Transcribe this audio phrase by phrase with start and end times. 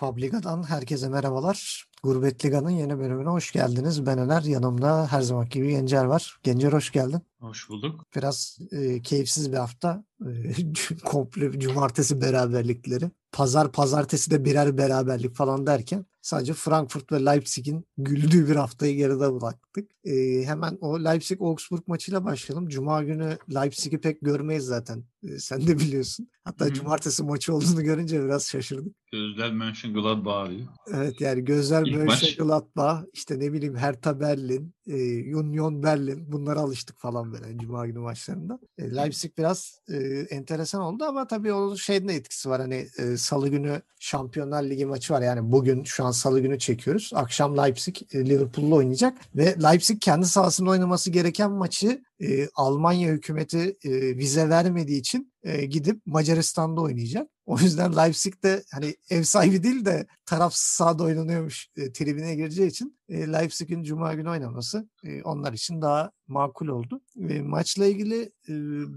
[0.00, 1.84] Publiga'dan herkese merhabalar.
[2.02, 4.06] Gurbet Liga'nın yeni bölümüne hoş geldiniz.
[4.06, 6.38] Ben Öner, yanımda her zaman gibi Gencer var.
[6.42, 7.20] Gencer hoş geldin.
[7.40, 8.04] Hoş bulduk.
[8.16, 10.04] Biraz e, keyifsiz bir hafta.
[10.26, 10.52] E,
[11.04, 13.10] komple cumartesi beraberlikleri.
[13.32, 19.40] Pazar pazartesi de birer beraberlik falan derken sadece Frankfurt ve Leipzig'in güldüğü bir haftayı geride
[19.40, 19.90] bıraktık.
[20.04, 22.68] E, hemen o Leipzig-Augsburg maçıyla başlayalım.
[22.68, 25.04] Cuma günü Leipzig'i pek görmeyiz zaten.
[25.38, 26.28] Sen de biliyorsun.
[26.44, 26.74] Hatta Hı-hı.
[26.74, 28.94] cumartesi maçı olduğunu görünce biraz şaşırdık.
[29.12, 30.66] Gözler Mönchengladbach arıyor.
[30.94, 34.94] Evet yani gözler Mönchengladbach işte ne bileyim Hertha Berlin, e,
[35.36, 38.58] Union Berlin bunlara alıştık falan böyle Cuma günü maçlarında.
[38.78, 39.96] E, Leipzig biraz e,
[40.30, 42.60] enteresan oldu ama tabii onun şeyin de etkisi var.
[42.60, 45.22] Hani e, salı günü Şampiyonlar Ligi maçı var.
[45.22, 47.10] Yani bugün şu an salı günü çekiyoruz.
[47.14, 53.76] Akşam Leipzig e, Liverpool'la oynayacak ve Leipzig kendi sahasında oynaması gereken maçı e, Almanya hükümeti
[53.84, 57.28] e, vize vermediği için e, gidip Macaristan'da oynayacak.
[57.46, 62.68] O yüzden Leipzig de hani ev sahibi değil de tarafsız sahada oynanıyormuş e, tribine gireceği
[62.68, 67.00] için e, Leipzig'in Cuma günü oynaması e, onlar için daha makul oldu.
[67.28, 68.52] E, maçla ilgili e,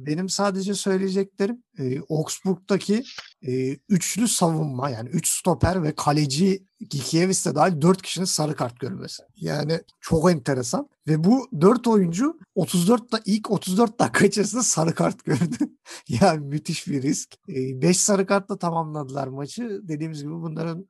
[0.06, 3.03] benim sadece söyleyeceklerim e, Augsburg'daki
[3.48, 9.23] e, üçlü savunma yani üç stoper ve kaleci Gikiewicz dahil dört kişinin sarı kart görmesi.
[9.36, 10.89] Yani çok enteresan.
[11.08, 15.58] Ve bu dört oyuncu 34 da ilk 34 dakika içerisinde sarı kart gördü.
[16.09, 17.30] yani müthiş bir risk.
[17.48, 19.81] 5 e, sarı kartla tamamladılar maçı.
[19.84, 20.86] Dediğimiz gibi bunların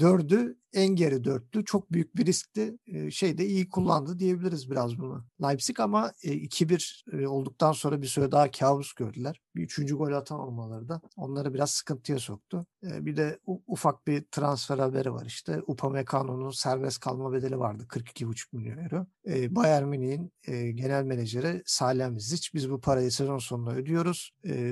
[0.00, 1.64] dördü en geri dörttü.
[1.64, 2.78] Çok büyük bir riskti.
[3.10, 5.24] Şeyde iyi kullandı diyebiliriz biraz bunu.
[5.42, 9.40] Leipzig ama e, 2-1 e, olduktan sonra bir süre daha kabus gördüler.
[9.56, 12.66] Bir üçüncü gol atan olmaları da onları biraz sıkıntıya soktu.
[12.82, 15.62] Bir de ufak bir transfer haberi var işte.
[15.66, 17.86] Upamecano'nun serbest kalma bedeli vardı.
[17.88, 19.06] 42,5 milyon euro.
[19.54, 20.32] Bayern Münih'in
[20.76, 24.30] genel menajeri Salih Zic biz bu parayı sezon sonunda ödüyoruz.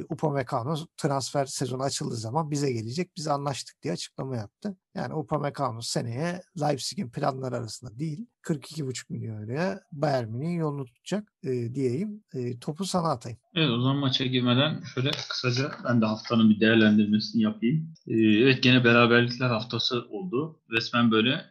[0.08, 3.16] Upamecano transfer sezonu açıldığı zaman bize gelecek.
[3.16, 4.76] Biz anlaştık diye açıklama yaptı.
[4.94, 11.74] Yani Upamecano seneye Leipzig'in planları arasında değil 42,5 milyon euroya Bayern Münih'in yolunu tutacak e,
[11.74, 12.24] diyeyim.
[12.34, 13.38] E, topu sana atayım.
[13.54, 17.94] Evet o zaman maça girmeden şöyle kısaca ben de haftanın bir değerlendirmesini yapayım.
[18.06, 20.60] E, evet gene beraberlikler haftası oldu.
[20.70, 21.44] Resmen böyle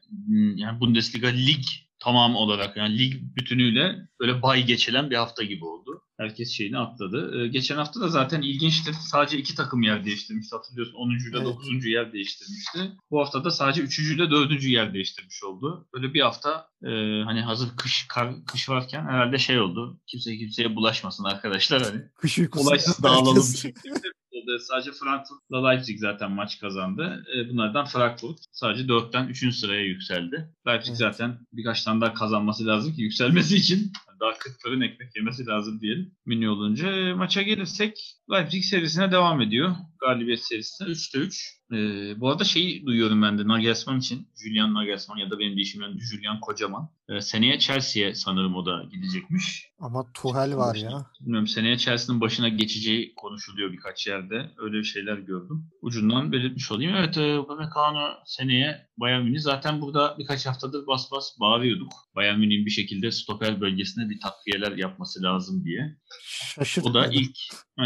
[0.56, 1.64] yani Bundesliga lig
[2.02, 6.04] tamam olarak yani lig bütünüyle böyle bay geçilen bir hafta gibi oldu.
[6.18, 7.44] Herkes şeyini atladı.
[7.44, 8.94] Ee, geçen hafta da zaten ilginçti.
[8.94, 10.56] Sadece iki takım yer değiştirmişti.
[10.56, 11.10] Hatırlıyorsun 10.
[11.10, 11.46] ile evet.
[11.46, 11.86] 9.
[11.86, 12.80] yer değiştirmişti.
[13.12, 14.00] Bu hafta da sadece 3.
[14.00, 14.64] ile 4.
[14.64, 15.88] yer değiştirmiş oldu.
[15.94, 16.90] Böyle bir hafta e,
[17.26, 20.00] hani hazır kış kar, kış varken herhalde şey oldu.
[20.08, 22.02] Kimse kimseye bulaşmasın arkadaşlar hani.
[22.18, 23.46] Kış Olaysız dağılalım
[24.42, 24.60] oldu.
[24.60, 27.26] Sadece Frankfurt'la Leipzig zaten maç kazandı.
[27.36, 29.56] E, bunlardan Frankfurt sadece 4'ten 3.
[29.56, 30.50] sıraya yükseldi.
[30.68, 30.98] Leipzig evet.
[30.98, 33.92] zaten birkaç tane daha kazanması lazım ki yükselmesi için
[34.22, 36.16] daha 40 fırın ekmek yemesi lazım diyelim.
[36.26, 39.76] Mini olunca e, maça gelirsek Leipzig serisine devam ediyor.
[40.00, 41.62] Galibiyet serisine 3'te 3.
[41.74, 44.28] Ee, bu arada şeyi duyuyorum ben de Nagelsmann için.
[44.44, 46.90] Julian Nagelsmann ya da benim değişimden Julian Kocaman.
[47.10, 49.72] Ee, seneye Chelsea'ye sanırım o da gidecekmiş.
[49.80, 51.06] Ama Tuchel var ya.
[51.22, 54.52] Bilmiyorum seneye Chelsea'nin başına geçeceği konuşuluyor birkaç yerde.
[54.58, 55.66] Öyle bir şeyler gördüm.
[55.82, 56.96] Ucundan belirtmiş olayım.
[56.96, 61.94] Evet e, Upamecano seneye Bayern Münih zaten burada birkaç haftadır bas bas bağırıyorduk.
[62.16, 65.98] Bayern Münih'in bir şekilde stoper bölgesine bir takviyeler yapması lazım diye.
[66.56, 66.98] Şaşırtmadı.
[66.98, 67.38] O da ilk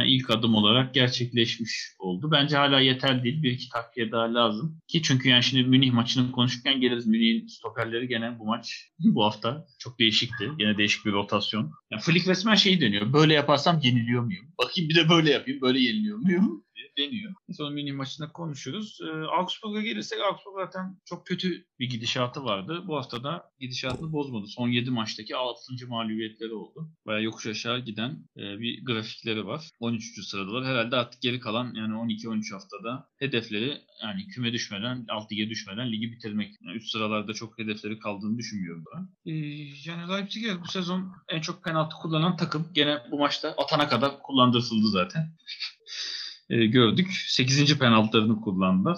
[0.06, 2.32] ilk adım olarak gerçekleşmiş oldu.
[2.32, 3.44] Bence hala yeterli değil.
[3.44, 4.82] Bir iki takviye daha lazım.
[4.88, 7.08] Ki çünkü yani şimdi Münih maçını konuşurken geliriz.
[7.08, 10.50] Münih'in stoperleri gene bu maç bu hafta çok değişikti.
[10.58, 11.72] Gene değişik bir rotasyon.
[11.92, 13.14] Yani Flick resmen şeyi deniyor.
[13.14, 14.46] Böyle yaparsam yeniliyor muyum?
[14.58, 15.62] Bakayım bir de böyle yapayım.
[15.62, 16.65] Böyle yeniliyor muyum?
[16.98, 17.34] Deniyor.
[17.52, 19.00] Sonra mini maçında konuşuruz.
[19.02, 22.84] E, Augsburg'a gelirsek Augsburg zaten çok kötü bir gidişatı vardı.
[22.88, 24.48] Bu hafta da gidişatını bozmadı.
[24.48, 25.88] Son 7 maçtaki 6.
[25.88, 26.90] mağlubiyetleri oldu.
[27.06, 29.70] Baya yokuş aşağı giden e, bir grafikleri var.
[29.80, 30.28] 13.
[30.28, 30.66] sıradalar.
[30.66, 36.12] Herhalde artık geri kalan yani 12-13 haftada hedefleri yani küme düşmeden, alt lige düşmeden ligi
[36.12, 36.56] bitirmek.
[36.62, 39.32] Yani üst sıralarda çok hedefleri kaldığını düşünmüyorum ben.
[39.32, 39.34] E,
[39.86, 42.68] yani Leipzig bu sezon en çok penaltı kullanan takım.
[42.74, 45.36] Gene bu maçta atana kadar kullandırıldı zaten
[46.50, 47.12] e, gördük.
[47.28, 47.80] 8.
[47.80, 48.96] penaltılarını kullandı.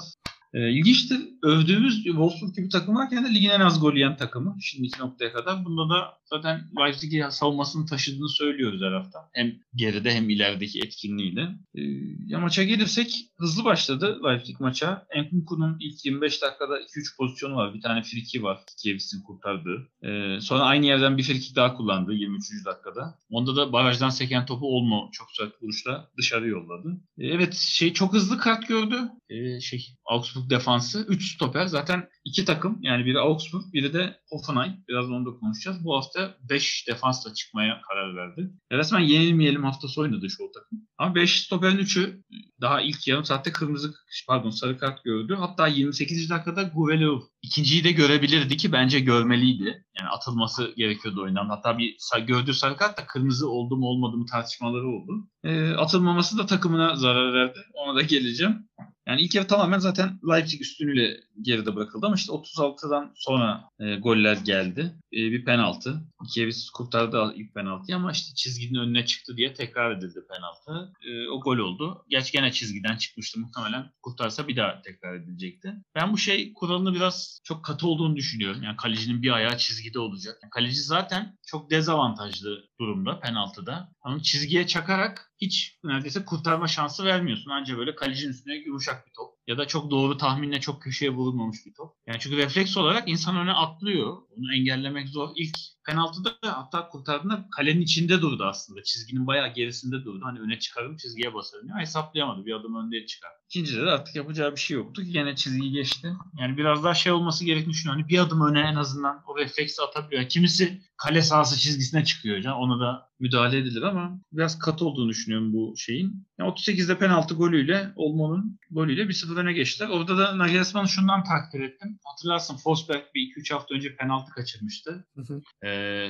[0.53, 1.19] E, ilginçtir.
[1.43, 5.65] Övdüğümüz Wolfsburg gibi takım varken de ligin en az gol yiyen takımı şimdiki noktaya kadar.
[5.65, 9.19] Bunda da zaten Leipzig'i savunmasını taşıdığını söylüyoruz her hafta.
[9.33, 11.41] Hem geride hem ilerideki etkinliğiyle.
[11.75, 11.81] E,
[12.27, 15.05] ya maça gelirsek hızlı başladı Leipzig maça.
[15.09, 17.73] Enkunku'nun ilk 25 dakikada 2-3 pozisyonu var.
[17.73, 18.59] Bir tane friki var.
[18.77, 19.87] Kiewicz'in kurtardığı.
[20.03, 22.65] E, sonra aynı yerden bir friki daha kullandı 23.
[22.65, 23.15] dakikada.
[23.29, 27.01] Onda da barajdan seken topu Olmo çok sert vuruşla dışarı yolladı.
[27.17, 28.95] E, evet şey çok hızlı kart gördü.
[29.29, 31.05] E, şey Augsburg Augsburg defansı.
[31.07, 31.65] 3 stoper.
[31.65, 34.83] Zaten iki takım yani biri Augsburg biri de Hoffenheim.
[34.87, 35.85] Biraz onu da konuşacağız.
[35.85, 38.51] Bu hafta 5 defansla çıkmaya karar verdi.
[38.71, 40.87] Resmen yenilmeyelim haftası oynadı şu takım.
[40.97, 42.23] Ama 5 stoperin 3'ü
[42.61, 43.93] daha ilk yarım saatte kırmızı
[44.27, 45.35] pardon sarı kart gördü.
[45.39, 46.29] Hatta 28.
[46.29, 49.85] dakikada Guvelov ikinciyi de görebilirdi ki bence görmeliydi.
[49.99, 51.49] Yani atılması gerekiyordu oyundan.
[51.49, 51.97] Hatta bir
[52.27, 55.27] gördüğü sarı kart da kırmızı oldu mu olmadı mı tartışmaları oldu.
[55.43, 57.59] E, atılmaması da takımına zarar verdi.
[57.73, 58.66] Ona da geleceğim.
[59.07, 64.37] Yani ilk yarı tamamen zaten Leipzig üstünlüğüyle geride bırakıldı ama işte 36'dan sonra e, goller
[64.37, 64.95] geldi.
[65.13, 66.01] E, bir penaltı.
[66.33, 70.93] Kievis kurtardı ilk penaltıyı ama işte çizginin önüne çıktı diye tekrar edildi penaltı.
[71.01, 72.05] E, o gol oldu.
[72.09, 73.91] Gerçi gene çizgiden çıkmıştı muhtemelen.
[74.01, 75.73] Kurtarsa bir daha tekrar edilecekti.
[75.95, 78.63] Ben bu şey kuralını biraz çok katı olduğunu düşünüyorum.
[78.63, 80.39] Yani kalecinin bir ayağı çizgide olacak.
[80.43, 83.89] Yani kaleci zaten çok dezavantajlı durumda penaltıda.
[84.01, 87.51] Ama çizgiye çakarak hiç neredeyse kurtarma şansı vermiyorsun.
[87.51, 91.65] Ancak böyle kalecinin üstüne yumuşak bir top ya da çok doğru tahminle çok köşeye vurulmamış
[91.65, 91.93] bir top.
[92.07, 94.17] Yani çünkü refleks olarak insan öne atlıyor.
[94.37, 95.29] Onu engellemek zor.
[95.35, 98.83] İlk penaltıda hatta kurtardığında kalenin içinde durdu aslında.
[98.83, 100.21] Çizginin bayağı gerisinde durdu.
[100.23, 101.67] Hani öne çıkarım çizgiye basarım.
[101.69, 102.45] Ya hesaplayamadı.
[102.45, 103.31] Bir adım önde çıkar.
[103.49, 105.01] İkincide de artık yapacağı bir şey yoktu.
[105.05, 106.13] Yine çizgiyi geçti.
[106.39, 108.01] Yani biraz daha şey olması gerektiğini düşünüyorum.
[108.01, 110.29] Hani bir adım öne en azından o refleksi atabiliyor.
[110.29, 112.37] Kimisi kale sahası çizgisine çıkıyor.
[112.37, 116.27] Yani ona da müdahale edilir ama biraz katı olduğunu düşünüyorum bu şeyin.
[116.39, 119.89] Yani 38'de penaltı golüyle Olmo'nun golüyle 1-0 öne geçtiler.
[119.89, 121.99] Orada da Nagelsmann'ı şundan takdir ettim.
[122.05, 125.05] Hatırlarsın Forsberg bir 2-3 hafta önce penaltı kaçırmıştı.
[125.15, 125.41] Hı hı.
[125.63, 125.67] Ee,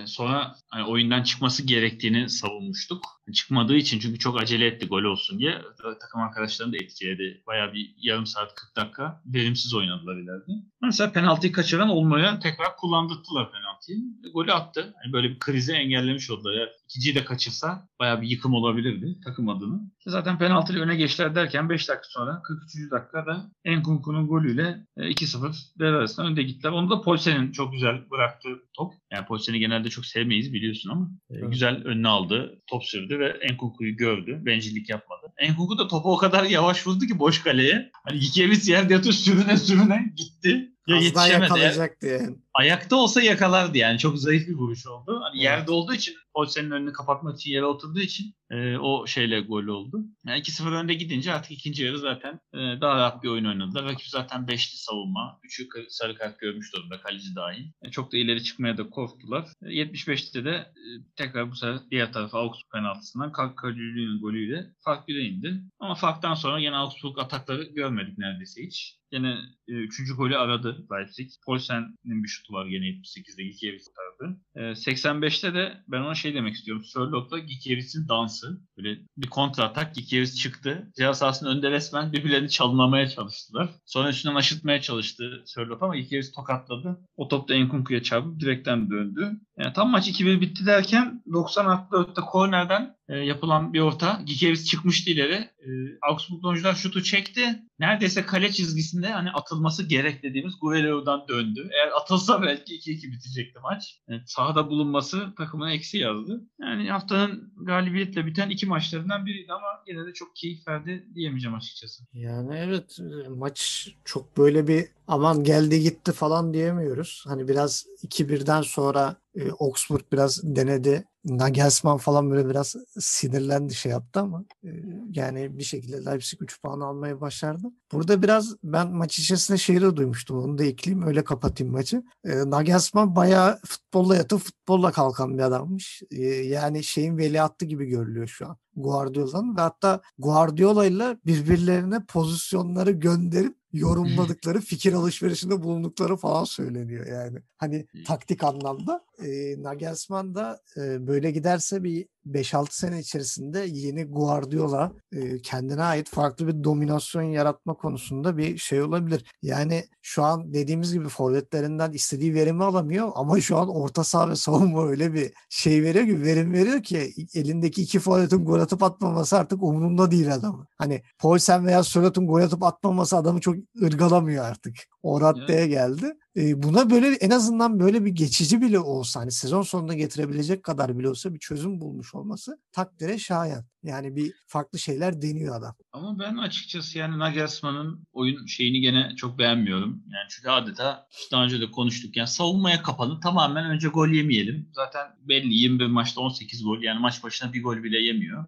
[0.07, 3.05] sonra hani oyundan çıkması gerektiğini savunmuştuk.
[3.33, 5.61] Çıkmadığı için çünkü çok acele etti gol olsun diye.
[6.01, 7.43] Takım arkadaşlarını da etkiledi.
[7.47, 10.51] Baya bir yarım saat 40 dakika verimsiz oynadılar ileride.
[10.81, 13.97] Mesela penaltıyı kaçıran olmaya tekrar kullandırdılar penaltıyı.
[14.33, 14.93] Golü attı.
[15.03, 16.53] Yani böyle bir krizi engellemiş oldular.
[16.53, 19.79] Eğer ikinciyi de kaçırsa baya bir yıkım olabilirdi takım adına.
[20.05, 22.91] Zaten penaltıyla öne geçtiler derken 5 dakika sonra 43.
[22.91, 26.71] dakikada Enkunku'nun golüyle 2-0 e, devre arasında önde gittiler.
[26.71, 28.93] Onu da Polsen'in çok güzel bıraktığı top.
[29.11, 31.51] Yani Polsen'i genelde çok sevmeyiz biliyorsun ama e, evet.
[31.51, 32.61] güzel önüne aldı.
[32.67, 34.41] Top sürdü ve Enkunku'yu gördü.
[34.45, 35.33] Bencillik yapmadı.
[35.37, 37.91] Enkunku da topu o kadar yavaş vurdu ki boş kaleye.
[38.03, 40.71] Hani Gikiewicz yerde yatıyor sürüne sürüne gitti.
[40.87, 41.41] Ya yetişemedi.
[41.41, 42.35] yakalayacaktı yani.
[42.57, 43.99] Ayakta olsa yakalardı yani.
[43.99, 45.19] Çok zayıf bir vuruş oldu.
[45.23, 49.63] Hani yerde olduğu için Olsen'in önünü kapatmak için yere oturduğu için e, o şeyle gol
[49.63, 50.05] oldu.
[50.25, 53.85] Yani 2-0 önde gidince artık ikinci yarı zaten e, daha rahat bir oyun oynadılar.
[53.85, 55.39] Rakip zaten 5'li savunma.
[55.43, 57.65] 3'ü sarı kart görmüş durumda kaleci dahil.
[57.81, 59.47] E, çok da ileri çıkmaya da korktular.
[59.61, 60.83] E, 75'te de e,
[61.15, 65.61] tekrar bu sefer diğer tarafa Augsburg penaltısından Kalkacı'nın golüyle fark 1'e indi.
[65.79, 68.97] Ama farktan sonra yine Augsburg atakları görmedik neredeyse hiç.
[69.11, 69.37] Yine
[69.67, 71.29] e, üçüncü golü aradı Leipzig.
[71.45, 74.39] Polsen'in bir şutu var gene 78'de Gikiewicz kurtardı.
[74.55, 76.83] E, 85'te de ben ona şey demek istiyorum.
[76.85, 78.61] Sörlot'la Gikiewicz'in dansı.
[78.77, 80.91] Böyle bir kontra atak Gikiewicz çıktı.
[80.97, 83.69] Ceza sahasının önünde resmen birbirlerini çalınmamaya çalıştılar.
[83.85, 86.99] Sonra üstünden aşıtmaya çalıştı Sörlot ama Gikiewicz tokatladı.
[87.17, 89.31] O top da Enkunku'ya çarpıp direkten döndü.
[89.57, 94.21] Yani tam maç 2-1 bitti derken 90 atlı ötte kornerden e, yapılan bir orta.
[94.25, 95.33] Gikiewicz çıkmıştı ileri.
[95.33, 95.69] E,
[96.01, 97.63] Augsburg oyuncular şutu çekti.
[97.79, 101.69] Neredeyse kale çizgisinde hani atılması gerek dediğimiz Guerrero'dan döndü.
[101.73, 104.01] Eğer atılsa belki 2-2 bitecekti maç.
[104.07, 106.41] Yani sahada bulunması takımına eksi yazdı.
[106.61, 112.03] Yani haftanın galibiyetle biten iki maçlarından biriydi ama yine de çok keyif verdi diyemeyeceğim açıkçası.
[112.13, 112.97] Yani evet
[113.29, 117.23] maç çok böyle bir aman geldi gitti falan diyemiyoruz.
[117.27, 121.05] Hani biraz 2-1'den sonra e, Oxford biraz denedi.
[121.27, 124.69] Nagelsmann falan böyle biraz sinirlendi şey yaptı ama e,
[125.11, 127.67] yani bir şekilde Leipzig 3 puan almayı başardı.
[127.91, 130.37] Burada biraz ben maç içerisinde de duymuştum.
[130.37, 132.03] Onu da ekleyeyim öyle kapatayım maçı.
[132.25, 136.01] E, Nagelsmann bayağı futbolla yatıp futbolla kalkan bir adammış.
[136.11, 138.57] E, yani şeyin veliahtı gibi görülüyor şu an.
[138.75, 147.39] Guardiola'nın ve hatta Guardiola ile birbirlerine pozisyonları gönderip yorumladıkları, fikir alışverişinde bulundukları falan söyleniyor yani.
[147.57, 149.05] Hani taktik anlamda.
[149.25, 156.09] E, Nagelsmann da e, böyle giderse bir 5-6 sene içerisinde yeni Guardiola e, kendine ait
[156.09, 159.23] farklı bir dominasyon yaratma konusunda bir şey olabilir.
[159.41, 164.35] Yani şu an dediğimiz gibi forvetlerinden istediği verimi alamıyor ama şu an orta saha ve
[164.35, 169.37] savunma öyle bir şey veriyor ki verim veriyor ki elindeki iki forvetin gol atıp atmaması
[169.37, 170.67] artık umurunda değil adamı.
[170.77, 174.75] Hani Poulsen veya Sörlot'un gol atıp atmaması adamı çok ırgalamıyor artık.
[175.03, 176.13] O raddeye geldi.
[176.37, 180.99] E, buna böyle en azından böyle bir geçici bile olsa hani sezon sonunda getirebilecek kadar
[180.99, 183.65] bile olsa bir çözüm bulmuş olması takdire şayan.
[183.83, 185.75] Yani bir farklı şeyler deniyor adam.
[185.91, 189.89] Ama ben açıkçası yani Nagelsmann'ın oyun şeyini gene çok beğenmiyorum.
[189.89, 192.17] Yani çünkü adeta daha önce de konuştuk.
[192.17, 194.69] Yani savunmaya kapalı tamamen önce gol yemeyelim.
[194.73, 198.45] Zaten belli 21 maçta 18 gol yani maç başına bir gol bile yemiyor.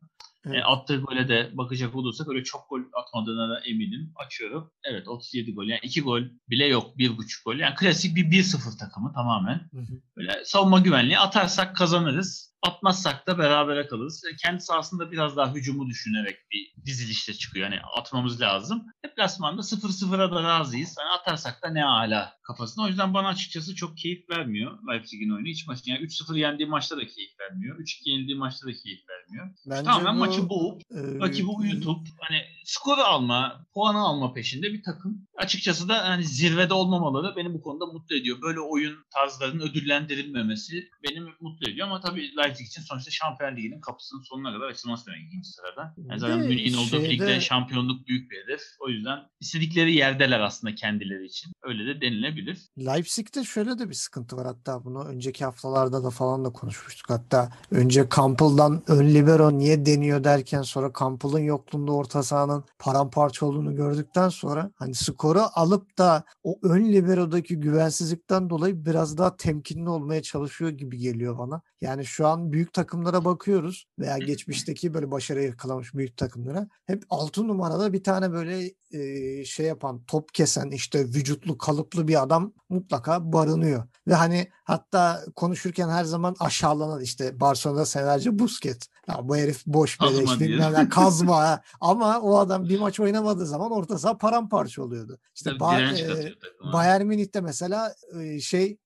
[0.50, 0.60] Evet.
[0.60, 4.14] E, attığı gole de bakacak olursak öyle çok gol atmadığına da eminim.
[4.16, 4.72] Açıyorum.
[4.84, 5.66] Evet 37 gol.
[5.66, 6.98] Yani 2 gol bile yok.
[6.98, 7.56] 1,5 gol.
[7.56, 9.70] Yani klasik bir 1-0 takımı tamamen.
[9.72, 10.02] Hı hı.
[10.18, 12.49] Böyle savunma güvenliği atarsak kazanırız.
[12.68, 14.24] Atmazsak da berabere kalırız.
[14.42, 17.72] Kendisi aslında biraz daha hücumu düşünerek bir dizilişte çıkıyor.
[17.72, 18.86] Yani atmamız lazım.
[19.06, 20.96] Deplasmanda 0-0'a da razıyız.
[21.00, 22.86] Yani atarsak da ne ala kafasında.
[22.86, 25.48] O yüzden bana açıkçası çok keyif vermiyor Leipzig'in oyunu.
[25.48, 27.80] Hiç maçı yani 3-0 yendiği maçta da keyif vermiyor.
[27.80, 29.56] 3-2 yenildiği maçta da keyif vermiyor.
[29.66, 34.84] Bence Tamamen bu, maçı boğup, e, rakibi uyutup hani skoru alma, puanı alma peşinde bir
[34.84, 35.28] takım.
[35.38, 38.42] Açıkçası da hani zirvede olmamaları beni bu konuda mutlu ediyor.
[38.42, 44.22] Böyle oyun tarzlarının ödüllendirilmemesi beni mutlu ediyor ama tabii Leipzig için sonuçta Şampiyon Ligi'nin kapısının
[44.22, 45.96] sonuna kadar açılması demek ikinci sırada.
[45.98, 47.10] Yani zaten Münih'in olduğu şeyde...
[47.10, 48.62] ligde şampiyonluk büyük bir hedef.
[48.80, 51.52] O yüzden istedikleri yerdeler aslında kendileri için.
[51.64, 52.58] Öyle de denilebilir.
[52.80, 57.10] Leipzig'te şöyle de bir sıkıntı var hatta bunu önceki haftalarda da falan da konuşmuştuk.
[57.10, 63.76] Hatta önce Campbell'dan ön libero niye deniyor derken sonra Campbell'ın yokluğunda orta sahanın paramparça olduğunu
[63.76, 70.22] gördükten sonra hani skoru alıp da o ön liberodaki güvensizlikten dolayı biraz daha temkinli olmaya
[70.22, 71.62] çalışıyor gibi geliyor bana.
[71.82, 77.48] Yani şu an büyük takımlara bakıyoruz veya geçmişteki böyle başarı yakalamış büyük takımlara hep 6
[77.48, 83.34] numarada bir tane böyle e, şey yapan top kesen işte vücutlu kalıplı bir adam mutlaka
[83.34, 83.84] barınıyor.
[84.08, 88.88] Ve hani hatta konuşurken her zaman aşağılanan işte Barcelona'da senelerce Busquets.
[89.08, 91.62] Ya bu herif boş beleş bilmem ne kazma.
[91.82, 95.20] Ama o adam bir maç oynamadığı zaman orta saha paramparça oluyordu.
[95.36, 96.34] İşte ba- e,
[96.74, 98.78] Bayern Münih'te mesela e, şey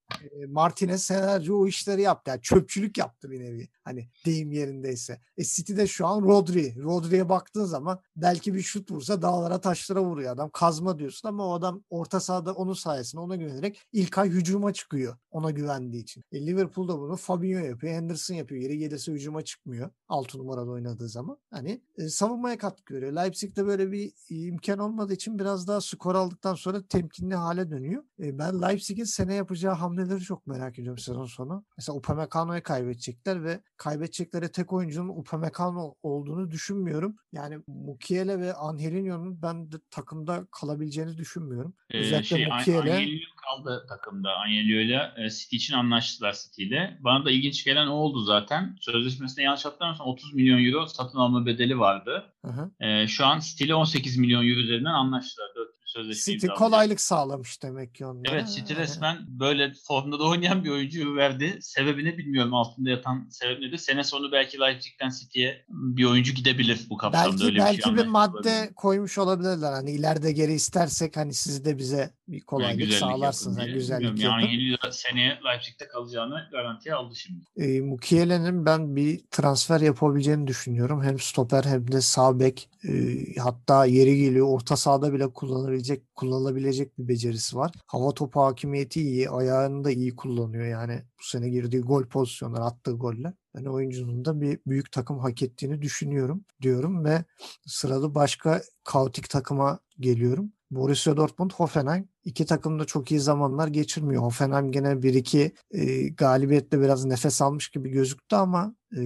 [0.47, 2.29] Martinez senelerce o işleri yaptı.
[2.29, 3.69] Yani çöpçülük yaptı bir nevi.
[3.83, 5.21] Hani deyim yerindeyse.
[5.37, 6.83] E City'de şu an Rodri.
[6.83, 10.49] Rodri'ye baktığın zaman belki bir şut vursa dağlara taşlara vuruyor adam.
[10.49, 15.17] Kazma diyorsun ama o adam orta sahada onun sayesinde ona güvenerek ilk ay hücuma çıkıyor.
[15.31, 16.24] Ona güvendiği için.
[16.32, 17.94] E Liverpool'da bunu Fabinho yapıyor.
[17.94, 18.62] Henderson yapıyor.
[18.62, 19.89] Yeri gelirse hücuma çıkmıyor.
[20.08, 21.38] 6 numarada oynadığı zaman.
[21.51, 23.13] Hani e, savunmaya katkı veriyor.
[23.13, 28.03] Leipzig'te böyle bir imkan olmadığı için biraz daha skor aldıktan sonra temkinli hale dönüyor.
[28.20, 31.65] E, ben Leipzig'in sene yapacağı hamleleri çok merak ediyorum sezon sonu.
[31.77, 37.15] Mesela Upamecano'yu kaybedecekler ve kaybedecekleri tek oyuncunun Upamecano olduğunu düşünmüyorum.
[37.32, 41.74] Yani Mukiele ve Angelinho'nun ben de takımda kalabileceğini düşünmüyorum.
[41.89, 42.94] Ee, Özellikle şey, Mukiele...
[42.94, 44.35] Angelino kaldı takımda.
[44.35, 46.97] Angelino ile City için anlaştılar City ile.
[47.00, 48.77] Bana da ilginç gelen o oldu zaten.
[48.81, 52.33] Sözleşmesinde yanlış hatırlamıyorsam 30 milyon euro satın alma bedeli vardı.
[52.45, 52.85] Hı hı.
[52.85, 55.47] Ee, şu an City ile 18 milyon euro üzerinden anlaştılar.
[55.55, 58.35] 4 sözleşme City kolaylık sağlamış demek ki onlara.
[58.35, 61.57] Evet City resmen böyle formda da oynayan bir oyuncu verdi.
[61.62, 63.77] Sebebini bilmiyorum altında yatan sebep nedir.
[63.77, 67.31] Sene sonu belki Leipzig'ten City'ye bir oyuncu gidebilir bu kapsamda.
[67.31, 68.73] Belki, öyle belki bir, şey bir madde olabilir.
[68.75, 69.73] koymuş olabilirler.
[69.73, 73.58] Hani ileride geri istersek hani siz de bize bir kolaylık yani sağlarsınız.
[73.58, 74.89] Yani güzellik yani yapın.
[74.89, 77.44] seneye Leipzig'te kalacağını garantiye aldı şimdi.
[77.58, 81.03] E, Mukiele'nin ben bir transfer yapabileceğini düşünüyorum.
[81.03, 82.92] Hem stoper hem de sağ bek e,
[83.39, 87.72] hatta yeri geliyor orta sahada bile kullanabilecek kullanılabilecek bir becerisi var.
[87.88, 92.92] Hava topu hakimiyeti iyi, ayağını da iyi kullanıyor yani bu sene girdiği gol pozisyonları, attığı
[92.92, 93.34] goller.
[93.56, 97.25] Ben oyuncunun da bir büyük takım hak ettiğini düşünüyorum diyorum ve
[97.65, 100.53] sırada başka kaotik takıma geliyorum.
[100.75, 102.10] Borussia Dortmund, Hoffenheim.
[102.25, 104.24] İki takım da çok iyi zamanlar geçirmiyor.
[104.24, 109.01] Hoffenheim gene bir iki e, galibiyetle biraz nefes almış gibi gözüktü ama e,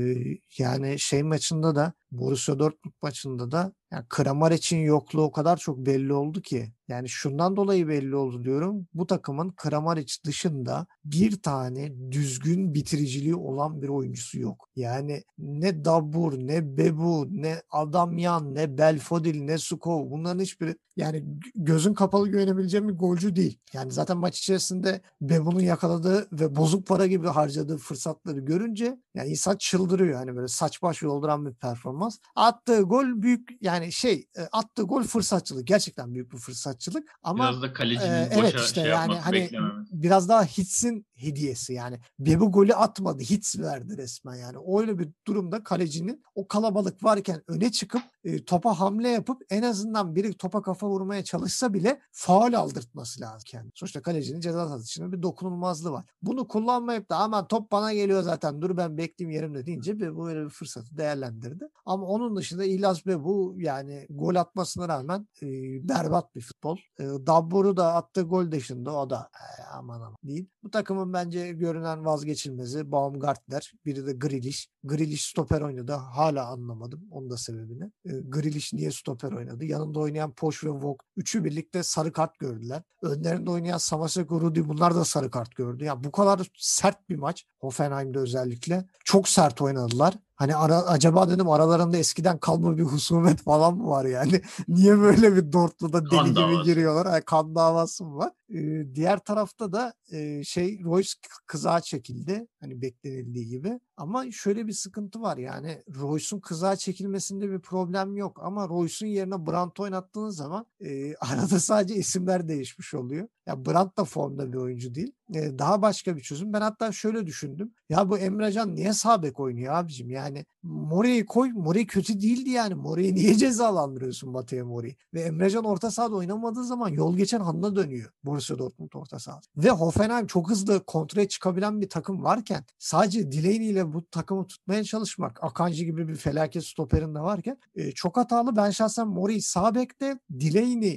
[0.57, 6.13] yani şey maçında da Borussia Dortmund maçında da yani Kramaric'in yokluğu o kadar çok belli
[6.13, 6.73] oldu ki.
[6.87, 8.87] Yani şundan dolayı belli oldu diyorum.
[8.93, 14.69] Bu takımın Kramaric dışında bir tane düzgün bitiriciliği olan bir oyuncusu yok.
[14.75, 21.23] Yani ne Dabur, ne Bebu, ne Adamyan, ne Belfodil, ne Sukov bunların hiçbiri yani
[21.55, 23.59] gözün kapalı güvenebileceğim bir golcü değil.
[23.73, 29.55] Yani zaten maç içerisinde Bebu'nun yakaladığı ve bozuk para gibi harcadığı fırsatları görünce yani insan
[29.55, 30.15] çıldırıyor.
[30.15, 32.17] Hani böyle saç baş yolduran bir performans.
[32.35, 35.67] Attığı gol büyük yani şey e, attığı gol fırsatçılık.
[35.67, 37.09] Gerçekten büyük bir fırsatçılık.
[37.23, 39.49] Ama biraz da kalecinin e, evet işte şey yani hani
[39.91, 41.99] biraz daha Hits'in hediyesi yani.
[42.19, 43.23] Bebu golü atmadı.
[43.23, 44.57] Hits verdi resmen yani.
[44.77, 50.15] Öyle bir durumda kalecinin o kalabalık varken öne çıkıp e, topa hamle yapıp en azından
[50.15, 53.71] biri topa kafa vurmaya çalışsa bile faul aldırtması lazım kendi.
[53.73, 56.05] Sonuçta kalecinin ceza atışının bir dokunulmazlığı var.
[56.21, 60.45] Bunu kullanmayıp da aman top bana geliyor zaten dur ben bekleyeyim yerimde deyince Bebu böyle
[60.45, 61.67] bir fırsatı değerlendirdi.
[61.85, 65.47] Ama onun dışında İlyas Bebu yani gol atmasına rağmen e,
[65.89, 66.77] berbat bir futbol.
[66.99, 70.49] E, Dabbur'u da attığı gol dışında o da e, aman aman değil.
[70.63, 73.73] Bu takımın bence görünen vazgeçilmezi Baumgartner.
[73.85, 74.67] Biri de Grealish.
[74.83, 75.91] Grealish stoper oynadı.
[75.91, 77.07] Hala anlamadım.
[77.11, 77.91] Onun da sebebini.
[78.05, 79.65] E, Grealish niye stoper oynadı?
[79.65, 82.83] Yanında oynayan Poş ve Vog Üçü birlikte sarı kart gördüler.
[83.01, 85.83] Önlerinde oynayan Samaseko, Rudi bunlar da sarı kart gördü.
[85.83, 88.85] Ya yani bu kadar sert bir maç Hoffenheim'de özellikle.
[89.05, 90.13] Çok sert oynadılar.
[90.37, 94.41] Hani ara, acaba dedim aralarında eskiden kalma bir husumet falan mı var yani?
[94.67, 96.63] Niye böyle bir Dortmund'a deli kan gibi davası.
[96.63, 97.05] giriyorlar?
[97.13, 98.31] Yani kan davası mı var?
[98.49, 101.09] Ee, diğer tarafta da e, şey Royce
[101.45, 102.47] kızağa çekildi.
[102.59, 103.79] Hani beklenildiği gibi.
[103.97, 108.39] Ama şöyle bir sıkıntı var yani Royce'un kızağa çekilmesinde bir problem yok.
[108.43, 113.27] Ama Royce'un yerine Brandt oynattığınız zaman e, arada sadece isimler değişmiş oluyor.
[113.47, 115.11] Ya Brandt da formda bir oyuncu değil.
[115.33, 116.53] E, daha başka bir çözüm.
[116.53, 117.73] Ben hatta şöyle düşündüm.
[117.89, 120.09] Ya bu Emrecan niye sağ bek oynuyor abicim?
[120.09, 121.51] Yani Mori'yi koy.
[121.51, 122.75] Mori kötü değildi yani.
[122.75, 124.95] Mori'yi niye cezalandırıyorsun Mateo Mori?
[125.13, 128.11] Ve Emrecan orta sahada oynamadığı zaman yol geçen hanına dönüyor.
[128.23, 129.41] Borussia Dortmund orta sahada.
[129.57, 134.83] Ve Hoffenheim çok hızlı kontraya çıkabilen bir takım varken sadece Delaney ile bu takımı tutmaya
[134.83, 138.55] çalışmak Akanji gibi bir felaket stoperin de varken e, çok hatalı.
[138.55, 140.96] Ben şahsen Mori'yi sağ bekte Delaney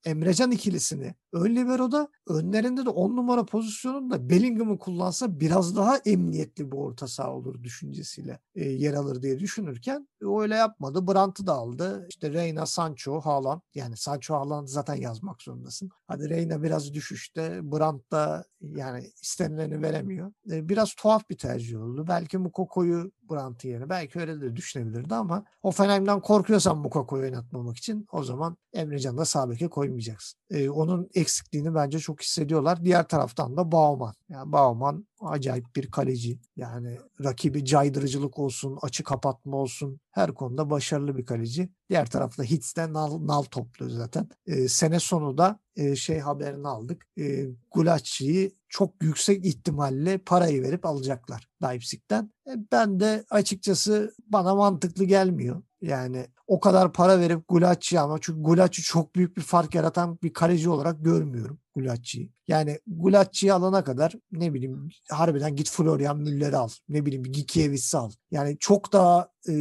[0.05, 6.77] Emrecan ikilisini ön libero'da önlerinde de 10 numara pozisyonunda Bellingham'ı kullansa biraz daha emniyetli bir
[6.77, 11.07] orta saha olur düşüncesiyle e, yer alır diye düşünürken e, öyle yapmadı.
[11.07, 12.05] Brandt'ı da aldı.
[12.09, 15.89] İşte Reyna, Sancho, Haaland yani Sancho Haaland zaten yazmak zorundasın.
[16.07, 17.71] Hadi Reyna biraz düşüşte.
[17.71, 20.31] Brandt da yani istenileni veremiyor.
[20.51, 22.05] E, biraz tuhaf bir tercih oldu.
[22.07, 28.23] Belki Mukoko'yu Brandt'ın yerine belki öyle de düşünebilirdi ama Hoffenheim'den korkuyorsan Mukoko'yu oynatmamak için o
[28.23, 30.39] zaman Emrecan'ı da sağ beke koymayacaksın.
[30.49, 32.83] E, onun eksikliğini bence çok hissediyorlar.
[32.83, 34.13] Diğer taraftan da Bauman.
[34.29, 36.39] Yani Bauman acayip bir kaleci.
[36.55, 41.69] Yani rakibi caydırıcılık olsun, açı kapatma olsun her konuda başarılı bir kaleci.
[41.89, 44.29] Diğer tarafta Hitz'ten nal, nal topluyor zaten.
[44.45, 47.05] E, sene sonu da e, şey haberini aldık.
[47.19, 52.31] E, Gulacci'yi çok yüksek ihtimalle parayı verip alacaklar Leipzig'ten.
[52.47, 55.61] E, ben de açıkçası bana mantıklı gelmiyor.
[55.81, 60.33] Yani o kadar para verip Gulacci ama çünkü Gulacci çok büyük bir fark yaratan bir
[60.33, 62.31] kaleci olarak görmüyorum Gulacci'yi.
[62.47, 66.69] Yani Gulacci'yi alana kadar ne bileyim harbiden git Florian Müller'i al.
[66.89, 68.11] Ne bileyim Gikiewicz'i al.
[68.31, 69.53] Yani çok daha e,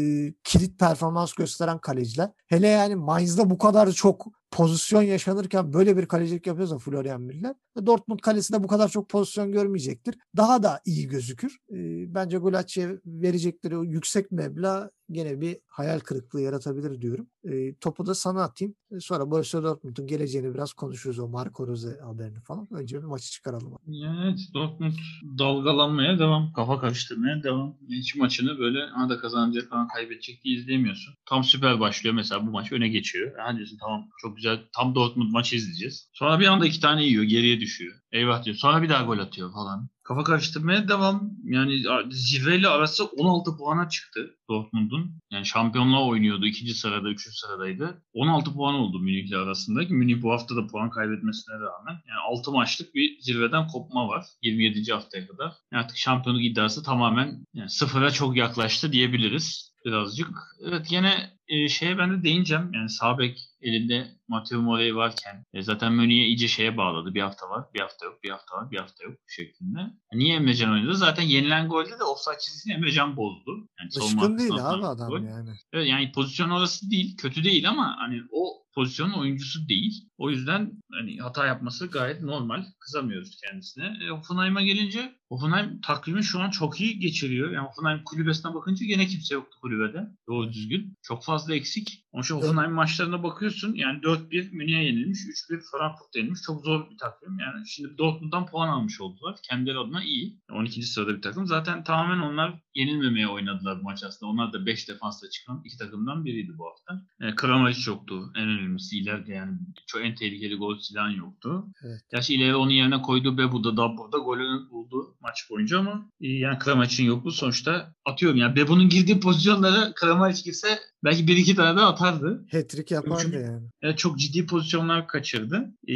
[0.45, 2.31] kilit performans gösteren kaleciler.
[2.47, 7.55] Hele yani Mainz'da bu kadar çok pozisyon yaşanırken böyle bir kalecilik yapıyorsa Florian Müller
[7.87, 10.15] Dortmund kalesinde bu kadar çok pozisyon görmeyecektir.
[10.37, 11.59] Daha da iyi gözükür.
[11.71, 11.77] E,
[12.15, 17.27] bence Gulacci'ye verecekleri o yüksek meblağ gene bir hayal kırıklığı yaratabilir diyorum.
[17.45, 18.75] E, topu da sana atayım.
[18.97, 22.69] E, sonra Borussia Dortmund'un geleceğini biraz konuşuruz o Marco Rose haberini falan.
[22.71, 23.78] Önce bir maçı çıkaralım.
[23.89, 24.93] Evet Dortmund
[25.39, 26.52] dalgalanmaya devam.
[26.52, 27.76] Kafa karıştırmaya devam.
[27.89, 31.15] Hiç maçını böyle ada kazanacak falan kaybedecek diye izleyemiyorsun.
[31.26, 33.33] Tam süper başlıyor mesela bu maç öne geçiyor.
[33.39, 36.09] Yani diyorsun tamam çok güzel tam Dortmund maçı izleyeceğiz.
[36.13, 37.95] Sonra bir anda iki tane yiyor geriye düşüyor.
[38.13, 38.57] Eyvah diyor.
[38.57, 39.89] Sonra bir daha gol atıyor falan.
[40.03, 41.31] Kafa karıştırmaya devam.
[41.45, 45.21] Yani zirveyle arası 16 puana çıktı Dortmund'un.
[45.31, 46.47] Yani şampiyonluğa oynuyordu.
[46.47, 48.03] ikinci sırada, üçüncü sıradaydı.
[48.13, 49.81] 16 puan oldu Münih'le arasında.
[49.89, 51.93] Münih bu hafta da puan kaybetmesine rağmen.
[52.09, 54.27] Yani 6 maçlık bir zirveden kopma var.
[54.43, 54.93] 27.
[54.93, 55.53] haftaya kadar.
[55.73, 60.31] Yani artık şampiyonluk iddiası tamamen yani sıfıra çok yaklaştı diyebiliriz birazcık.
[60.65, 62.71] Evet yine e, şeye ben de değineceğim.
[62.75, 67.15] Yani Sabek elinde Matteo Morey varken e, zaten Mönü'ye iyice şeye bağladı.
[67.15, 69.78] Bir hafta var, bir hafta yok, bir hafta var, bir hafta yok şeklinde.
[70.13, 70.95] Niye Emrecan oynadı?
[70.95, 73.69] Zaten yenilen golde de offside çizgisini Emrecan bozdu.
[73.80, 75.23] Yani Alışkın değil abi adam gol.
[75.23, 75.50] yani.
[75.73, 80.08] Evet, yani pozisyon orası değil, kötü değil ama hani o pozisyonun oyuncusu değil.
[80.19, 82.65] O yüzden hani hata yapması gayet normal.
[82.80, 83.99] Kızamıyoruz kendisine.
[84.04, 87.50] E, Hoffenheim'a gelince Hoffenheim takvimi şu an çok iyi geçiriyor.
[87.52, 90.08] Yani Hoffenheim kulübesine bakınca gene kimse yoktu kulübede.
[90.28, 90.95] Doğru düzgün.
[91.02, 92.05] Çok fazla eksik.
[92.13, 93.75] Onun için Hoffenheim maçlarına bakıyorsun.
[93.75, 95.19] Yani 4-1 Münih'e yenilmiş.
[95.19, 96.43] 3-1 Frankfurt'a yenilmiş.
[96.43, 97.39] Çok zor bir takvim.
[97.39, 99.37] Yani şimdi Dortmund'dan puan almış oldular.
[99.43, 100.41] Kendileri adına iyi.
[100.53, 100.83] 12.
[100.83, 101.47] sırada bir takım.
[101.47, 104.33] Zaten tamamen onlar yenilmemeye oynadılar bu maç aslında.
[104.33, 107.06] Onlar da 5 defansla çıkan iki takımdan biriydi bu hafta.
[107.21, 108.33] E, Kramaric yoktu.
[108.37, 111.67] En önemlisi ileride yani çok en tehlikeli gol silahın yoktu.
[111.85, 112.00] Evet.
[112.11, 116.59] Gerçi ileri onun yerine koydu Bebu'da da burada golünü buldu maç boyunca ama e, yani
[116.59, 121.85] Kramaric'in yokluğu sonuçta atıyorum yani Bebu'nun girdiği pozisyonlara Kramaric girse belki bir iki tane de
[121.85, 122.47] atardı.
[122.52, 123.63] Hat-trick yapardı Çünkü, yani.
[123.83, 125.71] Evet, çok ciddi pozisyonlar kaçırdı.
[125.89, 125.95] E,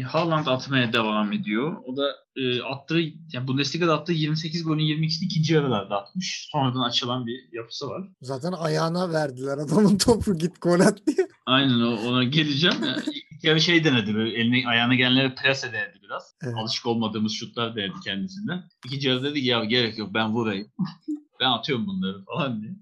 [0.00, 1.76] Haaland atmaya devam ediyor.
[1.84, 2.98] O da e, attığı
[3.32, 6.48] yani Bundesliga'da attığı 28 golün 22'sini ikinci yarılarda atmış.
[6.52, 8.08] Sonradan açılan bir yapısı var.
[8.22, 11.28] Zaten ayağına verdiler adamın topu git gol at diye.
[11.46, 12.76] Aynen ona geleceğim.
[12.84, 16.34] Yani ilk yarı şey denedi böyle eline ayağına gelenleri plase denedi biraz.
[16.42, 16.54] Evet.
[16.58, 18.62] Alışık olmadığımız şutlar denedi kendisinden.
[18.86, 20.68] İkinci yarıda dedi ki ya gerek yok ben vurayım.
[21.40, 22.74] Ben atıyorum bunları falan diye.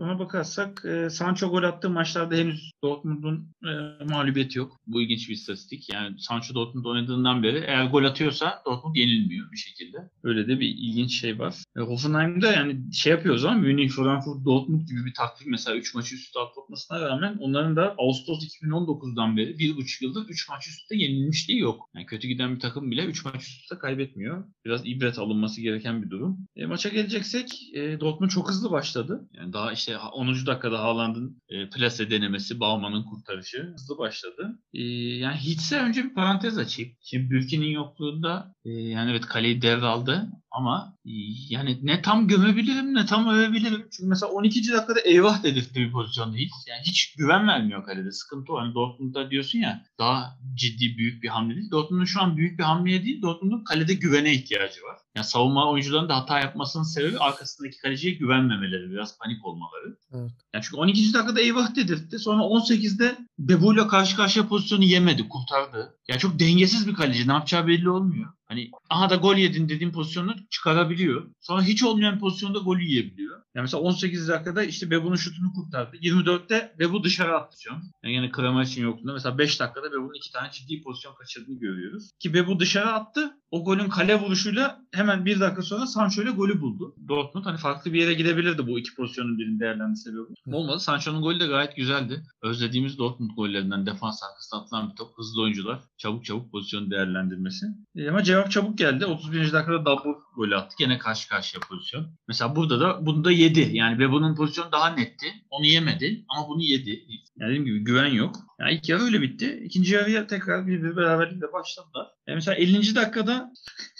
[0.00, 4.80] Ona bakarsak e, Sancho gol attığı maçlarda henüz Dortmund'un e, mağlubiyeti yok.
[4.86, 5.92] Bu ilginç bir istatistik.
[5.92, 9.96] Yani Sancho Dortmund oynadığından beri eğer gol atıyorsa Dortmund yenilmiyor bir şekilde.
[10.22, 11.54] Öyle de bir ilginç şey var.
[11.76, 16.14] E, Hoffenheim'da yani şey yapıyoruz ama Münih, Frankfurt, Dortmund gibi bir taktik mesela 3 maçı
[16.14, 20.96] üst üste atlatmasına rağmen onların da Ağustos 2019'dan beri 1,5 yıldır 3 maç üst üste
[20.96, 21.90] yenilmişliği yok.
[21.94, 24.44] Yani kötü giden bir takım bile 3 maç üst üste kaybetmiyor.
[24.64, 26.38] Biraz ibret alınması gereken bir durum.
[26.56, 29.28] E, maça geleceksek e, Dortmund çok hızlı başladı.
[29.32, 30.46] Yani daha işte 10.
[30.46, 34.58] dakikada Haaland'ın e, plase denemesi, Bauman'ın kurtarışı hızlı başladı.
[34.74, 34.82] E,
[35.16, 36.92] yani Hitz'e önce bir parantez açayım.
[37.00, 41.12] Şimdi Bülki'nin yokluğunda e, yani evet kaleyi devraldı ama e,
[41.48, 43.88] yani ne tam gömebilirim ne tam övebilirim.
[43.90, 44.72] Çünkü mesela 12.
[44.72, 46.50] dakikada eyvah dedirtti bir pozisyonda hiç.
[46.68, 48.12] Yani hiç güven vermiyor kalede.
[48.12, 48.60] Sıkıntı o.
[48.60, 51.70] Hani Dortmund'da diyorsun ya daha ciddi büyük bir hamle değil.
[51.70, 53.22] Dortmund'un şu an büyük bir hamleye değil.
[53.22, 54.98] Dortmund'un kalede güvene ihtiyacı var.
[55.16, 59.96] Yani savunma oyuncularının da hata yapmasının sebebi arkasındaki kaleciye güvenmemeleri, biraz panik olmaları.
[60.12, 60.30] Evet.
[60.54, 61.14] Yani çünkü 12.
[61.14, 62.18] dakikada eyvah dedirtti.
[62.18, 65.98] Sonra 18'de Bebu'yla karşı karşıya pozisyonu yemedi, kurtardı.
[66.08, 67.28] Yani çok dengesiz bir kaleci.
[67.28, 68.32] Ne yapacağı belli olmuyor.
[68.50, 71.30] Hani aha da gol yedin dediğim pozisyonu çıkarabiliyor.
[71.40, 73.42] Sonra hiç olmayan pozisyonda golü yiyebiliyor.
[73.54, 75.96] Yani mesela 18 dakikada işte Bebu'nun şutunu kurtardı.
[75.96, 77.56] 24'te Bebu dışarı attı.
[78.02, 82.10] Yani yine Kramer için yokluğunda mesela 5 dakikada Bebu'nun iki tane ciddi pozisyon kaçırdığını görüyoruz.
[82.18, 83.39] Ki Bebu dışarı attı.
[83.50, 86.94] O golün kale vuruşuyla hemen bir dakika sonra Sancho ile golü buldu.
[87.08, 90.56] Dortmund hani farklı bir yere gidebilirdi bu iki pozisyonun birini değerlendirse Bebu.
[90.56, 90.80] Olmadı.
[90.80, 92.22] Sancho'nun golü de gayet güzeldi.
[92.42, 95.18] Özlediğimiz Dortmund gollerinden defans arkasında atılan bir top.
[95.18, 95.80] Hızlı oyuncular.
[95.98, 97.66] Çabuk çabuk pozisyon değerlendirmesi.
[97.96, 99.06] E ama cevap çabuk geldi.
[99.06, 99.52] 31.
[99.52, 100.74] dakikada double golü attı.
[100.78, 102.06] Gene karşı karşıya pozisyon.
[102.28, 103.70] Mesela burada da bunu da yedi.
[103.72, 105.26] Yani Bebu'nun pozisyonu daha netti.
[105.50, 107.04] Onu yemedi ama bunu yedi.
[107.40, 108.36] Yani dediğim gibi güven yok.
[108.60, 109.62] Yani ilk yarı öyle bitti.
[109.64, 112.06] İkinci yarıya tekrar bir, bir beraberlikle başladılar.
[112.26, 112.94] Yani mesela 50.
[112.94, 113.52] dakikada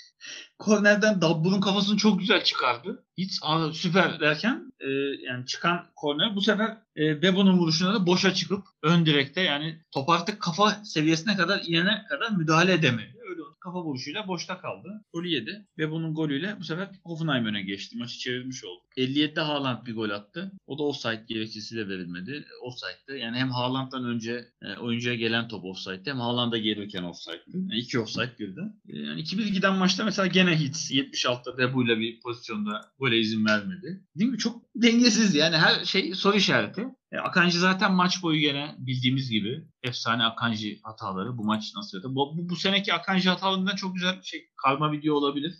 [0.58, 3.04] kornerden Dabbu'nun kafasını çok güzel çıkardı.
[3.18, 3.40] Hiç
[3.72, 4.88] süper derken e,
[5.26, 10.08] yani çıkan korner bu sefer e, Bebo'nun vuruşuna da boşa çıkıp ön direkte yani top
[10.08, 13.19] artık kafa seviyesine kadar inene kadar müdahale edemedi
[13.60, 15.04] kafa vuruşuyla boşta kaldı.
[15.12, 17.96] Golü yedi ve bunun golüyle bu sefer Hoffenheim öne geçti.
[17.98, 18.80] Maçı çevirmiş oldu.
[18.96, 20.52] 57'de Haaland bir gol attı.
[20.66, 22.44] O da offside gerekçesiyle verilmedi.
[22.62, 23.16] Offside'dı.
[23.16, 27.58] Yani hem Haaland'dan önce e, oyuncuya gelen top offside'di hem Haaland'a gelirken offside'dı.
[27.58, 28.60] Yani iki offside girdi.
[28.88, 34.04] E, yani 2-1 giden maçta mesela gene hit 76'da Debu'yla bir pozisyonda gole izin vermedi.
[34.16, 34.38] Değil mi?
[34.38, 36.86] Çok dengesiz yani her şey soru işareti.
[37.12, 42.14] E, Akanji zaten maç boyu gene bildiğimiz gibi efsane Akanji hataları bu maç nasıl yaptı?
[42.14, 45.54] Bu, bu, bu seneki Akanji hatalarından çok güzel bir şey karma video olabilir.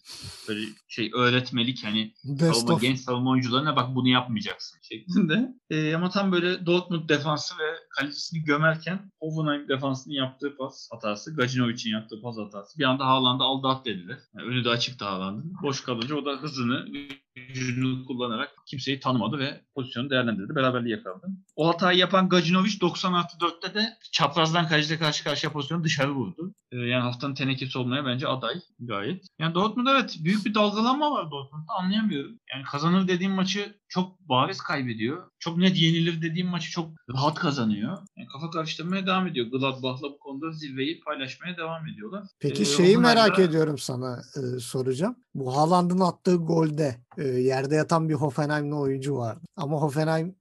[0.49, 5.55] Böyle şey öğretmelik hani savunma, genç savunma oyuncularına bak bunu yapmayacaksın şeklinde.
[5.71, 11.91] E, ama tam böyle Dortmund defansı ve kalecisini gömerken Hoffenheim defansının yaptığı pas hatası, Gajinovic'in
[11.93, 12.79] yaptığı pas hatası.
[12.79, 14.19] Bir anda Haaland'a aldı at dediler.
[14.35, 15.53] Yani önü de açıktı Haaland'ın.
[15.63, 16.87] Boş kalınca o da hızını
[17.35, 20.55] gücünü kullanarak kimseyi tanımadı ve pozisyonu değerlendirdi.
[20.55, 21.27] Beraberliği yakaladı.
[21.57, 26.55] O hatayı yapan Gacinovic 90 artı 4'te de çaprazdan kaleciyle karşı karşıya pozisyonu dışarı vurdu.
[26.73, 29.27] Ee, yani haftanın tenekesi olmaya bence aday gayet.
[29.39, 32.39] Yani Dortmund evet büyük bir dalgalanma var Dortmund'da anlayamıyorum.
[32.55, 35.31] Yani kazanır dediğim maçı çok bariz kaybediyor.
[35.39, 37.99] Çok net yenilir dediğim maçı çok rahat kazanıyor.
[38.17, 39.47] Yani kafa karıştırmaya devam ediyor.
[39.47, 42.25] Gladbach'la bu konuda zirveyi paylaşmaya devam ediyorlar.
[42.41, 43.43] Peki ee, şeyi merak da...
[43.43, 45.17] ediyorum sana e, soracağım.
[45.35, 49.41] Bu Haaland'ın attığı golde e, yerde yatan bir Hoffenheim'li oyuncu vardı.
[49.57, 50.40] Ama Hoffenheim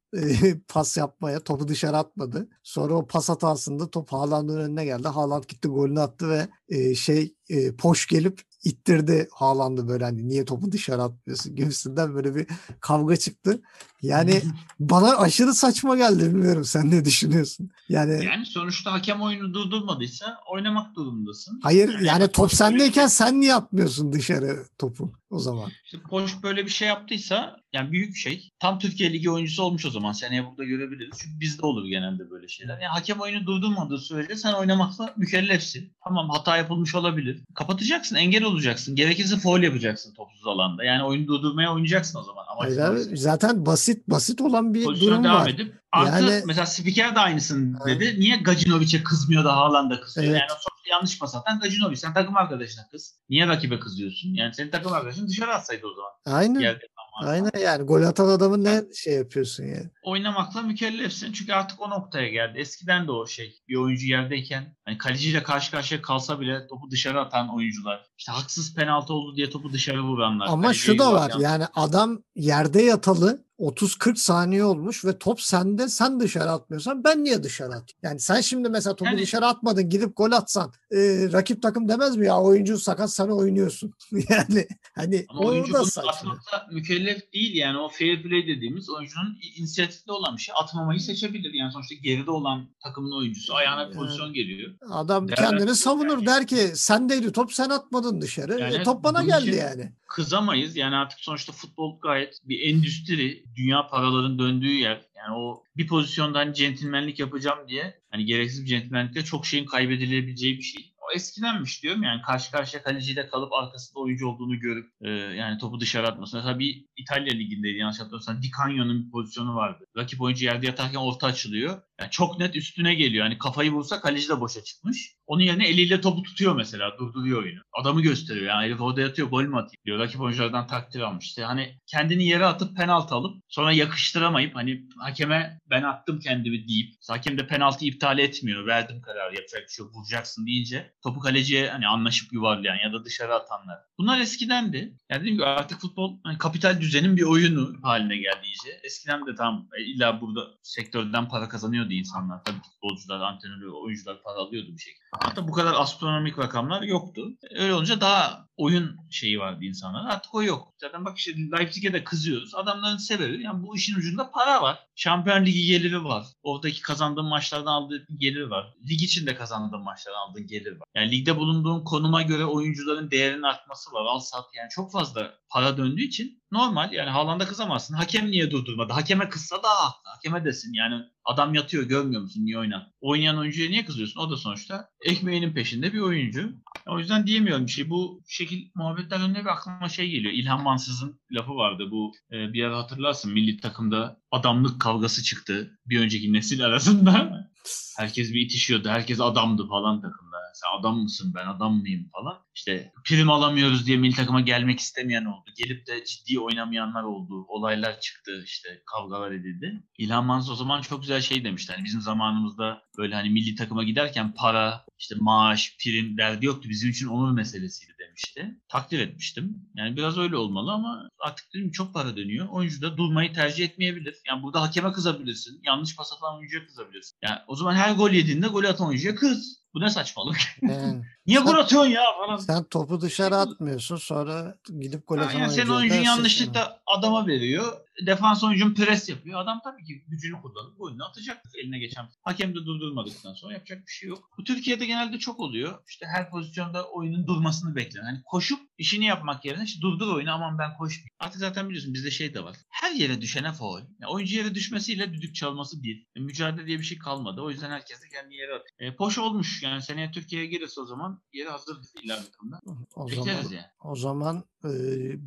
[0.68, 2.50] pas yapmaya topu dışarı atmadı.
[2.64, 5.08] Sonra o pas hatasında top Haaland'ın önüne geldi.
[5.08, 7.36] Haaland gitti golünü attı ve şey
[7.78, 12.48] poş gelip ittirdi Haaland'ı böyle hani niye topu dışarı atmıyorsun gibisinden böyle bir
[12.80, 13.62] kavga çıktı.
[14.02, 14.42] Yani
[14.80, 17.70] bana aşırı saçma geldi bilmiyorum sen ne düşünüyorsun?
[17.90, 21.60] Yani yani sonuçta hakem oyunu durdurmadıysa oynamak durumundasın.
[21.64, 25.72] Hayır yani, yani top sendeyken sen niye atmıyorsun dışarı topu o zaman?
[25.86, 28.50] İşte Poş böyle bir şey yaptıysa yani büyük şey.
[28.60, 30.12] Tam Türkiye Ligi oyuncusu olmuş o zaman.
[30.12, 31.18] Seneye burada görebiliriz.
[31.22, 32.74] Çünkü bizde olur genelde böyle şeyler.
[32.74, 35.94] Yani hakem oyunu durdurmadığı sürece sen oynamakla mükellefsin.
[36.04, 37.44] Tamam hata yapılmış olabilir.
[37.56, 38.96] Kapatacaksın, engel olacaksın.
[38.96, 40.84] Gerekirse foul yapacaksın topsuz alanda.
[40.84, 42.46] Yani oyunu durdurmaya oynayacaksın o zaman.
[42.48, 45.50] Amaç Hayır zaten basit basit olan bir Pozisyona durum devam var.
[45.50, 48.04] Edip, artı yani, mesela spiker de aynısını dedi.
[48.04, 48.18] Evet.
[48.18, 50.28] Niye Gacinovic'e kızmıyor da Haaland'a kızıyor?
[50.28, 50.42] Evet.
[50.42, 51.96] Yani o yanlış pas atan Gacinovic.
[51.96, 53.20] Sen takım arkadaşına kız.
[53.30, 54.34] Niye rakibe kızıyorsun?
[54.34, 56.40] Yani senin takım arkadaşın dışarı atsaydı o zaman.
[56.40, 56.60] Aynen.
[56.60, 56.86] Yerde
[57.26, 59.90] Aynen yani gol atan adamın ne şey yapıyorsun yani.
[60.04, 62.60] Oynamakla mükellefsin çünkü artık o noktaya geldi.
[62.60, 67.22] Eskiden de o şey bir oyuncu yerdeyken hani kaleciyle karşı karşıya kalsa bile topu dışarı
[67.22, 68.06] atan oyuncular.
[68.18, 70.48] İşte haksız penaltı oldu diye topu dışarı vuranlar.
[70.50, 76.20] Ama şu da var yani adam yerde yatalı 30-40 saniye olmuş ve top sende sen
[76.20, 78.00] dışarı atmıyorsan ben niye dışarı atayım?
[78.04, 80.98] Yani sen şimdi mesela topu Yani- dışarı atmadın gidip gol atsan e,
[81.34, 83.94] rakip takım demez mi ya oyuncu sakat sana oynuyorsun.
[84.30, 86.12] yani hani Ama oyuncu saçma.
[86.12, 90.56] atmakta mükellef değil yani o fair play dediğimiz oyuncunun inisiyatifli olan bir şey.
[90.64, 91.54] Atmamayı seçebilir.
[91.54, 94.72] Yani sonuçta geride olan takımın oyuncusu ayağına Yani- pozisyon geliyor.
[94.92, 98.60] Adam Değerli- kendini savunur der ki sendeydi top sen atmadın dışarı.
[98.60, 99.92] Yani E, top bana geldi yani.
[100.08, 100.76] Kızamayız.
[100.76, 103.44] Yani artık sonuçta futbol gayet bir endüstri.
[103.56, 105.02] Dünya paraların döndüğü yer.
[105.18, 110.58] Yani o bir pozisyonda hani centilmenlik yapacağım diye hani gereksiz bir centilmenlikle çok şeyin kaybedilebileceği
[110.58, 110.94] bir şey.
[111.02, 115.80] O eskidenmiş diyorum yani karşı karşıya kaleciyle kalıp arkasında oyuncu olduğunu görüp e, yani topu
[115.80, 116.38] dışarı atması.
[116.38, 119.86] Mesela bir İtalya ligindeydi yanlış hatırlamıyorsam Di Canio'nun bir pozisyonu vardı.
[119.98, 121.82] Rakip oyuncu yerde yatarken orta açılıyor.
[122.00, 123.24] Yani çok net üstüne geliyor.
[123.26, 125.16] Hani kafayı vursa kaleci de boşa çıkmış.
[125.28, 126.98] Onun yerine eliyle topu tutuyor mesela.
[127.00, 127.60] Durduruyor oyunu.
[127.82, 128.46] Adamı gösteriyor.
[128.46, 130.00] Yani herif orada yatıyor gol mü atayım diyor.
[130.00, 131.26] Rakip oyunculardan takdir almış.
[131.26, 136.94] İşte hani kendini yere atıp penaltı alıp sonra yakıştıramayıp hani hakeme ben attım kendimi deyip
[137.10, 138.68] hakem de penaltı iptal etmiyor.
[138.68, 139.96] Verdim kararı yapacak bir şey yok.
[139.96, 143.80] Vuracaksın deyince topu kaleciye hani anlaşıp yuvarlayan ya da dışarı atanlar.
[143.98, 144.78] Bunlar eskidendi.
[145.10, 148.80] Yani dediğim gibi artık futbol hani kapital düzenin bir oyunu haline geldi iyice.
[148.84, 151.50] Eskiden de tam e, illa burada sektörden para
[151.90, 152.44] kazanıyordu insanlar.
[152.44, 155.09] Tabii futbolcular, antrenörler, oyuncular para alıyordu bir şekilde.
[155.12, 157.28] Hatta bu kadar astronomik rakamlar yoktu.
[157.56, 160.10] Öyle olunca daha oyun şeyi vardı insanlar.
[160.10, 160.74] Artık o yok.
[160.78, 162.56] Zaten bak işte Leipzig'e de kızıyoruz.
[162.56, 164.80] Adamların sebebi yani bu işin ucunda para var.
[164.96, 166.26] Şampiyon Ligi geliri var.
[166.44, 168.74] Oradaki kazandığın maçlardan aldığı gelir var.
[168.90, 170.88] Lig içinde kazandığın maçlardan aldığın gelir var.
[170.96, 174.06] Yani ligde bulunduğun konuma göre oyuncuların değerinin artması var.
[174.06, 177.94] Al sat yani çok fazla para döndüğü için normal yani Haaland'a kızamazsın.
[177.94, 178.94] Hakem niye durdurmadı?
[178.94, 180.10] Hakeme kızsa daha haklı.
[180.10, 182.92] Hakeme desin yani adam yatıyor görmüyor musun niye oynar?
[183.02, 184.20] Oynayan oyuncuya niye kızıyorsun?
[184.20, 186.52] O da sonuçta ekmeğinin peşinde bir oyuncu.
[186.88, 187.90] O yüzden diyemiyorum bir şey.
[187.90, 190.34] Bu şekil muhabbetler önüne bir aklıma şey geliyor.
[190.34, 191.88] İlhan Mansız'ın lafı vardı.
[191.92, 195.80] Bu e, bir ara hatırlarsın milli takımda adamlık kavgası çıktı.
[195.86, 197.46] Bir önceki nesil arasında.
[197.98, 198.90] Herkes bir itişiyordu.
[198.90, 200.38] Herkes adamdı falan takımda.
[200.60, 202.38] Sen adam mısın ben adam mıyım falan.
[202.56, 205.52] İşte prim alamıyoruz diye milli takıma gelmek istemeyen oldu.
[205.58, 207.46] Gelip de ciddi oynamayanlar oldu.
[207.48, 209.84] Olaylar çıktı işte kavgalar edildi.
[209.98, 211.74] İlhan Mansız o zaman çok güzel şey demişti.
[211.74, 216.70] Hani bizim zamanımızda böyle hani milli takıma giderken para, işte maaş, prim derdi yoktu.
[216.70, 218.60] Bizim için onur meselesiydi demişti.
[218.68, 219.70] Takdir etmiştim.
[219.76, 222.48] Yani biraz öyle olmalı ama artık dedim çok para dönüyor.
[222.50, 224.16] Oyuncu da durmayı tercih etmeyebilir.
[224.28, 225.62] Yani burada hakeme kızabilirsin.
[225.64, 227.18] Yanlış pas atan oyuncuya kızabilirsin.
[227.24, 229.60] Yani o zaman her gol yediğinde gol atan oyuncuya kız.
[229.74, 230.38] Bu ne saçmalık?
[230.62, 232.38] Yani Niye gol atıyorsun ya falan.
[232.38, 237.74] sen topu dışarı atmıyorsun sonra gidip gol atan yani senin oyuncun yanlışlıkla adama veriyor.
[238.06, 239.40] Defans oyuncun pres yapıyor.
[239.40, 242.10] Adam tabii ki gücünü kullanıp golünü atacak eline geçen.
[242.22, 244.30] Hakem de durdurmadıktan sonra yapacak bir şey yok.
[244.38, 245.80] Bu Türkiye'de genelde çok oluyor.
[245.88, 248.04] İşte her pozisyonda oyunun durmasını beklen.
[248.04, 251.10] Hani koşup işini yapmak yerine işte durdur oyunu aman ben koşmayayım.
[251.20, 252.56] Artık zaten biliyorsun bizde şey de var.
[252.70, 253.80] Her yere düşene faul.
[253.80, 256.08] Yani oyuncu yere düşmesiyle düdük çalması bir.
[256.16, 257.42] E, mücadele diye bir şey kalmadı.
[257.42, 258.92] O yüzden herkes de kendi yere atıyor.
[258.92, 259.59] E, poş olmuş.
[259.64, 262.62] Yani seneye Türkiye'ye gelirse o zaman yeri hazırdır illa bir takımda.
[262.96, 263.66] O zaman, Bekleriz yani.
[263.84, 264.70] o zaman e,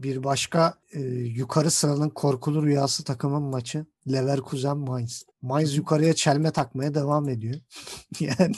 [0.02, 5.24] bir başka e, yukarı sıranın korkulu rüyası takımın maçı Leverkusen Mainz.
[5.42, 7.60] Mainz yukarıya çelme takmaya devam ediyor.
[8.20, 8.54] yani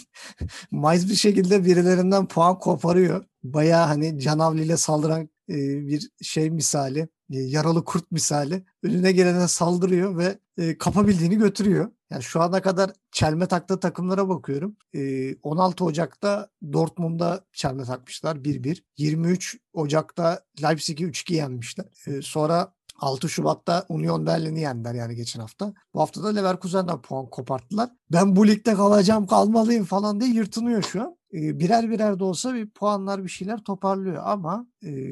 [0.71, 3.25] Mainz bir şekilde birilerinden puan koparıyor.
[3.43, 5.57] Baya hani canavliyle saldıran e,
[5.89, 11.91] bir şey misali, e, yaralı kurt misali önüne gelene saldırıyor ve e, kapabildiğini götürüyor.
[12.15, 14.77] Yani şu ana kadar çelme taktığı takımlara bakıyorum.
[14.95, 18.83] E, 16 Ocak'ta Dortmund'a çelme takmışlar 1-1.
[18.97, 21.87] 23 Ocak'ta Leipzig'i 3-2 yenmişler.
[22.07, 25.75] E, sonra 6 Şubat'ta Union Berlin'i yendiler yani geçen hafta.
[25.95, 27.91] Bu hafta da Leverkusen'den puan koparttılar.
[28.13, 31.17] Ben bu ligde kalacağım kalmalıyım falan diye yırtınıyor şu an.
[31.33, 34.67] E, birer birer de olsa bir puanlar bir şeyler toparlıyor ama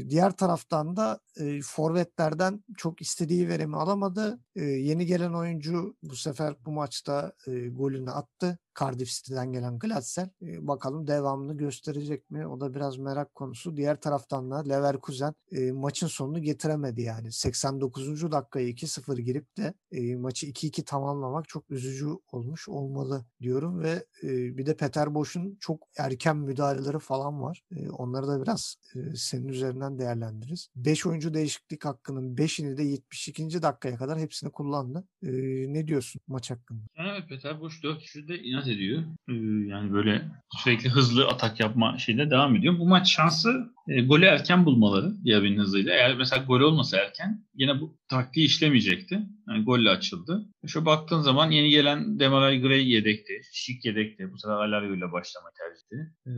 [0.08, 4.40] diğer taraftan da e, forvetlerden çok istediği verimi alamadı.
[4.56, 8.58] E, yeni gelen oyuncu bu sefer bu maçta e, golünü attı.
[8.80, 10.30] Cardiff City'den gelen Glatzel.
[10.42, 12.46] E, bakalım devamını gösterecek mi?
[12.46, 13.76] O da biraz merak konusu.
[13.76, 17.32] Diğer taraftan da Leverkusen e, maçın sonunu getiremedi yani.
[17.32, 18.32] 89.
[18.32, 24.28] dakikaya 2-0 girip de e, maçı 2-2 tamamlamak çok üzücü olmuş olmalı diyorum ve e,
[24.28, 27.62] bir de Peter Boş'un çok erken müdahaleleri falan var.
[27.76, 30.68] E, onları da biraz e, senin üzerinden değerlendiririz.
[30.76, 33.62] 5 oyuncu değişiklik hakkının 5'ini de 72.
[33.62, 35.04] dakikaya kadar hepsini kullandı.
[35.22, 35.28] E,
[35.72, 36.80] ne diyorsun maç hakkında?
[36.96, 39.02] Evet Peter Boş 4 kişide inat ediyor.
[39.28, 39.32] Ee,
[39.68, 42.78] yani böyle sürekli hızlı atak yapma şeyde devam ediyor.
[42.78, 45.92] Bu maç şansı e, golü erken bulmaları Diaby'nin hızıyla.
[45.94, 49.20] Eğer mesela gol olmasa erken yine bu taktiği işlemeyecekti.
[49.48, 50.46] Yani golle açıldı.
[50.66, 53.40] Şu baktığın zaman yeni gelen Demarai Gray yedekti.
[53.52, 54.32] Şik yedekti.
[54.32, 56.12] Bu sefer Alario ile başlamayı tercih etti.
[56.26, 56.30] Ee,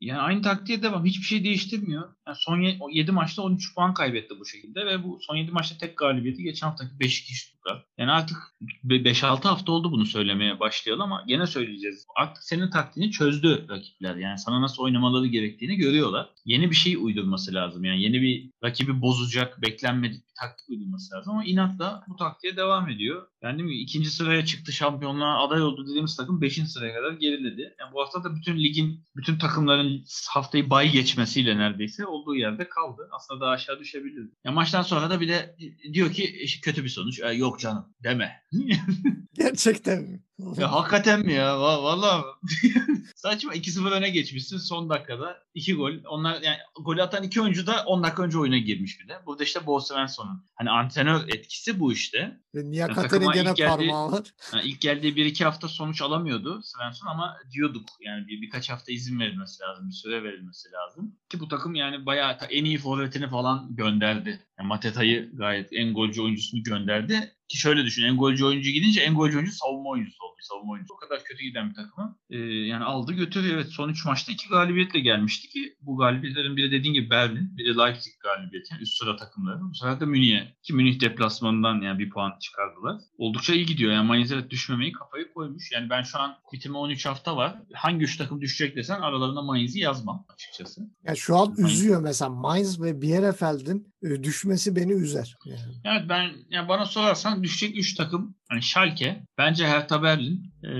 [0.00, 1.04] yani aynı taktiğe devam.
[1.04, 2.02] Hiçbir şey değiştirmiyor.
[2.26, 5.98] Yani son 7 maçta 13 puan kaybetti bu şekilde ve bu son 7 maçta tek
[5.98, 7.24] galibiyeti geçen haftaki 5
[7.60, 7.84] Stuttgart.
[7.98, 8.36] Yani artık
[8.84, 12.06] 5-6 hafta oldu bunu söylemeye başlayalım ama gene söyleyeceğiz.
[12.16, 14.16] Artık senin taktiğini çözdü rakipler.
[14.16, 16.30] Yani sana nasıl oynamaları gerektiğini görüyorlar.
[16.44, 17.84] Yeni bir şey uydurması lazım.
[17.84, 22.88] Yani yeni bir rakibi bozacak, beklenmedik bir taktik uydurması lazım ama inatla bu taktiğe devam
[22.88, 23.26] ediyor.
[23.42, 23.74] Yani mi?
[23.74, 26.54] ikinci sıraya çıktı şampiyonluğa aday oldu dediğimiz takım 5.
[26.54, 27.74] sıraya kadar geriledi.
[27.80, 33.08] Yani bu hafta da bütün ligin, bütün takımların haftayı bay geçmesiyle neredeyse olduğu yerde kaldı.
[33.12, 34.30] Aslında daha aşağı düşebilirdi.
[34.44, 35.56] Ya maçtan sonra da bir de
[35.92, 37.20] diyor ki kötü bir sonuç.
[37.20, 38.42] E, yok canım deme.
[39.34, 40.22] Gerçekten mi?
[40.58, 41.60] Ya hakikaten mi ya?
[41.60, 42.24] Vallahi
[43.16, 45.42] saçma 2-0 öne geçmişsin son dakikada.
[45.54, 45.92] 2 gol.
[46.08, 49.18] Onlar yani golü atan iki oyuncu da 10 dakika önce oyuna girmiş bir de.
[49.26, 52.40] Burada işte Bo Svensson'un hani antrenör etkisi bu işte.
[52.54, 54.26] Ve Niyakate'nin yani gene parmağı var.
[54.54, 59.20] Yani ilk geldiği 1-2 hafta sonuç alamıyordu Svensson ama diyorduk yani bir, birkaç hafta izin
[59.20, 59.88] verilmesi lazım.
[59.88, 61.16] Bir süre verilmesi lazım.
[61.28, 64.46] Ki bu takım yani bayağı en iyi forvetini falan gönderdi.
[64.58, 67.36] Yani Mateta'yı gayet en golcü oyuncusunu gönderdi.
[67.48, 70.29] Ki şöyle düşün en golcü oyuncu gidince en golcü oyuncu savunma oyuncusu oldu.
[70.40, 72.18] Savunma oyuncusu o kadar kötü giden bir takımı.
[72.30, 73.50] Ee, yani aldı götürdü.
[73.54, 77.78] Evet son 3 maçta 2 galibiyetle gelmişti ki bu galibiyetlerin biri dediğin gibi Berlin, biri
[77.78, 78.74] Leipzig galibiyeti.
[78.74, 79.60] Yani üst sıra takımları.
[79.60, 80.54] Bu sefer de Münih'e.
[80.62, 83.00] Ki Münih deplasmanından yani bir puan çıkardılar.
[83.18, 83.92] Oldukça iyi gidiyor.
[83.92, 85.72] Yani Mainz evet düşmemeyi kafayı koymuş.
[85.72, 87.56] Yani ben şu an bitime 13 hafta var.
[87.72, 90.80] Hangi 3 takım düşecek desen aralarında Mainz'i yazmam açıkçası.
[91.04, 91.72] Yani şu an Mainz.
[91.72, 95.36] üzüyor mesela Mainz ve Bielefeld'in e, düşmesi beni üzer.
[95.44, 95.60] Yani.
[95.84, 100.70] Evet ben yani bana sorarsan düşecek 3 takım yani Schalke, bence Hertha Berlin money e,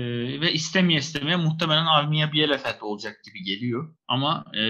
[0.41, 3.95] ve istemeye istemeye muhtemelen Armiya Bielefeld olacak gibi geliyor.
[4.07, 4.61] Ama e,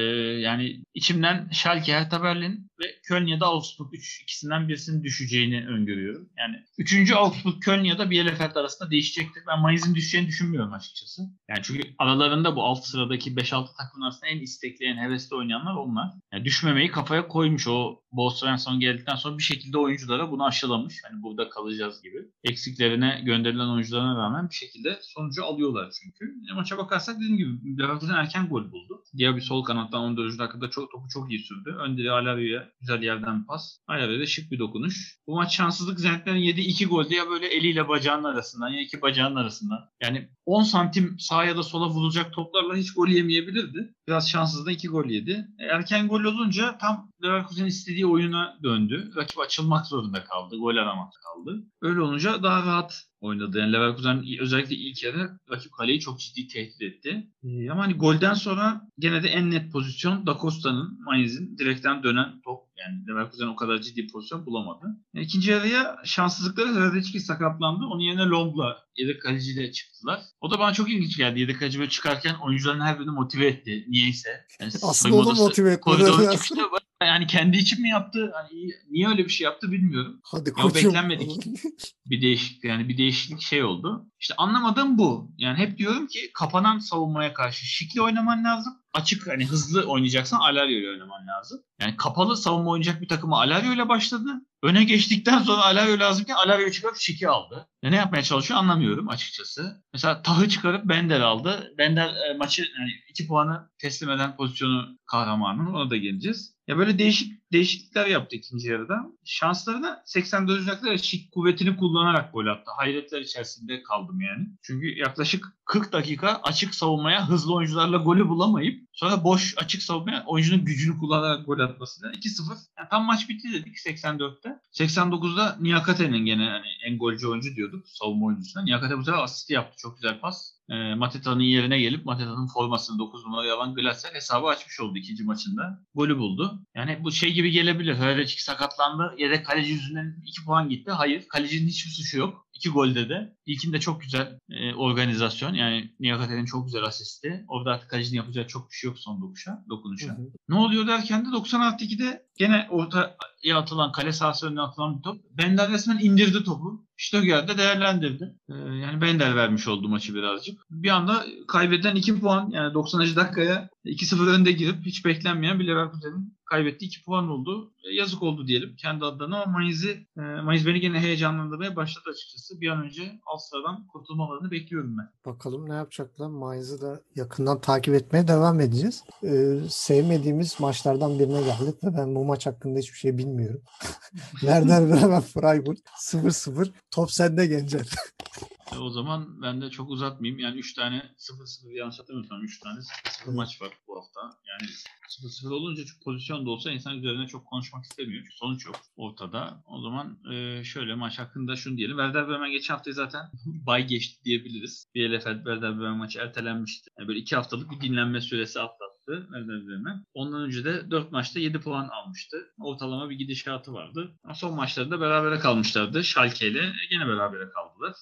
[0.41, 6.29] yani içimden Schalke, Hertha Berlin ve Köln ya da Augsburg 3 ikisinden birisinin düşeceğini öngörüyorum.
[6.37, 7.11] Yani 3.
[7.11, 9.43] Augsburg, Köln ya da Bielefeld arasında değişecektir.
[9.47, 11.21] Ben Mainz'in düşeceğini düşünmüyorum açıkçası.
[11.49, 16.11] Yani çünkü aralarında bu alt sıradaki 5-6 takımın arasında en istekli, en hevesli oynayanlar onlar.
[16.33, 20.95] Yani düşmemeyi kafaya koymuş o Bo Svensson geldikten sonra bir şekilde oyunculara bunu aşılamış.
[21.03, 22.17] Hani burada kalacağız gibi.
[22.43, 26.25] Eksiklerine gönderilen oyuncularına rağmen bir şekilde sonucu alıyorlar çünkü.
[26.51, 29.03] E, maça bakarsak dediğim gibi Leverkusen erken gol buldu.
[29.17, 30.39] Diğer bir sol kanattan 14.
[30.39, 31.75] dakikada çok, topu çok iyi sürdü.
[31.79, 33.77] Önderi Alario'ya güzel yerden pas.
[33.87, 35.17] Alario'ya şık bir dokunuş.
[35.27, 39.35] Bu maç şanssızlık Zentler'in yediği iki golde ya böyle eliyle bacağının arasından ya iki bacağının
[39.35, 39.79] arasından.
[40.01, 43.93] Yani 10 santim sağa ya da sola vurulacak toplarla hiç gol yemeyebilirdi.
[44.07, 45.47] Biraz şanssız da iki gol yedi.
[45.59, 49.11] E, erken gol olunca tam Leverkusen istediği oyuna döndü.
[49.15, 50.57] Rakip açılmak zorunda kaldı.
[50.57, 51.63] Gol aramak kaldı.
[51.81, 53.59] Öyle olunca daha rahat oynadı.
[53.59, 57.27] Yani Leverkusen özellikle ilk yarı rakip kaleyi çok ciddi tehdit etti.
[57.43, 62.41] Ee, ama hani golden sonra gene de en net pozisyon Da Costa'nın Mainz'in direkten dönen
[62.45, 62.70] top.
[62.85, 64.85] Yani Leverkusen o kadar ciddi pozisyon bulamadı.
[65.13, 67.85] Yani ikinci yarıya şanssızlıkları Hradecki sakatlandı.
[67.85, 70.21] Onun yerine Long'la yedek kaleciyle çıktılar.
[70.41, 71.39] O da bana çok ilginç geldi.
[71.39, 73.85] Yedek kaleci böyle çıkarken oyuncuların her birini motive etti.
[73.89, 74.45] Niyeyse.
[74.61, 75.79] Yani Aslında onu motive
[76.31, 76.69] çıkışta
[77.05, 78.31] yani kendi için mi yaptı?
[78.33, 80.19] Hani niye öyle bir şey yaptı bilmiyorum.
[80.23, 80.75] Hadi ya koçum.
[80.75, 81.45] beklenmedik
[82.05, 84.05] bir değişiklik yani bir değişiklik şey oldu.
[84.19, 85.31] İşte anlamadığım bu.
[85.37, 88.73] Yani hep diyorum ki kapanan savunmaya karşı şikli oynaman lazım.
[88.93, 91.63] Açık hani hızlı oynayacaksan Alario ile oynaman lazım.
[91.79, 94.29] Yani kapalı savunma oynayacak bir takımı Alario ile başladı.
[94.63, 97.67] Öne geçtikten sonra Alario lazımken Alario çıkarıp Şiki aldı.
[97.83, 99.83] Ne yapmaya çalışıyor anlamıyorum açıkçası.
[99.93, 101.73] Mesela Tah'ı çıkarıp Bender aldı.
[101.77, 106.55] Bender e, maçı yani iki puanı teslim eden pozisyonu kahramanın ona da geleceğiz.
[106.67, 109.05] Ya böyle değişik değişiklikler yaptı ikinci yarıda.
[109.25, 112.71] Şanslarına 84 dakikada şik kuvvetini kullanarak gol attı.
[112.77, 114.47] Hayretler içerisinde kaldım yani.
[114.61, 120.65] Çünkü yaklaşık 40 dakika açık savunmaya hızlı oyuncularla golü bulamayıp sonra boş açık savunmaya oyuncunun
[120.65, 122.49] gücünü kullanarak gol atmasıyla 2-0.
[122.77, 124.50] Yani tam maç bitti dedik 84'te.
[124.71, 128.63] 89'da Niyakate'nin gene hani en golcü oyuncu diyorduk savunma oyuncusuna.
[128.63, 129.77] Niyakate bu sefer asisti yaptı.
[129.77, 134.79] Çok güzel pas e, Mateta'nın yerine gelip Mateta'nın formasını 9 numaraya alan Glasser hesabı açmış
[134.79, 135.83] oldu ikinci maçında.
[135.95, 136.59] Golü buldu.
[136.75, 137.95] Yani bu şey gibi gelebilir.
[137.95, 139.15] Hradecki sakatlandı.
[139.17, 140.91] Yedek kaleci yüzünden 2 puan gitti.
[140.91, 141.27] Hayır.
[141.27, 142.47] Kalecinin hiçbir suçu yok.
[142.53, 143.35] İki golde de.
[143.45, 145.53] İlkinde çok güzel e, organizasyon.
[145.53, 147.45] Yani Niyakate'nin çok güzel asisti.
[147.47, 150.07] Orada artık kalecinin yapacağı çok bir şey yok son dokuşa, dokunuşa.
[150.07, 150.31] Hı hı.
[150.49, 155.03] Ne oluyor derken de 90 artı 2'de gene ortaya atılan, kale sahası önüne atılan bir
[155.03, 155.21] top.
[155.37, 156.85] Bender resmen indirdi topu.
[157.01, 158.35] Stöger de değerlendirdi.
[158.49, 160.59] Ee, yani Bender vermiş oldu maçı birazcık.
[160.69, 163.15] Bir anda kaybeden 2 puan yani 90.
[163.15, 166.85] dakikaya 2-0 önde girip hiç beklenmeyen bir Leverkusen'in kaybetti.
[166.85, 167.73] 2 puan oldu.
[167.83, 172.61] E, yazık oldu diyelim kendi adına ama Mayıs'ı e, Mayıs beni gene heyecanlandırmaya başladı açıkçası.
[172.61, 175.33] Bir an önce alt sıradan kurtulmalarını bekliyorum ben.
[175.33, 176.27] Bakalım ne yapacaklar.
[176.27, 179.03] Mayıs'ı da yakından takip etmeye devam edeceğiz.
[179.23, 183.61] Ee, sevmediğimiz maçlardan birine geldik ve ben bu maç hakkında hiçbir şey bilmiyorum.
[184.31, 186.69] Werder Bremen Freiburg 0-0.
[186.91, 187.85] Top sende Gencel.
[188.73, 190.39] E, o zaman ben de çok uzatmayayım.
[190.39, 194.21] Yani 3 tane 0-0 yanlış hatırlamıyorsam 3 tane 0-0 maç var bu hafta.
[194.21, 194.71] Yani
[195.09, 198.23] 0-0 olunca çok pozisyon da olsa insan üzerine çok konuşmak istemiyor.
[198.23, 199.63] Çünkü sonuç yok ortada.
[199.65, 201.97] O zaman e, şöyle maç hakkında şunu diyelim.
[201.97, 204.87] Werder Bremen geçen haftayı zaten bay geçti diyebiliriz.
[204.95, 206.89] BLF Werder Bremen maçı ertelenmişti.
[206.99, 208.91] Yani böyle 2 haftalık bir dinlenme süresi atlattı
[209.31, 210.05] Bremen.
[210.13, 212.37] Ondan önce de 4 maçta 7 puan almıştı.
[212.59, 214.11] Ortalama bir gidişatı vardı.
[214.33, 216.03] Son maçlarında berabere kalmışlardı.
[216.03, 217.95] Schalke ile yine berabere kaldılar.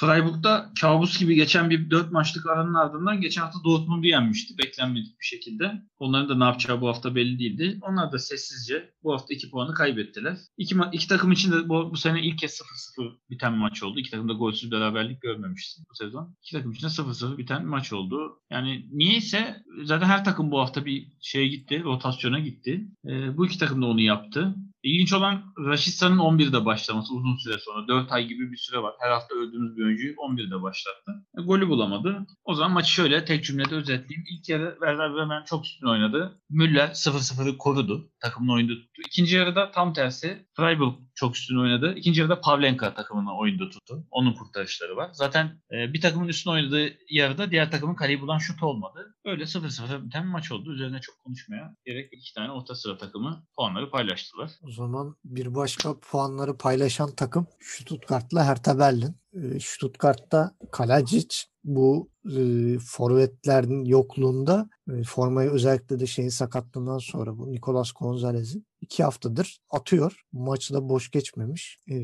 [0.00, 4.58] Freiburg'da kabus gibi geçen bir 4 maçlık aranın ardından geçen hafta Dortmund'u yenmişti.
[4.58, 5.82] Beklenmedik bir şekilde.
[5.98, 7.78] Onların da ne yapacağı bu hafta belli değildi.
[7.82, 10.38] Onlar da sessizce bu hafta 2 puanı kaybettiler.
[10.58, 12.60] İki, iki takım için de bu, bu sene ilk kez
[12.98, 14.00] 0-0 biten bir maç oldu.
[14.00, 16.36] İki takım da golsüz beraberlik görmemişti bu sezon.
[16.42, 18.40] İki takım için de 0-0 biten bir maç oldu.
[18.50, 22.86] Yani niyeyse zaten her takım bu hafta bir şeye gitti, rotasyona gitti.
[23.06, 24.54] Ee, bu iki takım da onu yaptı.
[24.82, 27.88] İlginç olan Raşitsa'nın 11'de başlaması uzun süre sonra.
[27.88, 28.94] 4 ay gibi bir süre var.
[29.00, 31.12] Her hafta öldüğümüz bir oyuncuyu 11'de başlattı.
[31.38, 32.26] E, golü bulamadı.
[32.44, 34.24] O zaman maçı şöyle tek cümlede özetleyeyim.
[34.30, 36.40] İlk yarı Werder Bremen çok üstün oynadı.
[36.50, 38.10] Müller 0-0'ı korudu.
[38.20, 39.02] Takımın oyunda tuttu.
[39.06, 41.94] İkinci yarıda tam tersi Freiburg çok üstün oynadı.
[41.96, 44.06] İkinci yarıda Pavlenka takımını oyunda tuttu.
[44.10, 45.10] Onun kurtarışları var.
[45.12, 49.14] Zaten e, bir takımın üstün oynadığı yarıda diğer takımın kaleyi bulan şut olmadı.
[49.24, 50.72] Böyle 0-0 biten maç oldu.
[50.74, 54.50] Üzerine çok konuşmaya gerek iki tane orta sıra takımı puanları paylaştılar.
[54.62, 59.16] O zaman bir başka puanları paylaşan takım Stuttgart'la Hertha Berlin.
[59.34, 62.40] Ee, Stuttgart'ta Kalajic bu e,
[62.78, 70.22] forvetlerin yokluğunda e, formayı özellikle de şeyin sakatlığından sonra bu Nicolas Gonzalez'in iki haftadır atıyor.
[70.32, 71.78] Maçı da boş geçmemiş.
[71.90, 71.94] E,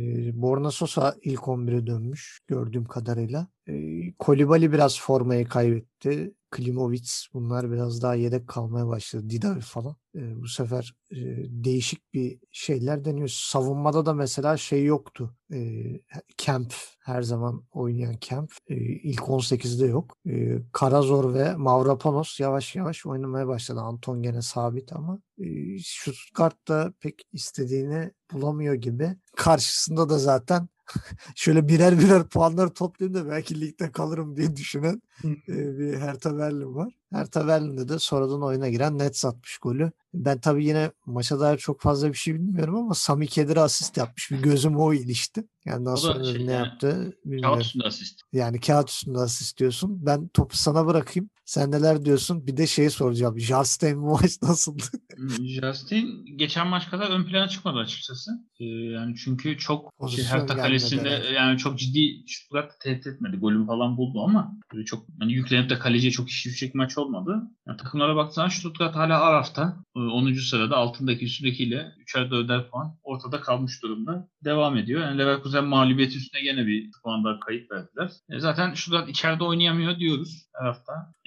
[0.43, 3.47] Borna Sosa ilk 11'e dönmüş gördüğüm kadarıyla.
[4.19, 6.35] Kolibali biraz formayı kaybetti.
[6.51, 9.31] Klimovic bunlar biraz daha yedek kalmaya başladı.
[9.31, 9.97] Didavi falan.
[10.15, 11.17] E, bu sefer e,
[11.49, 13.29] değişik bir şeyler deniyor.
[13.29, 15.37] Savunmada da mesela şey yoktu.
[15.53, 15.83] E,
[16.37, 18.53] Kemp her zaman oynayan Kemp.
[18.69, 20.17] E, ilk 18'de yok.
[20.27, 23.81] E, Karazor ve Mavropanos yavaş yavaş oynamaya başladı.
[23.81, 25.45] Anton gene sabit ama e,
[25.79, 29.17] Stuttgart da pek istediğini bulamıyor gibi.
[29.37, 30.69] Karşısında da zaten
[31.37, 35.03] şöyle birer birer puanları toplayayım da belki ligde kalırım diye düşünen
[35.49, 36.93] bir Hertha Berlin var.
[37.13, 39.93] Hertha Berlin'de de sonradan oyuna giren Nets atmış golü.
[40.15, 44.31] Ben tabii yine maça dair çok fazla bir şey bilmiyorum ama Sami Kedir asist yapmış.
[44.31, 45.45] Bir gözüm o ilişti.
[45.65, 47.55] Yani daha sonra şey ne yani, yaptı bilmiyorum.
[47.55, 48.21] Kağıt üstünde asist.
[48.33, 50.07] Yani kağıt üstünde asist diyorsun.
[50.07, 51.31] Ben topu sana bırakayım.
[51.45, 52.47] Sen neler diyorsun?
[52.47, 53.41] Bir de şeyi soracağım.
[53.41, 54.83] Jarstein bu maç nasıldı?
[55.43, 58.31] Justin geçen maç kadar ön plana çıkmadı açıkçası.
[58.61, 63.37] Ee, yani çünkü çok şey, Pozisyon Hertha gelmedi kalesinde yani çok ciddi Stuttgart tehdit etmedi.
[63.37, 67.43] Golün falan buldu ama böyle çok hani yüklenip de kaleciye çok iş düşecek maç olmadı.
[67.67, 69.77] Yani takımlara baksan Stuttgart hala Araf'ta.
[69.97, 70.33] Ee, 10.
[70.33, 74.29] sırada altındaki üstündekiyle 3'er 4'er puan ortada kalmış durumda.
[74.45, 75.01] Devam ediyor.
[75.01, 78.11] Yani Leverkusen mağlubiyeti üstüne gene bir puan daha kayıp verdiler.
[78.31, 80.77] E zaten Stuttgart içeride oynayamıyor diyoruz her.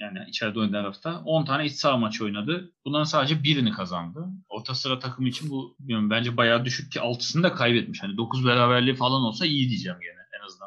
[0.00, 1.20] Yani içeride oynadığı her hafta.
[1.24, 2.72] 10 tane iç saha maçı oynadı.
[2.84, 4.26] Bunların sadece birini kazandı.
[4.48, 8.02] Orta sıra takımı için bu bence bayağı düşük ki 6'sını da kaybetmiş.
[8.02, 10.25] Hani 9 beraberliği falan olsa iyi diyeceğim gene.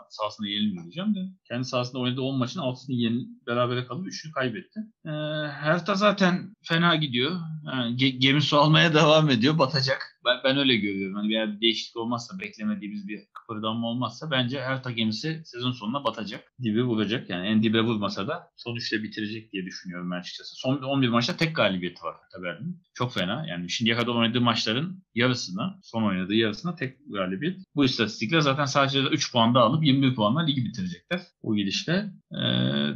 [0.10, 1.20] Sahasında yenilmiyor diyeceğim de.
[1.48, 4.80] Kendi sahasında oynadığı 10 maçın 6'sını yeni berabere kalıp 3'ünü kaybetti.
[5.06, 5.10] Ee,
[5.52, 7.32] Hertha zaten fena gidiyor.
[7.66, 9.60] Yani ge- gemi su almaya devam ediyor.
[9.60, 10.19] Batacak.
[10.30, 11.16] Ben, ben öyle görüyorum.
[11.16, 16.54] Hani eğer bir değişiklik olmazsa, beklemediğimiz bir kıpırdanma olmazsa bence Hertha gemisi sezon sonunda batacak.
[16.64, 17.30] Dibi vuracak.
[17.30, 20.56] Yani en dibe vurmasa da sonuçta bitirecek diye düşünüyorum ben açıkçası.
[20.56, 22.84] Son 11 maçta tek galibiyeti var Hertha Berlin'in.
[22.94, 23.46] Çok fena.
[23.48, 27.58] Yani şimdiye kadar oynadığı maçların yarısına, son oynadığı yarısına tek galibiyet.
[27.76, 31.94] Bu istatistikle zaten sadece 3 puan da alıp 21 puanla ligi bitirecekler o gidişle.
[32.32, 32.38] Ee,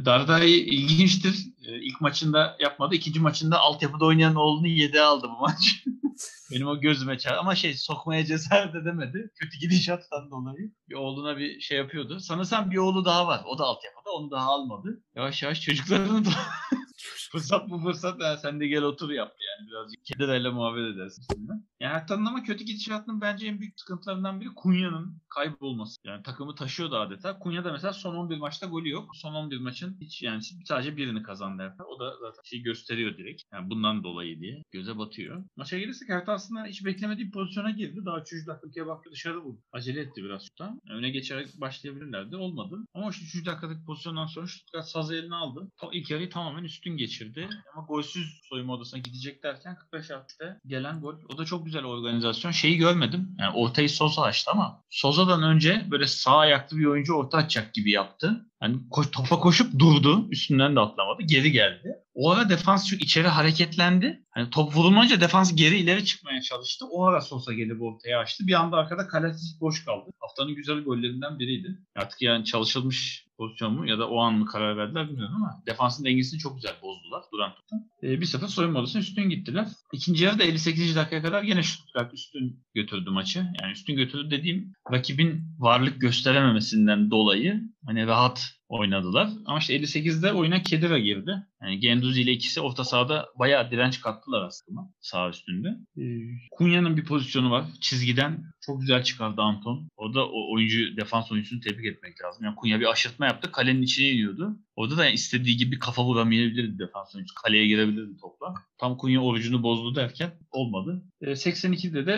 [0.04, 1.53] Dardai ilginçtir.
[1.66, 2.94] Ee, ilk maçında yapmadı.
[2.94, 5.84] İkinci maçında altyapıda oynayan oğlunu 7'e aldı bu maç.
[6.50, 7.40] Benim o gözüme çarptı.
[7.40, 9.30] Ama şey sokmaya cesaret edemedi.
[9.40, 10.72] Kötü gidişattan dolayı.
[10.88, 12.20] Bir oğluna bir şey yapıyordu.
[12.20, 13.42] Sanırsam bir oğlu daha var.
[13.46, 14.10] O da altyapıda.
[14.10, 15.02] Onu daha almadı.
[15.16, 16.30] Yavaş yavaş çocuklarını da
[17.32, 18.20] fırsat bu fırsat.
[18.20, 19.70] Ya sen de gel otur yap yani.
[19.70, 21.52] Birazcık kedilerle muhabbet edersin seninle.
[21.84, 25.96] Yani Hertha'nın ama kötü gidişatının bence en büyük sıkıntılarından biri Kunya'nın kaybolması.
[26.04, 27.38] Yani takımı taşıyordu adeta.
[27.38, 29.16] Kunya'da mesela son 11 maçta golü yok.
[29.16, 31.84] Son 11 maçın hiç yani sadece birini kazandı Hertha.
[31.84, 33.42] O da zaten şey gösteriyor direkt.
[33.52, 35.44] Yani bundan dolayı diye göze batıyor.
[35.56, 38.00] Maça gelirsek Hertha aslında hiç beklemediği pozisyona girdi.
[38.06, 38.46] Daha 3.
[38.46, 39.60] dakikaya baktı dışarı vurdu.
[39.72, 40.80] Acele etti biraz şuttan.
[40.90, 42.36] Öne geçerek başlayabilirlerdi.
[42.36, 42.78] Olmadı.
[42.94, 43.46] Ama şu 3.
[43.46, 45.72] dakikadaki pozisyondan sonra Stuttgart sazı eline aldı.
[45.92, 47.48] İlk yarıyı tamamen üstün geçirdi.
[47.74, 51.14] Ama golsüz soyunma odasına gidecek derken 45 artıda gelen gol.
[51.34, 52.52] O da çok güzel organizasyon.
[52.52, 53.36] Şeyi görmedim.
[53.38, 57.90] Yani ortayı Sosa açtı ama Sosa'dan önce böyle sağ ayaklı bir oyuncu orta açacak gibi
[57.90, 58.46] yaptı.
[58.90, 60.28] Koş, topa koşup durdu.
[60.30, 61.22] Üstünden de atlamadı.
[61.22, 62.03] Geri geldi.
[62.14, 64.24] O ara defans şu içeri hareketlendi.
[64.30, 66.84] Hani top vurulmayınca defans geri ileri çıkmaya çalıştı.
[66.90, 68.46] O ara Sosa gelip ortaya açtı.
[68.46, 70.10] Bir anda arkada Kalasic boş kaldı.
[70.20, 71.78] Haftanın güzel gollerinden biriydi.
[71.96, 76.04] Artık yani çalışılmış pozisyon mu ya da o an mı karar verdiler bilmiyorum ama defansın
[76.04, 77.90] dengesini çok güzel bozdular duran topun.
[78.02, 79.68] Ee, bir sefer soyunma odasına üstün gittiler.
[79.92, 80.96] İkinci yarıda 58.
[80.96, 83.46] dakikaya kadar yine Stuttgart üstün götürdü maçı.
[83.62, 89.28] Yani üstün götürdü dediğim rakibin varlık gösterememesinden dolayı hani rahat oynadılar.
[89.44, 91.46] Ama işte 58'de oyuna Kedira girdi.
[91.62, 95.68] Yani Genduzi ile ikisi orta sahada bayağı direnç kattılar aslında sağ üstünde.
[95.98, 96.02] Ee,
[96.50, 97.64] Kunya'nın bir pozisyonu var.
[97.80, 99.88] Çizgiden çok güzel çıkardı Anton.
[99.96, 102.44] Orada o oyuncu defans oyuncusunu tebrik etmek lazım.
[102.44, 103.52] Yani Kunya bir aşırtma yaptı.
[103.52, 104.56] Kalenin içine iniyordu.
[104.76, 107.34] Orada da istediği gibi kafa vuramayabilirdi defans oyuncusu.
[107.34, 108.54] Kaleye girebilirdi topla.
[108.78, 111.02] Tam Kunya orucunu bozdu derken olmadı.
[111.20, 112.12] E, 82'de de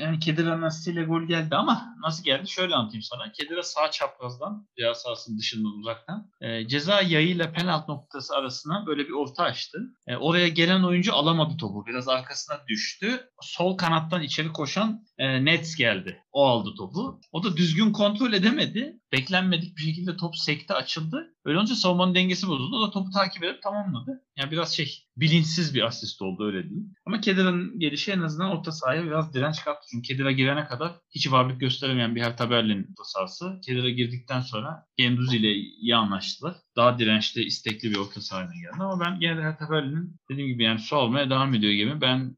[0.00, 2.48] yani Kedira'nın asistiyle gol geldi ama nasıl geldi?
[2.48, 3.32] Şöyle anlatayım sana.
[3.32, 9.12] Kedira sağ çaprazdan, ceza sahasının dışından uzaktan e, ceza yayıyla penaltı noktası arasına böyle bir
[9.12, 9.78] orta açtı.
[10.06, 11.86] E, oraya gelen oyuncu alamadı topu.
[11.86, 13.28] Biraz arkasına düştü.
[13.40, 16.22] Sol kanattan içeri koşan e, Nets geldi.
[16.32, 17.20] O aldı topu.
[17.32, 19.00] O da düzgün kontrol edemedi.
[19.12, 21.26] Beklenmedik bir şekilde top sekte açıldı.
[21.44, 22.76] Öyle olunca savunmanın dengesi bozuldu.
[22.76, 24.22] O da topu takip edip tamamladı.
[24.36, 26.84] Yani biraz şey bilinçsiz bir asist oldu öyle değil.
[27.06, 29.86] Ama Kedira'nın gelişi en azından orta sahaya biraz direnç kattı.
[29.90, 33.60] Çünkü Kedira girene kadar hiç varlık gösteremeyen bir Hertha Berlin orta sahası.
[33.66, 36.54] Kedira girdikten sonra Genduzi ile iyi anlaştılar.
[36.76, 38.82] Daha dirençli, istekli bir orta sahaya geldi.
[38.82, 39.84] Ama ben gene de Hertha
[40.30, 42.00] dediğim gibi yani su almaya devam ediyor gibi.
[42.00, 42.36] Ben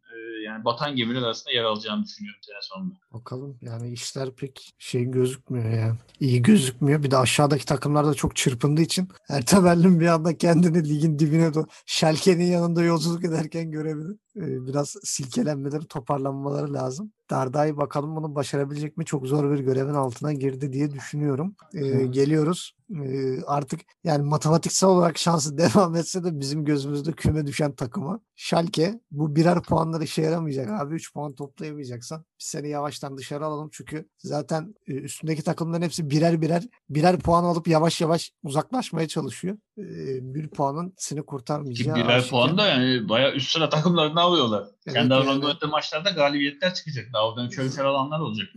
[0.54, 2.94] yani batan gemiler arasında yer alacağını düşünüyorum sene sonunda.
[3.12, 5.98] Bakalım yani işler pek şey gözükmüyor yani.
[6.20, 7.02] İyi gözükmüyor.
[7.02, 11.54] Bir de aşağıdaki takımlar da çok çırpındığı için Hertha Berlin bir anda kendini ligin dibine
[11.54, 14.16] doğru Schalke'nin yanında yolculuk ederken görebilir.
[14.36, 17.12] Biraz silkelenmeleri, toparlanmaları lazım.
[17.30, 19.04] Dardai bakalım bunu başarabilecek mi?
[19.04, 21.56] Çok zor bir görevin altına girdi diye düşünüyorum.
[21.74, 22.76] Ee, geliyoruz.
[23.04, 28.20] Ee, artık yani matematiksel olarak şansı devam etse de bizim gözümüzde küme düşen takıma.
[28.36, 30.94] Schalke bu birer puanları işe yaramayacak abi.
[30.94, 33.68] 3 puan toplayamayacaksan biz seni yavaştan dışarı alalım.
[33.72, 39.56] Çünkü zaten üstündeki takımların hepsi birer birer birer puan alıp yavaş yavaş uzaklaşmaya çalışıyor.
[39.76, 41.96] Bir puanın seni kurtarmayacağı.
[41.96, 42.30] Birer aşikar.
[42.30, 44.64] puan da yani bayağı üst sıra takımlarını alıyorlar.
[44.86, 47.06] Evet, Kendi aralarında yani, maçlarda galibiyetler çıkacak.
[47.12, 48.48] Daha oradan çölsel alanlar olacak.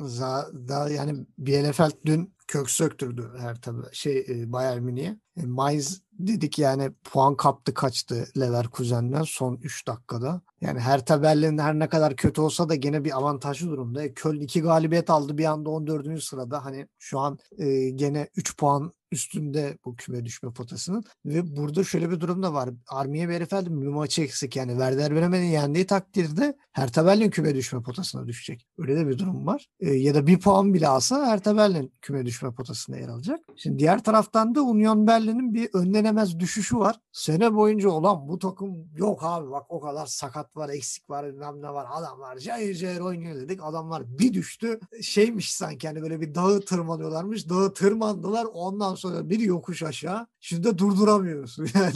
[0.68, 5.18] Daha yani Bielefeld dün kök söktürdü her tabi şey Bayern Münih'e.
[5.38, 10.42] E, Mainz dedik yani puan kaptı kaçtı Leverkusen'den son 3 dakikada.
[10.62, 14.04] Yani her Berlin her ne kadar kötü olsa da gene bir avantajlı durumda.
[14.04, 16.24] E, Köln 2 galibiyet aldı bir anda 14.
[16.24, 16.66] sırada.
[16.66, 22.12] Hani şu an e, gene 3 puan üstünde bu küme düşme potasının ve burada şöyle
[22.12, 22.70] bir durum da var.
[22.88, 28.28] Armiye Bielefeld bir maçı eksik yani Werder Bremen'in yendiği takdirde Hertha Berlin küme düşme potasına
[28.28, 28.68] düşecek.
[28.78, 29.68] Öyle de bir durum var.
[29.80, 33.40] E, ya da bir puan bile alsa Hertha Berlin küme düşme potasına yer alacak.
[33.56, 37.00] Şimdi diğer taraftan da Union Berlin'in bir önlenemez düşüşü var.
[37.12, 41.62] Sene boyunca olan bu takım yok abi bak o kadar sakat var, eksik var, bilmem
[41.62, 41.88] ne var.
[41.92, 43.60] Adamlar cayır cayır oynuyor dedik.
[43.64, 44.80] Adamlar bir düştü.
[45.02, 47.50] Şeymiş sanki hani böyle bir dağı tırmanıyorlarmış.
[47.50, 48.46] Dağı tırmandılar.
[48.54, 50.28] Ondan sonra bir yokuş aşağı.
[50.40, 51.58] Şimdi de durduramıyoruz.
[51.76, 51.94] Yani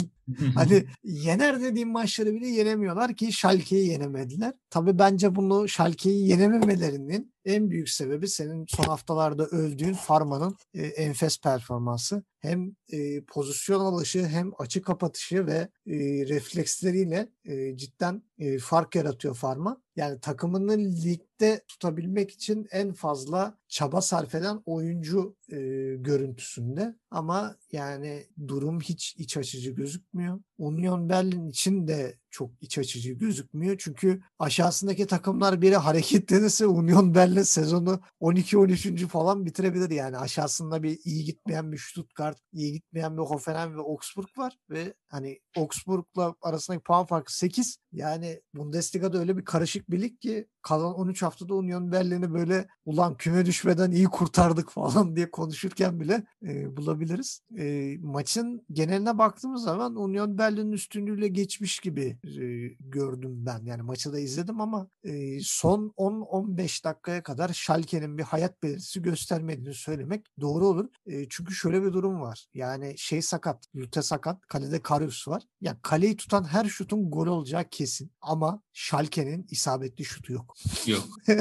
[0.56, 4.54] hani yener dediğim maçları bile yenemiyorlar ki Schalke'yi yenemediler.
[4.70, 11.42] Tabii bence bunu Schalke'yi yenememelerinin en büyük sebebi senin son haftalarda öldüğün Farma'nın e, enfes
[11.42, 12.24] performansı.
[12.40, 15.96] Hem e, pozisyon alışı hem açı kapatışı ve e,
[16.28, 19.82] refleksleriyle e, cidden e, fark yaratıyor Farma.
[19.96, 25.58] Yani takımını ligde tutabilmek için en fazla çaba sarf eden oyuncu e,
[25.96, 26.96] görüntüsünde.
[27.12, 30.41] Ama yani durum hiç iç açıcı gözükmüyor.
[30.57, 33.76] Union Berlin için de çok iç açıcı gözükmüyor.
[33.80, 39.08] Çünkü aşağısındaki takımlar biri hareketlenirse Union Berlin sezonu 12-13.
[39.08, 39.90] falan bitirebilir.
[39.90, 44.94] Yani aşağısında bir iyi gitmeyen bir Stuttgart, iyi gitmeyen bir Hoffenheim ve Augsburg var ve
[45.08, 47.78] hani Augsburg'la arasındaki puan farkı 8.
[47.92, 53.18] Yani Bundesliga'da öyle bir karışık bir lig ki kalan 13 haftada Union Berlin'i böyle ulan
[53.18, 57.42] küme düşmeden iyi kurtardık falan diye konuşurken bile e, bulabiliriz.
[57.58, 63.66] E, maçın geneline baktığımız zaman Union Berlin'in üstünlüğüyle geçmiş gibi e, gördüm ben.
[63.66, 69.74] Yani maçı da izledim ama e, son 10-15 dakikaya kadar Schalke'nin bir hayat belirtisi göstermediğini
[69.74, 70.90] söylemek doğru olur.
[71.06, 72.46] E, çünkü şöyle bir durum var.
[72.54, 75.44] Yani şey sakat, Lute sakat, kalede Karius var.
[75.62, 78.12] Yani kaleyi tutan her şutun gol olacağı kesin.
[78.22, 80.56] Ama Schalke'nin isabetli şutu yok.
[80.86, 81.08] Yok.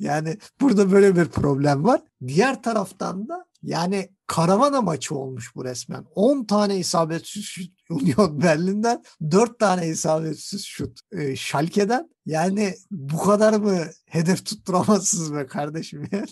[0.00, 2.00] yani burada böyle bir problem var.
[2.26, 6.04] Diğer taraftan da yani karavana maçı olmuş bu resmen.
[6.14, 12.14] 10 tane isabetsiz şut Union Berlin'den 4 tane isabetsiz şut e, Schalke'den.
[12.26, 16.24] Yani bu kadar mı hedef tutturamazsınız be kardeşim ya?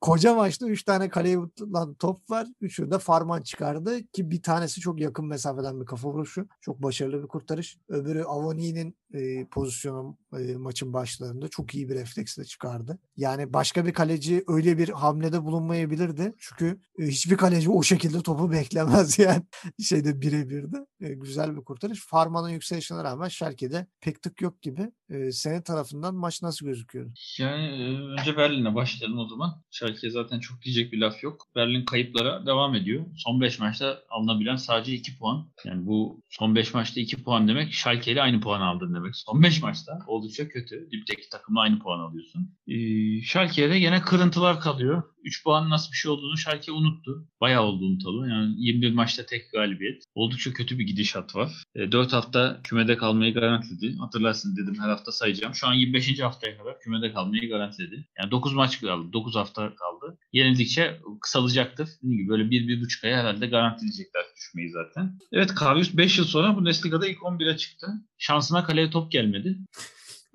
[0.00, 2.46] Koca maçta 3 tane kaleye vurulan top var.
[2.60, 6.48] Üçü de Farman çıkardı ki bir tanesi çok yakın mesafeden bir kafa vuruşu.
[6.60, 7.78] Çok başarılı bir kurtarış.
[7.88, 12.98] Öbürü Avoni'nin e, pozisyonu e, maçın başlarında çok iyi bir refleksle çıkardı.
[13.16, 16.34] Yani başka bir kaleci öyle bir hamlede bulunmayabilirdi.
[16.38, 19.42] Çünkü e, hiçbir kaleci o şekilde topu beklemez yani.
[19.88, 20.86] Şeyde birebir de.
[21.00, 22.00] E, güzel bir kurtarış.
[22.06, 24.92] Farman'ın yükselişine rağmen Schalke'de pek tık yok gibi.
[25.10, 27.10] E, senin tarafından maç nasıl gözüküyor?
[27.38, 29.62] Yani e, önce Berlin'e başlayalım o zaman.
[29.70, 31.46] Schalke zaten çok diyecek bir laf yok.
[31.56, 33.06] Berlin kayıplara devam ediyor.
[33.16, 35.48] Son 5 maçta alınabilen sadece 2 puan.
[35.64, 39.16] Yani bu son 5 maçta 2 puan demek Schalke ile aynı puan aldın demek.
[39.16, 40.88] Son 5 maçta oldukça kötü.
[40.90, 42.56] Dipteki takımla aynı puan alıyorsun.
[42.68, 45.02] Ee, Schalke'de yine kırıntılar kalıyor.
[45.26, 47.28] 3 puan nasıl bir şey olduğunu Schalke unuttu.
[47.40, 48.30] Bayağı oldu unutalı.
[48.30, 50.02] Yani 21 maçta tek galibiyet.
[50.14, 51.62] Oldukça kötü bir gidişat var.
[51.74, 53.96] E, 4 hafta kümede kalmayı garantiledi.
[53.96, 55.54] Hatırlarsın dedim her hafta sayacağım.
[55.54, 56.20] Şu an 25.
[56.20, 58.08] haftaya kadar kümede kalmayı garantiledi.
[58.18, 59.12] Yani 9 maç kaldı.
[59.12, 60.18] 9 hafta kaldı.
[60.32, 61.88] Yenildikçe kısalacaktır.
[61.98, 65.18] Dediğim gibi böyle 1-1,5 ay herhalde garantileyecekler düşmeyi zaten.
[65.32, 67.86] Evet Karius 5 yıl sonra Bundesliga'da ilk 11'e çıktı.
[68.18, 69.58] Şansına kaleye top gelmedi.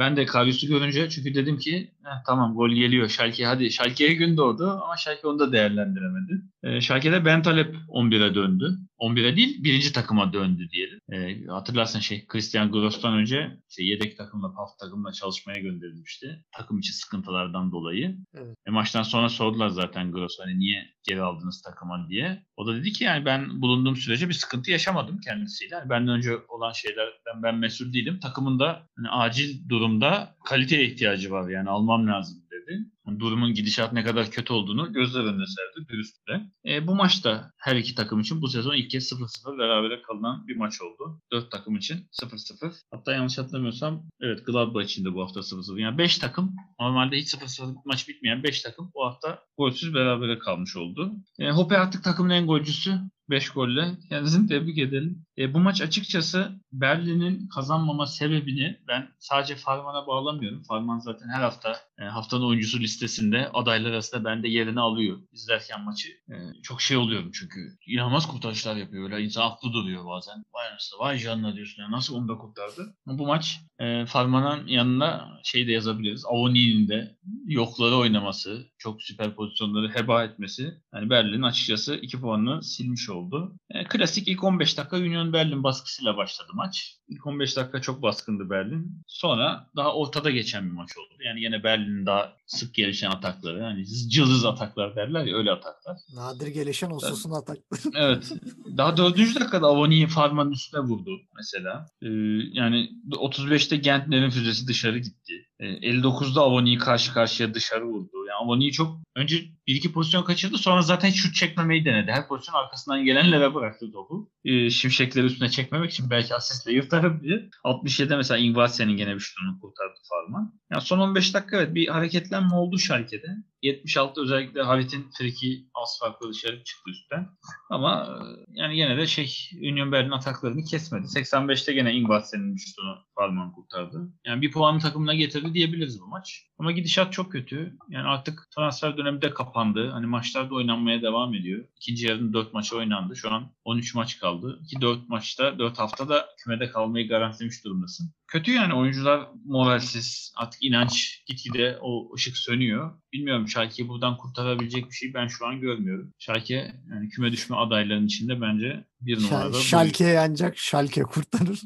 [0.01, 1.91] Ben de Karius'u görünce çünkü dedim ki
[2.25, 6.41] tamam gol geliyor Schalke hadi Schalke'ye gün doğdu ama Schalke onu da değerlendiremedi.
[6.63, 8.77] E, Schalke'de Bentaleb 11'e döndü.
[8.99, 10.99] 11'e değil birinci takıma döndü diyelim.
[11.11, 16.45] E, hatırlarsın şey Christian Gross'tan önce şey, yedek takımla PAF takımla çalışmaya gönderilmişti.
[16.57, 18.17] Takım içi sıkıntılardan dolayı.
[18.33, 18.55] Evet.
[18.67, 22.43] E, maçtan sonra sordular zaten Gross hani niye geri aldınız takıma diye.
[22.57, 25.75] O da dedi ki yani ben bulunduğum sürece bir sıkıntı yaşamadım kendisiyle.
[25.75, 28.19] Yani benden önce olan şeylerden ben mesul değilim.
[28.19, 34.03] Takımın da hani acil durumda kaliteye ihtiyacı var yani almam lazım dedi durumun gidişat ne
[34.03, 36.41] kadar kötü olduğunu gözler önüne serdi dürüstle.
[36.65, 40.55] E, bu maçta her iki takım için bu sezon ilk kez 0-0 berabere kalınan bir
[40.55, 41.21] maç oldu.
[41.31, 42.73] Dört takım için 0-0.
[42.91, 45.79] Hatta yanlış hatırlamıyorsam evet Gladbach için de bu hafta 0-0.
[45.79, 50.77] Yani 5 takım normalde hiç 0-0 maç bitmeyen 5 takım bu hafta golsüz berabere kalmış
[50.77, 51.11] oldu.
[51.39, 52.99] E, Hoppe artık takımın en golcüsü.
[53.32, 53.97] 5 golle.
[54.09, 55.25] Kendisini tebrik edelim.
[55.38, 60.63] E, bu maç açıkçası Berlin'in kazanmama sebebini ben sadece Farman'a bağlamıyorum.
[60.63, 65.19] Farman zaten her hafta haftanın oyuncusu listesinde adaylar arasında bende yerini alıyor.
[65.31, 69.03] İzlerken maçı e, çok şey oluyorum çünkü inanılmaz kurtarışlar yapıyor.
[69.03, 70.43] Öyle insan aklı duruyor bazen.
[70.53, 72.95] Vay anasını vay canına diyorsun ya nasıl onu da kurtardı.
[73.05, 76.25] Bu maç e, Farman'ın yanına şey de yazabiliriz.
[76.25, 80.73] Avoni'nin de yokları oynaması, çok süper pozisyonları heba etmesi.
[80.93, 83.55] Yani Berlin açıkçası 2 puanını silmiş oldu.
[83.69, 86.95] E, klasik ilk 15 dakika Union Berlin baskısıyla başladı maç.
[87.07, 89.03] İlk 15 dakika çok baskındı Berlin.
[89.07, 91.13] Sonra daha ortada geçen bir maç oldu.
[91.25, 93.63] Yani yine Berlin'in daha sık gelişen atakları.
[93.63, 95.97] Hani cılız ataklar derler ya öyle ataklar.
[96.13, 97.81] Nadir gelişen Osus'un atakları.
[97.95, 98.31] evet.
[98.77, 101.85] Daha dördüncü dakikada Avoni'yi Farman'ın üstüne vurdu mesela.
[102.01, 102.07] Ee,
[102.53, 105.33] yani 35'te Gentner'in füzesi dışarı gitti.
[105.59, 108.20] Ee, 59'da Avoni'yi karşı karşıya dışarı vurdu.
[108.41, 109.35] Avoni'yi çok önce
[109.67, 112.11] bir iki pozisyon kaçırdı sonra zaten şut çekmemeyi denedi.
[112.11, 114.31] Her pozisyon arkasından gelenlere bıraktı topu.
[114.45, 117.49] Ee, şimşekleri üstüne çekmemek için belki asistle yırtarım diye.
[117.63, 120.53] 67'de mesela Ingvarsen'in gene bir şutunu kurtardı Farman.
[120.71, 123.27] Yani son 15 dakika evet bir hareketlenme oldu Schalke'de.
[123.61, 127.27] 76 özellikle Havit'in friki az farklı dışarı çıktı üstten.
[127.69, 131.05] Ama e, yani yine de şey Union Berlin ataklarını kesmedi.
[131.05, 134.13] 85'te gene Ingvarsen'in şutunu Farman kurtardı.
[134.25, 136.45] Yani bir puanı takımına getirdi diyebiliriz bu maç.
[136.59, 137.77] Ama gidişat çok kötü.
[137.89, 139.89] Yani artık transfer dönemi de kapandı.
[139.89, 141.65] Hani maçlar da oynanmaya devam ediyor.
[141.75, 143.15] İkinci yarının 4 maçı oynandı.
[143.15, 144.59] Şu an 13 maç kaldı.
[144.69, 148.11] Ki 4 maçta 4 haftada kümede kalmayı garantilemiş durumdasın.
[148.27, 150.34] Kötü yani oyuncular moralsiz.
[150.38, 152.91] Artık inanç gitgide o ışık sönüyor.
[153.13, 156.13] Bilmiyorum Schalke'yi buradan kurtarabilecek bir şey ben şu an görmüyorum.
[156.19, 159.57] Schalke yani küme düşme adaylarının içinde bence bir numarada.
[159.57, 161.61] Schalke'yi ancak Schalke kurtarır.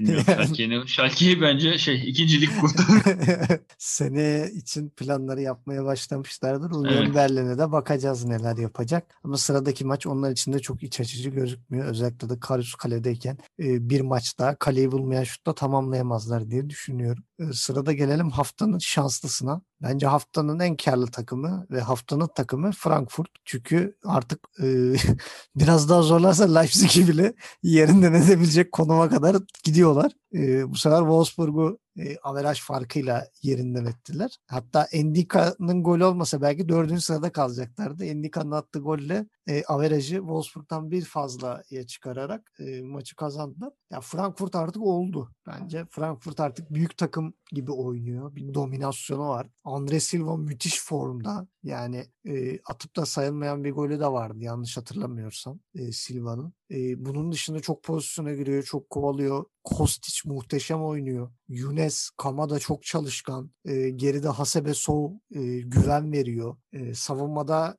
[0.00, 0.88] yani.
[0.88, 3.60] Schalke'yi bence şey ikincilik kurtarır.
[3.78, 6.70] Sene için planları yapmaya başlamışlardır.
[6.70, 7.14] Union evet.
[7.14, 9.14] Berlin'e de bakacağız neler yapacak.
[9.24, 11.86] Ama sıradaki maç onlar için de çok iç açıcı gözükmüyor.
[11.86, 17.24] Özellikle de Karius kaledeyken bir maç daha kaleyi bulmayan şutla tamamlayamazlar diye düşünüyorum.
[17.52, 19.62] Sırada gelelim haftanın şanslısına.
[19.82, 23.28] Bence haftanın en karlı takımı ve haftanın takımı Frankfurt.
[23.44, 24.66] Çünkü artık e,
[25.56, 30.12] biraz daha zorlarsa Leipzig Leipzig'i bile yerinden edebilecek konuma kadar gidiyorlar.
[30.34, 34.38] E, bu sefer Wolfsburg'u e, averaj farkıyla yerinden ettiler.
[34.46, 38.04] Hatta Endika'nın golü olmasa belki dördüncü sırada kalacaklardı.
[38.04, 43.72] Endika'nın attığı golle e, averajı Wolfsburg'dan bir fazlaya çıkararak e, maçı kazandılar.
[43.90, 45.86] Ya Frankfurt artık oldu bence.
[45.90, 48.36] Frankfurt artık büyük takım gibi oynuyor.
[48.36, 49.46] Bir dominasyonu var.
[49.64, 51.48] Andre Silva müthiş formda.
[51.62, 56.54] Yani e, atıp da sayılmayan bir golü de vardı yanlış hatırlamıyorsam e, Silva'nın.
[56.70, 59.44] E, bunun dışında çok pozisyona giriyor, çok kovalıyor.
[59.64, 61.32] Kostic muhteşem oynuyor.
[61.48, 63.50] Younes, Kamada çok çalışkan.
[63.64, 66.56] E, geride Hasebe Sov e, güven veriyor.
[66.72, 67.76] E, savunmada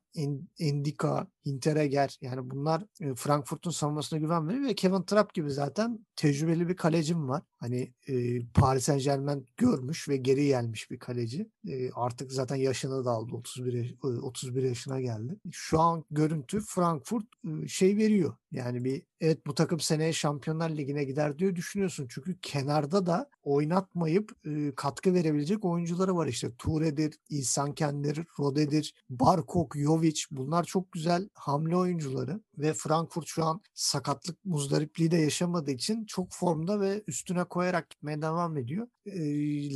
[0.58, 2.84] Endika, Hinteregger yani bunlar
[3.16, 7.42] Frankfurt'un savunmasına güven veriyor ve Kevin Trapp gibi zaten tecrübeli bir kalecim var.
[7.56, 11.50] Hani e, Paris Saint Germain görmüş ve geri gelmiş bir kaleci.
[11.68, 13.34] E, artık zaten yaşını da aldı.
[13.34, 15.36] 31 31 yaşına geldi.
[15.50, 18.34] Şu an görüntü Frankfurt e, şey veriyor.
[18.52, 22.06] Yani bir evet bu takım seneye Şampiyonlar Ligi'ne gider diye düşünüyorsun.
[22.10, 26.52] Çünkü kenarda da oynatmayıp e, katkı verebilecek oyuncuları var işte.
[26.58, 33.60] Ture'dir, İhsan Kendir, Rode'dir, Barkok, Jovic bunlar çok güzel hamle oyuncuları ve Frankfurt şu an
[33.74, 38.88] sakatlık muzdaripliği de yaşamadığı için çok formda ve üstüne koyarak gitmeye devam ediyor.
[39.06, 39.20] E,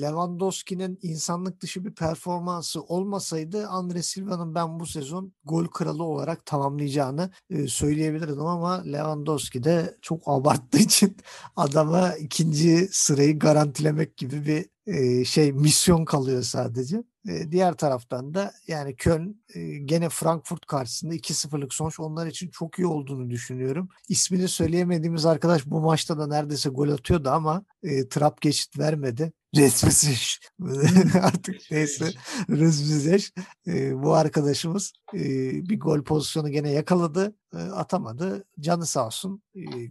[0.01, 7.31] Lewandowski'nin insanlık dışı bir performansı olmasaydı Andre Silva'nın ben bu sezon gol kralı olarak tamamlayacağını
[7.51, 11.17] e, söyleyebilirdim ama Lewandowski de çok abarttığı için
[11.57, 17.03] adama ikinci sırayı garantilemek gibi bir e, şey misyon kalıyor sadece.
[17.29, 22.79] E, diğer taraftan da yani Köln e, gene Frankfurt karşısında 2-0'lık sonuç onlar için çok
[22.79, 23.89] iyi olduğunu düşünüyorum.
[24.09, 29.33] İsmini söyleyemediğimiz arkadaş bu maçta da neredeyse gol atıyordu ama e, trap geçit vermedi.
[29.57, 30.39] Resmisiz.
[31.23, 32.11] Artık neyse
[32.49, 33.33] resmisiz.
[33.67, 35.21] E, bu arkadaşımız e,
[35.69, 37.35] bir gol pozisyonu gene yakaladı.
[37.53, 38.45] Atamadı.
[38.61, 39.43] Canı sağ olsun.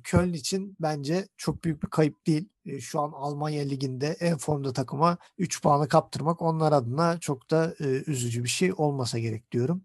[0.04, 2.50] Köln için bence çok büyük bir kayıp değil.
[2.80, 7.74] Şu an Almanya Ligi'nde en formda takıma 3 puanı kaptırmak onlar adına çok da
[8.08, 9.82] üzücü bir şey olmasa gerek diyorum.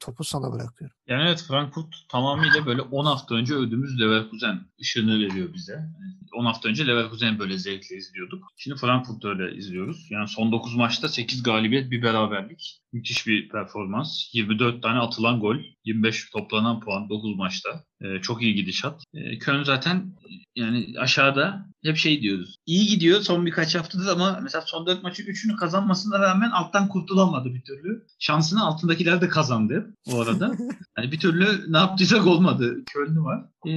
[0.00, 0.96] Topu sana bırakıyorum.
[1.06, 5.72] Yani evet Frankfurt tamamıyla böyle 10 hafta önce ödümüz Leverkusen ışığını veriyor bize.
[5.72, 8.44] Yani 10 hafta önce Leverkusen böyle zevkle izliyorduk.
[8.56, 10.06] Şimdi Frankfurt öyle izliyoruz.
[10.10, 12.80] Yani son 9 maçta 8 galibiyet bir beraberlik.
[12.92, 14.34] Müthiş bir performans.
[14.34, 15.56] 24 tane atılan gol.
[15.84, 17.84] 25 toplanan puan 9 maçta.
[18.00, 19.02] Ee, çok iyi gidişat.
[19.14, 20.12] Ee, Köln zaten
[20.56, 22.56] yani aşağıda hep şey diyoruz.
[22.66, 27.54] İyi gidiyor son birkaç haftadır ama mesela son 4 maçı 3'ünü kazanmasına rağmen alttan kurtulamadı
[27.54, 28.06] bir türlü.
[28.18, 30.56] Şansını altındakiler de kazandı o arada.
[30.96, 32.84] hani bir türlü ne yaptıysak olmadı.
[32.94, 33.44] Köln'ü var.
[33.66, 33.70] Ee,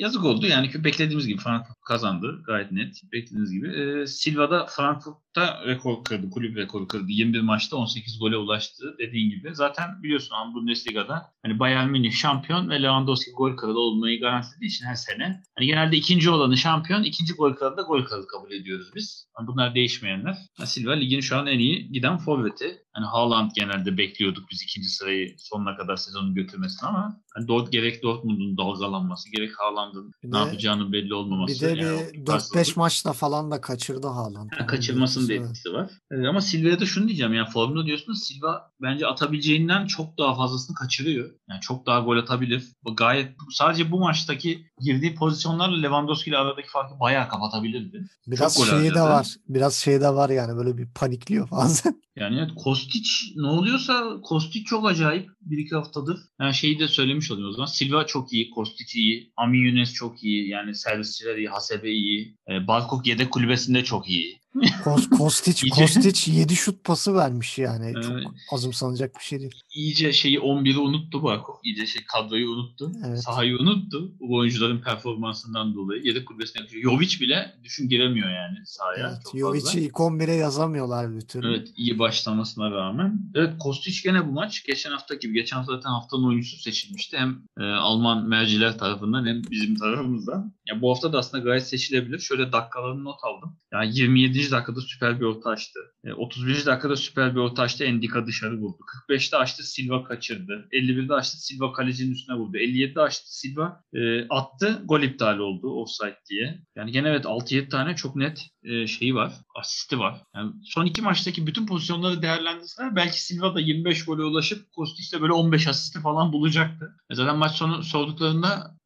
[0.00, 3.00] yazık oldu yani beklediğimiz gibi Frankfurt kazandı gayet net.
[3.12, 3.68] Beklediğiniz gibi.
[3.68, 6.30] Ee, Silva'da Frankfurt'ta rekor kırdı.
[6.30, 7.06] Kulüp rekoru kırdı.
[7.08, 9.54] 21 maçta 18 gole ulaştı dediğin gibi.
[9.54, 14.94] Zaten biliyorsun Bundesliga'da hani Bayern Münih şampiyon ve Lewandowski gol kralı olmayı garantilediği için her
[14.94, 19.26] sene hani genelde ikinci olanı şampiyon, ikinci gol kralı da gol kralı kabul ediyoruz biz.
[19.38, 20.38] Yani bunlar değişmeyenler.
[20.64, 22.82] Silva ligin şu an en iyi giden forveti.
[22.92, 28.02] Hani Haaland genelde bekliyorduk biz ikinci sırayı sonuna kadar sezonu götürmesini ama hani Dort, gerek
[28.02, 31.54] Dortmund'un dalgalanması gerek Haaland'ın ne yapacağını belli olmaması.
[31.54, 34.50] Bir de yani bir 4-5 maçta falan da kaçırdı Haaland.
[34.58, 35.90] Yani kaçırmasının da etkisi var.
[36.10, 40.76] Ee, ama Silva'ya da şunu diyeceğim yani formda diyorsunuz Silva bence atabileceğinden çok daha fazlasını
[40.76, 41.30] kaçırıyor.
[41.48, 42.64] Yani çok daha gol atabilir.
[42.96, 48.04] Gayet sadece bu maçtaki girdiği pozisyonlarla Lewandowski ile aradaki farkı bayağı kapatabilirdi.
[48.26, 49.36] Biraz çok şeyi de var.
[49.48, 52.00] Biraz şey de var yani böyle bir panikliyor bazen.
[52.16, 52.50] Yani evet
[52.80, 56.18] Kostic ne oluyorsa Kostic çok acayip bir iki haftadır.
[56.40, 57.66] Yani şeyi de söylemiş olayım o zaman.
[57.66, 60.48] Silva çok iyi, Kostic iyi, Ami Yunus çok iyi.
[60.48, 62.36] Yani servisçiler iyi, Hasebe iyi.
[62.48, 64.39] E, Barkok yedek kulübesinde çok iyi.
[65.18, 67.92] Kostic, Kostic 7 şut pası vermiş yani.
[67.94, 68.04] Evet.
[68.04, 69.54] Çok azımsanacak bir şey değil.
[69.74, 71.60] İyice şeyi 11'i unuttu Barkok.
[71.64, 72.92] İyice şey kadroyu unuttu.
[73.06, 73.22] Evet.
[73.22, 74.12] Sahayı unuttu.
[74.20, 76.02] Bu oyuncuların performansından dolayı.
[76.04, 79.08] Yedek kulübesine Jovic bile düşün giremiyor yani sahaya.
[79.08, 81.48] Evet, Jovic'i ilk 11'e yazamıyorlar bir türlü.
[81.48, 83.20] Evet iyi başlamasına rağmen.
[83.34, 85.34] Evet Kostic gene bu maç geçen hafta gibi.
[85.34, 87.18] Geçen hafta zaten haftanın oyuncusu seçilmişti.
[87.18, 90.54] Hem e, Alman merciler tarafından hem bizim tarafımızdan.
[90.68, 92.18] Ya bu hafta da aslında gayet seçilebilir.
[92.18, 93.56] Şöyle dakikalarını not aldım.
[93.72, 94.39] Yani 27.
[94.50, 95.80] dakikada süper bir orta açtı.
[96.04, 96.66] E, 31.
[96.66, 97.84] dakikada süper bir orta açtı.
[97.84, 98.78] Endika dışarı vurdu.
[99.08, 100.68] 45'te açtı Silva kaçırdı.
[100.72, 102.56] 51'de açtı Silva kalecinin üstüne vurdu.
[102.56, 104.82] 57'de açtı Silva e, attı.
[104.84, 106.58] Gol iptal oldu offside diye.
[106.76, 109.32] Yani gene evet 6-7 tane çok net e, şeyi var.
[109.56, 110.22] Asisti var.
[110.34, 115.32] Yani son iki maçtaki bütün pozisyonları değerlendirseler belki Silva da 25 gole ulaşıp Kostic'le böyle
[115.32, 116.96] 15 asisti falan bulacaktı.
[117.10, 118.79] E zaten maç sonu sorduklarında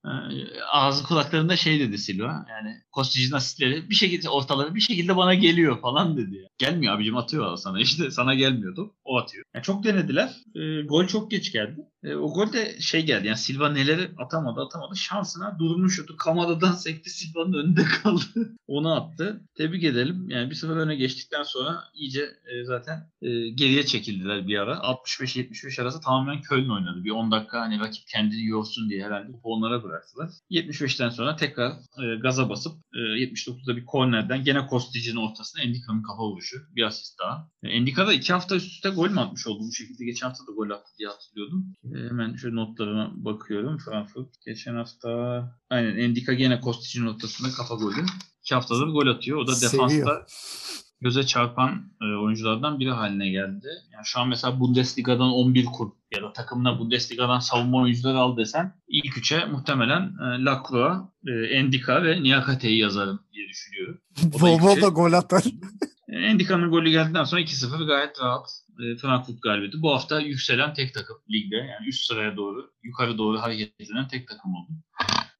[0.73, 2.47] ağzı kulaklarında şey dedi Silva.
[2.51, 6.49] Yani Kostic'in asistleri bir şekilde ortaları bir şekilde bana geliyor falan dedi.
[6.59, 9.45] Gelmiyor abicim atıyor sana işte sana gelmiyordu o atıyor.
[9.55, 10.31] Yani çok denediler.
[10.55, 11.81] E, gol çok geç geldi.
[12.03, 14.97] E, o gol de şey geldi yani Silva neleri atamadı atamadı.
[14.97, 18.57] Şansına durmuş şutu Kamada'dan sekti Silva'nın önünde kaldı.
[18.67, 19.41] Onu attı.
[19.57, 20.31] Tebrik edelim.
[20.31, 24.73] Yani bir sıfır öne geçtikten sonra iyice e, zaten e, geriye çekildiler bir ara.
[24.75, 27.05] 65-75 arası tamamen Köln oynadı.
[27.05, 30.31] Bir 10 dakika hani rakip kendini yorsun diye herhalde onlara bıraktılar.
[30.51, 36.23] 75'ten sonra tekrar e, gaza basıp e, 79'da bir kornerden gene Kostic'in ortasına Endika'nın kafa
[36.23, 36.57] vuruşu.
[36.77, 37.49] Bir asist daha.
[37.63, 40.05] E, Endika da iki hafta üst üste gol mü atmış oldu bu şekilde?
[40.05, 41.75] Geçen hafta da gol attı diye hatırlıyordum.
[41.85, 43.79] E, hemen şu notlarına bakıyorum.
[43.79, 45.11] Frankfurt geçen hafta
[45.71, 48.05] aynen Endika gene Kostic'in ortasında kafa golü.
[48.43, 49.39] İki haftadır gol atıyor.
[49.39, 49.73] O da Seviyor.
[49.91, 50.27] defansta
[51.01, 53.69] göze çarpan e, oyunculardan biri haline geldi.
[53.93, 55.91] Yani şu an mesela Bundesliga'dan 11 kur
[56.35, 62.79] takımına Bundesliga'dan savunma oyuncuları al desen ilk üçe muhtemelen e, Lacroix, e, Endika ve Niakate'yi
[62.79, 64.01] yazarım diye düşünüyorum.
[64.23, 64.83] Volvo üçe.
[64.83, 65.45] da gol atar.
[66.09, 68.47] E, Endika'nın golü geldikten sonra 2-0 gayet rahat
[68.81, 69.83] e, Frankfurt galibiyeti.
[69.83, 71.57] Bu hafta yükselen tek takım ligde.
[71.57, 74.73] Yani üst sıraya doğru, yukarı doğru hareket eden tek takım oldu.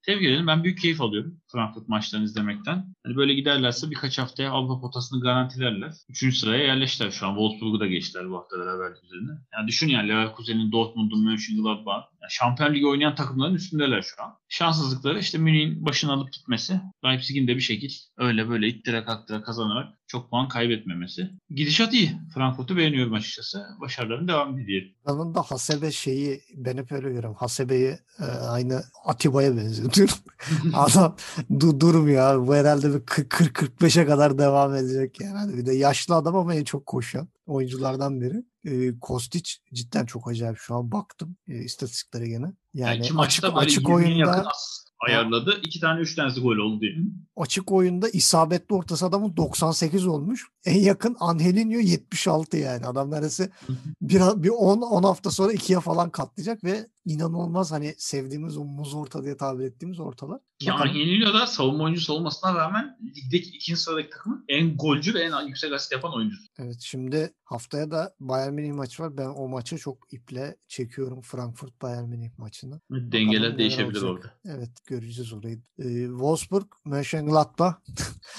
[0.07, 0.47] Tebrik ederim.
[0.47, 2.95] Ben büyük keyif alıyorum Frankfurt maçlarını izlemekten.
[3.05, 5.93] Hani böyle giderlerse birkaç haftaya Avrupa potasını garantilerler.
[6.09, 7.31] Üçüncü sıraya yerleştiler şu an.
[7.31, 9.31] Wolfsburg'u da geçtiler bu hafta beraberlik üzerine.
[9.55, 12.05] Yani düşün yani Leverkusen'in, Dortmund'un, Mönchengladbach.
[12.25, 14.39] Yani Şampiyon Ligi oynayan takımların üstündeler şu an.
[14.49, 16.81] Şanssızlıkları işte Münih'in başını alıp gitmesi.
[17.05, 21.31] Leipzig'in de bir şekil öyle böyle ittire kaktıra kazanarak çok puan kaybetmemesi.
[21.51, 22.13] Gidişat iyi.
[22.35, 23.67] Frankfurt'u beğeniyorum açıkçası.
[23.81, 24.95] Başarıların devam diyelim.
[25.09, 27.35] Yanında Hasebe şeyi ben hep öyle görüyorum.
[27.35, 30.15] Hasebe'yi e, aynı Atiba'ya benzetiyorum.
[30.75, 31.17] Adam
[31.61, 32.47] du durmuyor.
[32.47, 35.57] Bu herhalde bir 40-45'e kadar devam edecek yani.
[35.57, 38.54] Bir de yaşlı adam ama en çok koşan oyunculardan biri.
[38.65, 40.59] E, Kostić cidden çok acayip.
[40.59, 42.47] Şu an baktım e, istatistiklere gene.
[42.47, 44.51] Yani, Yani açık, maçta açık 20'ye oyunda yakın
[45.09, 45.61] ayarladı.
[45.63, 46.85] İki tane üç tanesi gol oldu.
[46.85, 47.07] Yani.
[47.37, 50.47] açık oyunda isabetli ortası adamın 98 olmuş.
[50.65, 52.87] En yakın Angelinho 76 yani.
[52.87, 53.51] Adam neredeyse
[54.03, 58.95] bir, bir 10, 10 hafta sonra ikiye falan katlayacak ve inanılmaz hani sevdiğimiz o muz
[58.95, 60.41] orta diye tabir ettiğimiz ortalar.
[60.67, 60.83] Bakalım.
[60.83, 65.73] Angelino da savunma oyuncusu olmasına rağmen ligdeki ikinci sıradaki takımın en golcü ve en yüksek
[65.73, 66.43] asist yapan oyuncusu.
[66.59, 69.17] Evet şimdi haftaya da Bayern Münih maçı var.
[69.17, 71.21] Ben o maçı çok iple çekiyorum.
[71.21, 72.81] Frankfurt Bayern Münih maçını.
[72.91, 74.35] Dengeler neler değişebilir olacak.
[74.45, 74.59] orada.
[74.59, 75.59] Evet göreceğiz orayı.
[75.79, 77.75] Ee, Wolfsburg, Mönchengladbach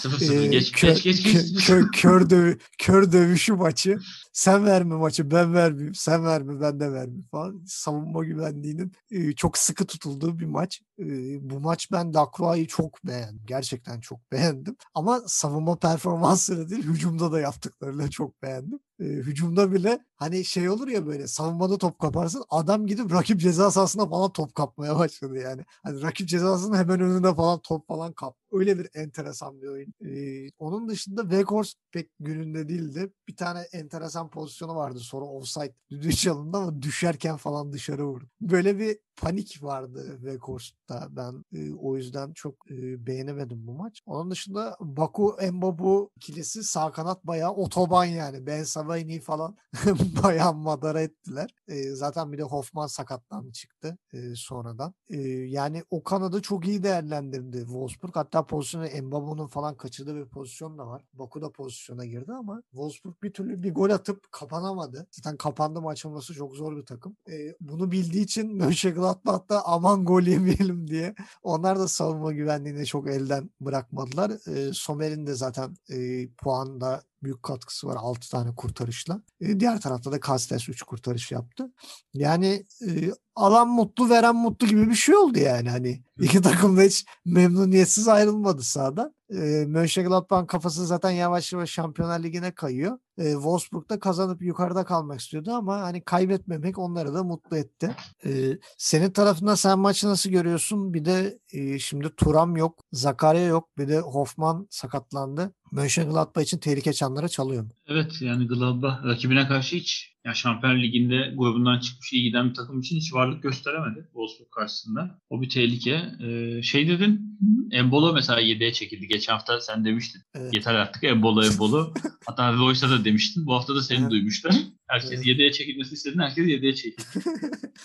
[0.02, 1.36] 0-0 Ee, geç, kö- geç geç geç.
[1.36, 3.98] kö- kö- kör, dövü- kör dövüşü maçı.
[4.34, 5.96] Sen verme maçı ben vermeyeyim.
[5.96, 7.64] Sen verme ben de vermeyeyim falan.
[7.68, 10.82] Savunma güvenliğinin e, çok sıkı tutulduğu bir maç.
[11.00, 11.06] E,
[11.50, 13.42] bu maç ben Lacroix'ı çok beğendim.
[13.48, 14.76] Gerçekten çok beğendim.
[14.94, 18.80] Ama savunma performansları değil hücumda da yaptıklarıyla çok beğendim.
[19.00, 23.72] E, hücumda bile hani şey olur ya böyle savunmada top kaparsın adam gidip rakip ceza
[23.72, 25.62] sahasına falan top kapmaya başladı yani.
[25.84, 28.38] Hani rakip cezasının hemen önünde falan top falan kap.
[28.52, 29.94] Öyle bir enteresan bir oyun.
[30.06, 33.14] Ee, onun dışında Weghorst pek gününde değildi.
[33.28, 35.00] Bir tane enteresan pozisyonu vardı.
[35.00, 38.26] Sonra offside düdüğü çalındı ama düşerken falan dışarı vurdu.
[38.42, 41.08] Böyle bir panik vardı Weghorst'ta.
[41.12, 44.02] Ben e, o yüzden çok e, beğenemedim bu maç.
[44.06, 48.46] Onun dışında Baku Mbabu ikilisi sağ kanat bayağı otoban yani.
[48.46, 49.58] Ben Savayni falan
[50.24, 51.50] bayağı madara ettiler.
[51.68, 54.94] E, zaten bir de Hoffman sakatlandı çıktı e, sonradan.
[55.10, 58.16] E, yani o kanadı çok iyi değerlendirdi Wolfsburg.
[58.16, 61.04] Hatta pozisyonu Mbabu'nun falan kaçırdığı bir pozisyon da var.
[61.14, 65.08] Baku da pozisyona girdi ama Wolfsburg bir türlü bir gol atıp kapanamadı.
[65.12, 67.18] Zaten kapandı maç olması çok zor bir takım.
[67.30, 73.50] E, bunu bildiği için Mönchengladbach'ta aman gol yemeyelim diye onlar da savunma güvenliğini çok elden
[73.62, 74.32] bırakmadılar.
[74.48, 79.22] E, Somer'in de zaten e, puanda büyük katkısı var 6 tane kurtarışla.
[79.42, 81.72] E, diğer tarafta da Kastes 3 kurtarış yaptı.
[82.14, 85.70] Yani e, alan mutlu veren mutlu gibi bir şey oldu yani.
[85.70, 89.16] Hani iki takım da hiç memnuniyetsiz ayrılmadı sahadan.
[89.30, 92.98] E, Mönchengladbach'ın kafası zaten yavaş yavaş Şampiyonlar Ligi'ne kayıyor.
[93.18, 97.96] E, Wolfsburg'da kazanıp yukarıda kalmak istiyordu ama hani kaybetmemek onları da mutlu etti.
[98.26, 98.32] E,
[98.78, 100.94] senin tarafında sen maçı nasıl görüyorsun?
[100.94, 105.54] Bir de e, şimdi Turam yok, Zakaria yok, bir de Hoffman sakatlandı.
[105.72, 107.70] Mönchengladbach için tehlike çanları çalıyor mu?
[107.88, 112.80] Evet yani Gladbach rakibine karşı hiç ya Şampiyon Ligi'nde grubundan çıkmış iyi giden bir takım
[112.80, 115.20] için hiç varlık gösteremedi Wolfsburg karşısında.
[115.30, 116.02] O bir tehlike.
[116.24, 117.40] Ee, şey dedin
[117.72, 119.08] Embolo mesela 7'ye çekildi.
[119.08, 120.22] Geçen hafta sen demiştin.
[120.36, 120.56] Evet.
[120.56, 121.94] Yeter artık Embolo Embolo.
[122.26, 123.46] Hatta Royce'a da demiştin.
[123.46, 124.12] Bu hafta da seni Evet.
[124.12, 124.56] duymuşlar.
[124.88, 125.26] Herkes Evet.
[125.26, 126.20] 7'ye çekilmesini istedin.
[126.20, 127.04] Herkes 7'ye çekildi.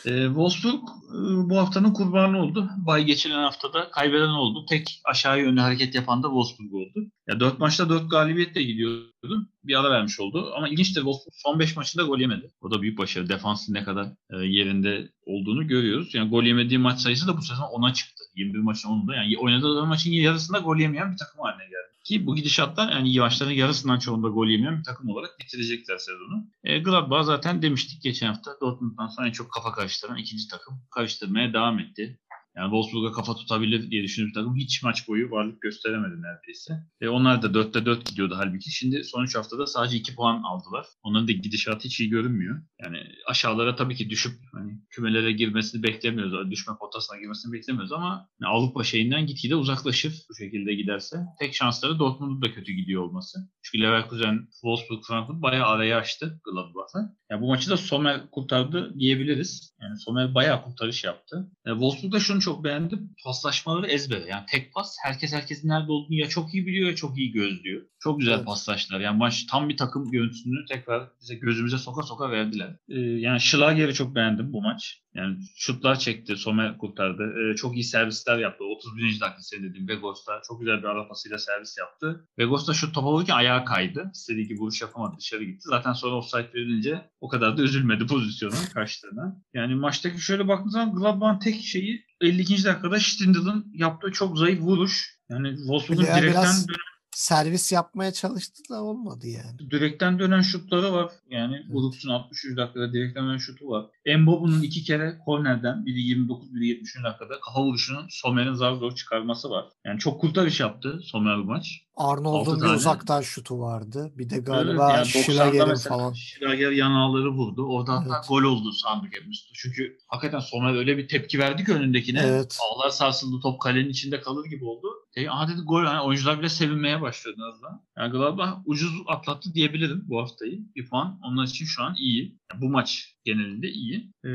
[0.07, 0.75] Ee, Wolfsburg
[1.11, 2.71] e, bu haftanın kurbanı oldu.
[2.77, 4.67] Bay geçilen haftada kaybeden oldu.
[4.69, 7.11] Tek aşağı yönlü hareket yapan da Wolfsburg oldu.
[7.31, 9.49] Ya 4 maçta 4 galibiyetle gidiyordu.
[9.65, 10.53] Bir ara vermiş oldu.
[10.57, 12.51] Ama ilginçtir Wolfsburg son 5 maçında gol yemedi.
[12.61, 13.29] O da büyük başarı.
[13.29, 16.15] Defansın ne kadar e, yerinde olduğunu görüyoruz.
[16.15, 18.25] Yani gol yemediği maç sayısı da bu sezon 10'a çıktı.
[18.37, 19.17] 21 maçın 10'unda.
[19.17, 21.91] Yani oynadığı maçın yarısında gol yemeyen bir takım haline geldi.
[22.05, 26.47] Ki bu gidişatlar yani maçların yarısından çoğunda gol yemeyen bir takım olarak bitirecekler sezonu.
[26.65, 31.53] E, Gladbach zaten demiştik geçen hafta Dortmund'dan sonra en çok kafa karıştıran ikinci takım karıştırmaya
[31.53, 32.19] devam etti.
[32.57, 36.75] Yani Wolfsburg'a kafa tutabilir diye düşündüğüm takım hiç maç boyu varlık gösteremedi neredeyse.
[37.01, 38.71] E onlar da 4'te 4 gidiyordu halbuki.
[38.71, 40.87] Şimdi son 3 haftada sadece 2 puan aldılar.
[41.03, 42.63] Onların da gidişatı hiç iyi görünmüyor.
[42.83, 42.97] Yani
[43.27, 46.51] aşağılara tabii ki düşüp hani kümelere girmesini beklemiyoruz.
[46.51, 51.17] Düşme potasına girmesini beklemiyoruz ama yani Avrupa şeyinden gitgide uzaklaşır bu şekilde giderse.
[51.41, 53.39] Tek şansları Dortmund'un da kötü gidiyor olması.
[53.63, 56.99] Çünkü Leverkusen, Wolfsburg, Frankfurt bayağı araya açtı Gladbach'ı.
[57.31, 59.70] Yani bu maçı da Sommer kurtardı diyebiliriz.
[59.83, 61.51] Yani Sommer bayağı kurtarış yaptı.
[61.67, 63.15] Yani Wolfsburg'da şunu çok beğendim.
[63.25, 64.27] Paslaşmaları ezbere.
[64.27, 67.83] Yani tek pas herkes herkesin nerede olduğunu ya çok iyi biliyor ya çok iyi gözlüyor.
[68.01, 68.47] Çok güzel evet.
[68.47, 69.01] paslaştılar.
[69.01, 72.77] Yani maç tam bir takım görüntüsünü tekrar bize gözümüze soka soka verdiler.
[72.89, 75.01] Ee, yani Schlager'i çok beğendim bu maç.
[75.15, 77.23] Yani şutlar çekti, Sommer kurtardı.
[77.23, 78.65] Ee, çok iyi servisler yaptı.
[78.65, 79.21] 31.
[79.21, 82.29] dakika senin dediğim Vegos'ta çok güzel bir ara pasıyla servis yaptı.
[82.39, 84.11] Vegos da şu top alırken ayağa kaydı.
[84.15, 85.61] İstediği gibi vuruş yapamadı, dışarı gitti.
[85.63, 89.37] Zaten sonra offside verilince o kadar da üzülmedi pozisyona kaçtığına.
[89.55, 92.65] Yani maçtaki şöyle baktığınız zaman Gladbach'ın tek şeyi 52.
[92.65, 95.21] dakikada Stindl'ın yaptığı çok zayıf vuruş.
[95.31, 96.69] Yani Wolfsburg'un direkten biraz...
[96.69, 99.71] dönen servis yapmaya çalıştı da olmadı yani.
[99.71, 101.13] Direkten dönen şutları var.
[101.31, 101.75] Yani evet.
[101.75, 103.87] Ulups'un 63 dakikada direkten dönen şutu var.
[104.05, 106.95] Embobu'nun iki kere kornerden biri 29 biri 70.
[107.05, 109.65] dakikada kafa vuruşunun Somer'in zar zor çıkarması var.
[109.85, 111.83] Yani çok kurtarış yaptı Somer bu maç.
[111.97, 114.13] Arnold'un bir uzaktan şutu vardı.
[114.15, 116.13] Bir de galiba evet, yani falan.
[116.13, 117.67] Schlager yanağları vurdu.
[117.69, 118.13] Orada evet.
[118.13, 119.39] hatta gol oldu sandık hepimiz.
[119.55, 122.21] Çünkü hakikaten Somer öyle bir tepki verdi ki önündekine.
[122.21, 122.59] Evet.
[122.61, 124.89] Ağlar sarsıldı top kalenin içinde kalır gibi oldu.
[125.17, 125.85] E, aha dedi gol.
[125.85, 127.83] Yani oyuncular bile sevinmeye başladı azdan.
[127.97, 130.61] Yani Gladbach ucuz atlattı diyebilirim bu haftayı.
[130.77, 131.21] Bir puan.
[131.23, 132.39] Onlar için şu an iyi.
[132.53, 134.13] Yani bu maç genelinde iyi.
[134.25, 134.29] Ee,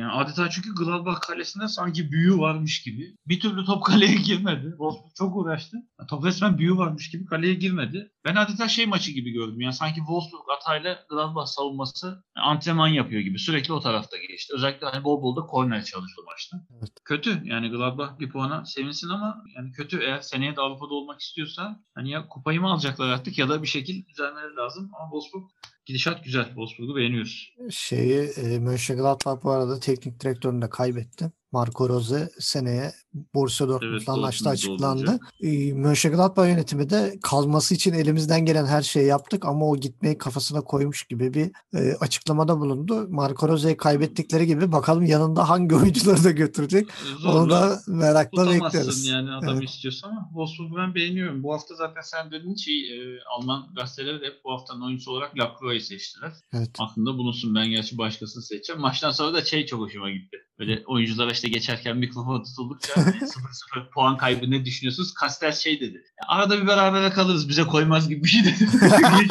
[0.00, 3.16] yani adeta çünkü Gladbach kalesinde sanki büyü varmış gibi.
[3.26, 4.66] Bir türlü top kaleye girmedi.
[4.70, 5.76] Wolfsburg çok uğraştı.
[5.76, 8.10] Yani top resmen büyü varmış gibi kaleye girmedi.
[8.24, 9.60] Ben adeta şey maçı gibi gördüm.
[9.60, 13.38] Yani sanki Wolfsburg hatayla Gladbach savunması antrenman yapıyor gibi.
[13.38, 14.52] Sürekli o tarafta geçti.
[14.56, 16.56] Özellikle hani bol bol da korner çalıştı maçta.
[16.78, 16.90] Evet.
[17.04, 17.42] Kötü.
[17.44, 22.10] Yani Gladbach bir puana sevinsin ama yani kötü eğer seneye de Avrupa'da olmak istiyorsa hani
[22.10, 24.90] ya kupayı mı alacaklar artık ya da bir şekilde düzenleri lazım.
[25.00, 25.50] Ama Wolfsburg
[25.86, 26.46] gidişat güzel.
[26.46, 27.54] Wolfsburg'u beğeniyoruz.
[27.70, 31.32] Şeyi e, Mönchengladbach bu arada teknik direktörünü de kaybetti.
[31.52, 32.92] Marco Rose seneye
[33.34, 35.18] Borussia Dortmund'la evet, anlaştı açıklandı.
[35.40, 40.60] E, Mönchengladbach yönetimi de kalması için elimizden gelen her şeyi yaptık ama o gitmeyi kafasına
[40.60, 43.06] koymuş gibi bir e, açıklamada bulundu.
[43.08, 46.88] Marco Rose'yi kaybettikleri gibi bakalım yanında hangi oyuncuları da götürecek.
[47.18, 47.38] Zorla.
[47.38, 49.06] Onu da merakla bekliyoruz.
[49.06, 49.68] yani adam evet.
[49.68, 51.42] istiyorsa ama Wolfsburg'u ben beğeniyorum.
[51.42, 55.38] Bu hafta zaten sen dediğin şey e, Alman gazeteleri de hep bu haftanın oyuncusu olarak
[55.38, 56.32] Lacroix'ı seçtiler.
[56.52, 56.70] Evet.
[56.78, 58.82] Aklında bulunsun ben gerçi başkasını seçeceğim.
[58.82, 60.45] Maçtan sonra da şey çok hoşuma gitti.
[60.58, 65.14] Böyle oyunculara işte geçerken mikrofon tutuldukça 0-0 puan kaybı ne düşünüyorsunuz?
[65.14, 66.02] Kastel şey dedi.
[66.28, 68.68] Arada bir berabere kalırız bize koymaz gibi bir şey dedi.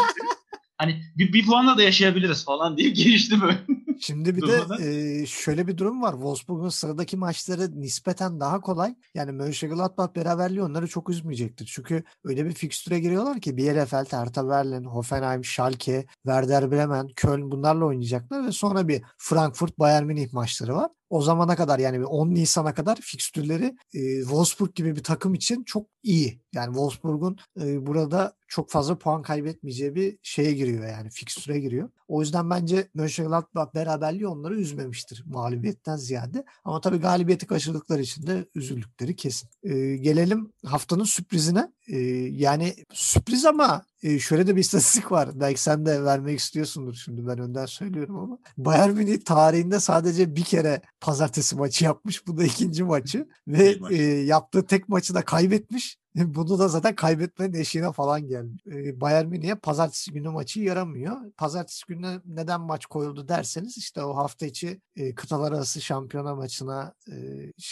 [0.78, 3.60] hani bir, bir puanla da yaşayabiliriz falan diye gelişti böyle.
[4.00, 6.12] Şimdi bir de e, şöyle bir durum var.
[6.12, 8.96] Wolfsburg'un sıradaki maçları nispeten daha kolay.
[9.14, 11.66] Yani Mönchengladbach beraberliği onları çok üzmeyecektir.
[11.66, 17.86] Çünkü öyle bir fikstüre giriyorlar ki Bielefeld, Hertha Berlin, Hoffenheim, Schalke, Werder Bremen, Köln bunlarla
[17.86, 22.74] oynayacaklar ve sonra bir Frankfurt, Bayern Münih maçları var o zamana kadar yani 10 Nisan'a
[22.74, 26.42] kadar fikstürleri e, Wolfsburg gibi bir takım için çok iyi.
[26.54, 31.90] Yani Wolfsburg'un e, burada çok fazla puan kaybetmeyeceği bir şeye giriyor yani fikstüre giriyor.
[32.08, 36.46] O yüzden bence Mönchengladbach beraberliği onları üzmemiştir mağlubiyetten ziyade.
[36.64, 39.50] Ama tabii galibiyeti kaçırdıkları için de üzüldükleri kesin.
[39.64, 41.72] E, gelelim haftanın sürprizine.
[41.88, 41.98] E,
[42.32, 45.30] yani sürpriz ama e, şöyle de bir istatistik var.
[45.34, 48.38] Belki sen de vermek istiyorsundur şimdi ben önden söylüyorum ama.
[48.58, 52.28] Bayern Münih tarihinde sadece bir kere pazartesi maçı yapmış.
[52.28, 53.28] Bu da ikinci maçı.
[53.48, 55.98] Ve e, yaptığı tek maçı da kaybetmiş.
[56.36, 58.58] Bunu da zaten kaybetmenin eşiğine falan geldi.
[58.72, 61.32] E, Bayern Münih'e pazartesi günü maçı yaramıyor.
[61.38, 66.94] Pazartesi günü neden maç koyuldu derseniz işte o hafta içi e, kıtalar arası şampiyona maçına
[67.12, 67.16] e,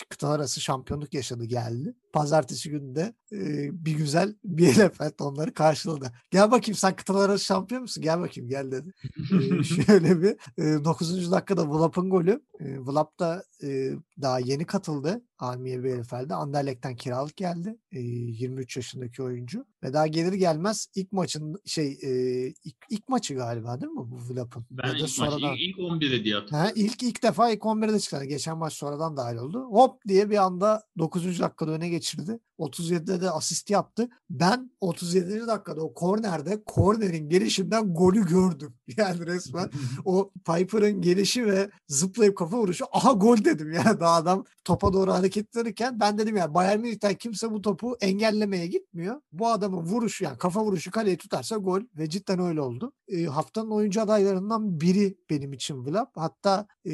[0.10, 1.96] kıtalar arası şampiyonluk yaşadı geldi.
[2.14, 6.12] Pazartesi günü de e, bir güzel bir Bielefeld onları karşıladı.
[6.32, 8.04] Gel bakayım sen kıtalar arası şampiyon musun?
[8.04, 8.94] Gel bakayım gel dedi.
[9.60, 11.32] e, şöyle bir e, 9.
[11.32, 12.42] dakikada Vlap'ın golü.
[12.60, 13.92] E, Vlap da e,
[14.22, 15.22] daha yeni katıldı.
[15.40, 16.34] Almiye Bielefeld'e.
[16.34, 17.78] Anderlecht'ten kiralık geldi.
[17.92, 19.66] E, 23 yaşındaki oyuncu.
[19.84, 24.20] Ve daha gelir gelmez ilk maçın şey e, ilk, ilk maçı galiba değil mi bu
[24.30, 24.66] Vlap'ın?
[24.72, 25.42] Ben ilk sonradan...
[25.42, 26.68] maçı ilk, ilk 11'e diye hatırlıyorum.
[26.68, 28.26] Ha, ilk, ilk defa ilk 11'de çıktı.
[28.26, 29.68] Geçen maç sonradan dahil oldu.
[29.72, 31.40] Hop diye bir anda 9.
[31.40, 32.40] dakikada öne geçirdi.
[32.60, 34.10] 37'de de asist yaptı.
[34.30, 35.48] Ben 37.
[35.48, 38.74] dakikada o kornerde kornerin gelişinden golü gördüm.
[38.98, 39.70] Yani resmen
[40.06, 44.00] o Piper'ın gelişi ve zıplayıp kafa vuruşu aha gol dedim ya.
[44.00, 48.68] Daha adam topa doğru hareket ederken ben dedim ya Bayern Münih'ten kimse bu topu engellemeye
[48.68, 49.22] gitmiyor.
[49.32, 52.94] Bu adamın vuruşu yani kafa vuruşu kaleyi tutarsa gol ve cidden öyle oldu.
[53.08, 56.18] E, haftanın oyuncu adaylarından biri benim için Vlap.
[56.18, 56.94] Hatta e,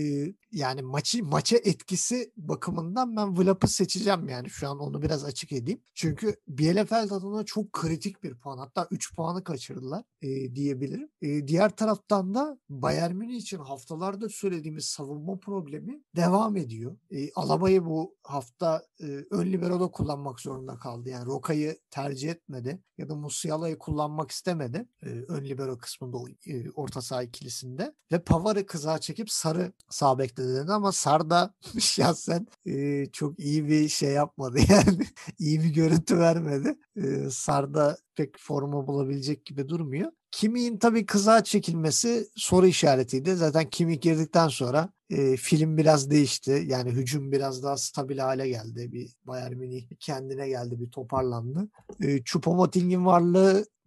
[0.51, 5.82] yani maçı maça etkisi bakımından ben Vlap'ı seçeceğim yani şu an onu biraz açık edeyim.
[5.95, 8.57] Çünkü Bielefeld adına çok kritik bir puan.
[8.57, 11.09] Hatta 3 puanı kaçırdılar e, diyebilirim.
[11.21, 16.97] E, diğer taraftan da Bayern Münih için haftalarda söylediğimiz savunma problemi devam ediyor.
[17.11, 21.09] E, Alaba'yı bu hafta e, ön libero'da kullanmak zorunda kaldı.
[21.09, 24.86] Yani Roka'yı tercih etmedi ya da Musiala'yı kullanmak istemedi.
[25.03, 26.17] E, ön libero kısmında
[26.47, 27.93] e, orta saha ikilisinde.
[28.11, 33.67] Ve Pavar'ı kıza çekip Sarı sağ bekte dedi ama Sar da şahsen e, çok iyi
[33.67, 35.07] bir şey yapmadı yani.
[35.39, 36.76] iyi bir görüntü vermedi.
[36.95, 40.11] E, Sar'da pek formu bulabilecek gibi durmuyor.
[40.32, 43.36] Kimi'nin tabii kıza çekilmesi soru işaretiydi.
[43.36, 46.63] Zaten Kimi girdikten sonra e, film biraz değişti.
[46.65, 48.91] Yani hücum biraz daha stabil hale geldi.
[48.91, 51.70] Bir Bayern Münih kendine geldi, bir toparlandı.
[52.01, 53.05] E, Choupo-Moting'in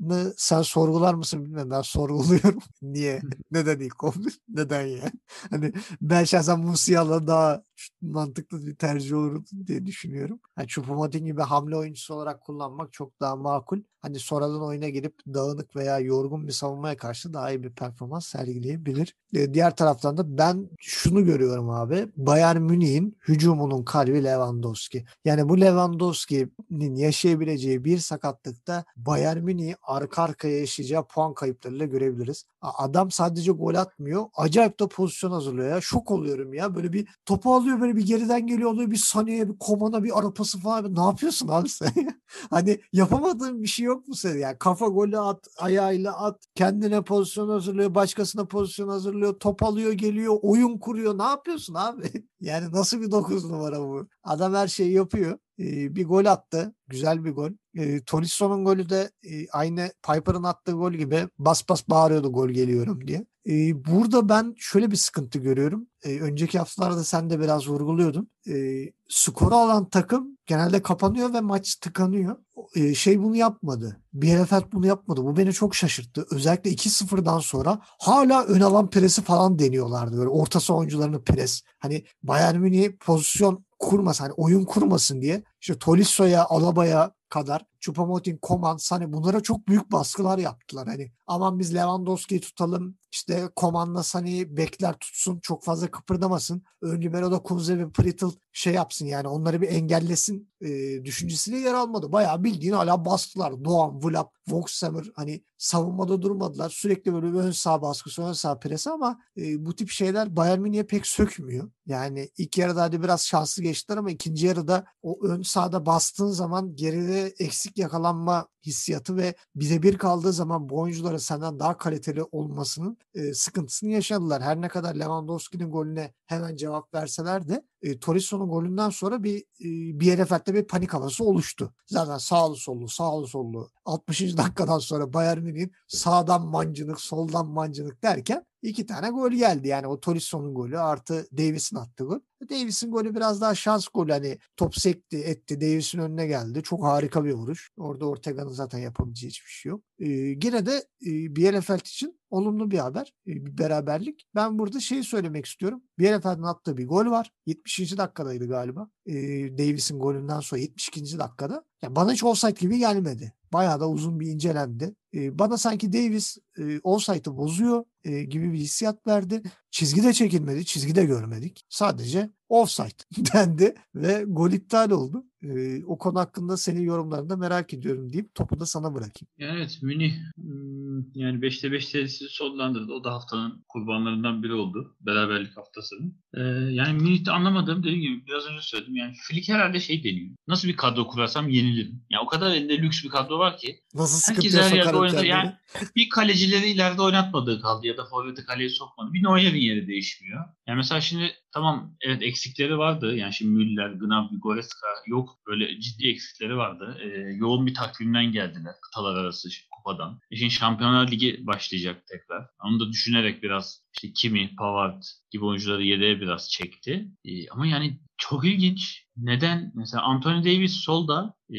[0.03, 1.71] varlığını sen sorgular mısın bilmiyorum.
[1.71, 2.59] Ben sorguluyorum.
[2.83, 3.21] Niye?
[3.51, 4.39] Neden ilk 11?
[4.49, 5.13] Neden ya?
[5.51, 7.63] Hani ben şahsen Musiala daha
[8.03, 10.41] mantıklı bir tercih olur diye düşünüyorum.
[10.59, 13.81] Yani Choupo-Moting gibi hamle oyuncusu olarak kullanmak çok daha makul.
[14.01, 19.15] Hani sonradan oyuna girip dağınık veya yorgun bir savunmaya karşı daha iyi bir performans sergileyebilir.
[19.35, 22.09] E, diğer taraftan da ben şunu görüyorum abi.
[22.17, 25.05] Bayern Münih'in hücumunun kalbi Lewandowski.
[25.25, 32.45] Yani bu Lewandowski'nin yaşayabileceği bir sakatlıkta Bayern Münih'i arka arkaya yaşayacağı puan kayıplarıyla görebiliriz.
[32.61, 34.27] Adam sadece gol atmıyor.
[34.35, 35.81] Acayip de pozisyon hazırlıyor ya.
[35.81, 36.75] Şok oluyorum ya.
[36.75, 40.59] Böyle bir topu alıyor böyle bir geriden geliyor oluyor bir saniye bir komana bir arapası
[40.61, 40.95] falan.
[40.95, 41.93] Ne yapıyorsun abi sen?
[42.51, 44.39] hani yapamadığın bir şey yok mu senin?
[44.39, 50.39] Yani kafa golü at, ayağıyla at, kendine pozisyon hazırlıyor, başkasına pozisyon hazırlıyor, top alıyor, geliyor,
[50.43, 51.19] oyun kuruyor.
[51.19, 52.11] Ne yapıyorsun abi?
[52.41, 54.07] yani nasıl bir dokuz numara bu?
[54.25, 55.39] Adam her şeyi yapıyor.
[55.59, 56.75] Bir gol attı.
[56.89, 57.51] Güzel bir gol.
[57.77, 63.07] E, Tolisso'nun golü de e, aynı Piper'ın attığı gol gibi bas bas bağırıyordu gol geliyorum
[63.07, 63.27] diye.
[63.49, 65.87] E, burada ben şöyle bir sıkıntı görüyorum.
[66.05, 68.31] E, önceki haftalarda sen de biraz vurguluyordun.
[68.49, 72.37] E, skoru alan takım genelde kapanıyor ve maç tıkanıyor.
[72.75, 74.01] E, şey bunu yapmadı.
[74.13, 75.25] Bielefeld bunu yapmadı.
[75.25, 76.27] Bu beni çok şaşırttı.
[76.31, 80.19] Özellikle 2-0'dan sonra hala ön alan presi falan deniyorlardı.
[80.19, 81.63] Böyle orta saha oyuncularını pres.
[81.79, 88.77] Hani Bayern Münih pozisyon kurmasın, hani oyun kurmasın diye işte Tolisso'ya, Alaba'ya kadar Choupo-Moting, Koman,
[88.77, 90.89] Sane bunlara çok büyük baskılar yaptılar.
[90.89, 96.63] Hani aman biz Lewandowski'yi tutalım, işte Koman'la Sane'yi bekler tutsun, çok fazla kıpırdamasın.
[96.83, 102.13] Ön libero'da Kunze ve Prittle şey yapsın yani onları bir engellesin e, düşüncesiyle yer almadı.
[102.13, 103.65] Bayağı bildiğin hala bastılar.
[103.65, 106.71] Doğan, Vlap, Voxhammer hani savunmada durmadılar.
[106.71, 110.61] Sürekli böyle bir ön sağ baskısı, ön sağ presi ama e, bu tip şeyler Bayern
[110.61, 111.71] Münih'e pek sökmüyor.
[111.87, 116.77] Yani ilk yarıda hadi biraz şanslı geçtiler ama ikinci yarıda o ön sağda bastığın zaman
[116.77, 123.35] geride eksik yakalanma hissiyatı ve birebir kaldığı zaman bu oyuncuların senden daha kaliteli olmasının e,
[123.35, 124.43] sıkıntısını yaşadılar.
[124.43, 130.01] Her ne kadar Lewandowski'nin golüne hemen cevap verseler de e, Torisso'nun golünden sonra bir e,
[130.01, 131.75] Bielefeld'de bir panik havası oluştu.
[131.87, 134.37] Zaten sağlı sollu sağlı sollu 60.
[134.37, 139.69] dakikadan sonra Bayern Münih'in sağdan mancınık soldan mancınık derken iki tane gol geldi.
[139.69, 142.21] Yani o Torisso'nun golü artı Davis'in attığı gol.
[142.51, 144.13] Davis'in golü biraz daha şans golü.
[144.13, 145.61] Hani top sekti etti.
[145.61, 146.63] Davis'in önüne geldi.
[146.63, 147.71] Çok harika bir vuruş.
[147.77, 149.81] Orada Ortega'nın zaten yapabileceği hiçbir şey yok.
[150.03, 150.09] Ee,
[150.45, 153.15] yine de e, Bielefeld için olumlu bir haber.
[153.27, 154.27] E, bir beraberlik.
[154.35, 155.83] Ben burada şeyi söylemek istiyorum.
[155.99, 157.31] Bielefeld'in attığı bir gol var.
[157.47, 157.99] 70.
[157.99, 158.91] dakikadaydı galiba.
[159.07, 159.15] E,
[159.59, 161.19] Davis'in golünden sonra 72.
[161.19, 161.65] dakikada.
[161.83, 163.33] Ya bana hiç offside gibi gelmedi.
[163.53, 164.95] Bayağı da uzun bir incelendi.
[165.15, 169.43] E, bana sanki Davis e, offside'ı bozuyor e, gibi bir hissiyat verdi.
[169.71, 171.67] Çizgi de çekilmedi, çizgi de görmedik.
[171.69, 175.25] Sadece offside dendi ve gol iptal oldu.
[175.45, 179.29] E, o konu hakkında senin yorumlarını da merak ediyorum deyip topu da sana bırakayım.
[179.39, 182.93] Evet Münih hmm, Yani 5'te 5 serisi sonlandırdı.
[182.93, 184.97] O da haftanın kurbanlarından biri oldu.
[185.01, 186.23] Beraberlik haftasının.
[186.35, 186.41] Ee,
[186.75, 188.97] yani Münih'te anlamadığım dediğim gibi biraz önce söyledim.
[188.97, 190.37] Yani Flick herhalde şey deniyor.
[190.49, 192.05] Nasıl bir kadro kurarsam yenilirim.
[192.11, 193.81] Yani o kadar elinde lüks bir kadro var ki.
[193.95, 195.27] Nasıl Herkes her yerde oynadı.
[195.27, 195.53] Yani
[195.97, 199.13] bir kalecileri ileride oynatmadığı kaldı ya da forveti kaleye sokmadı.
[199.13, 200.45] Bir Neuer'in yeri değişmiyor.
[200.67, 203.17] Yani mesela şimdi tamam evet eksikleri vardı.
[203.17, 205.39] Yani şimdi Müller, Gnabry, Goretzka yok.
[205.47, 206.99] Böyle ciddi eksikleri vardı.
[207.03, 210.21] Ee, yoğun bir takvimden geldiler kıtalar arası kupadan.
[210.31, 212.47] E Şimdi Şampiyonlar Ligi başlayacak tekrar.
[212.65, 217.09] Onu da düşünerek biraz işte Kimi, Pavard gibi oyuncuları yedeğe biraz çekti.
[217.25, 219.07] Ee, ama yani çok ilginç.
[219.17, 219.73] Neden?
[219.75, 221.59] Mesela Anthony Davis solda e,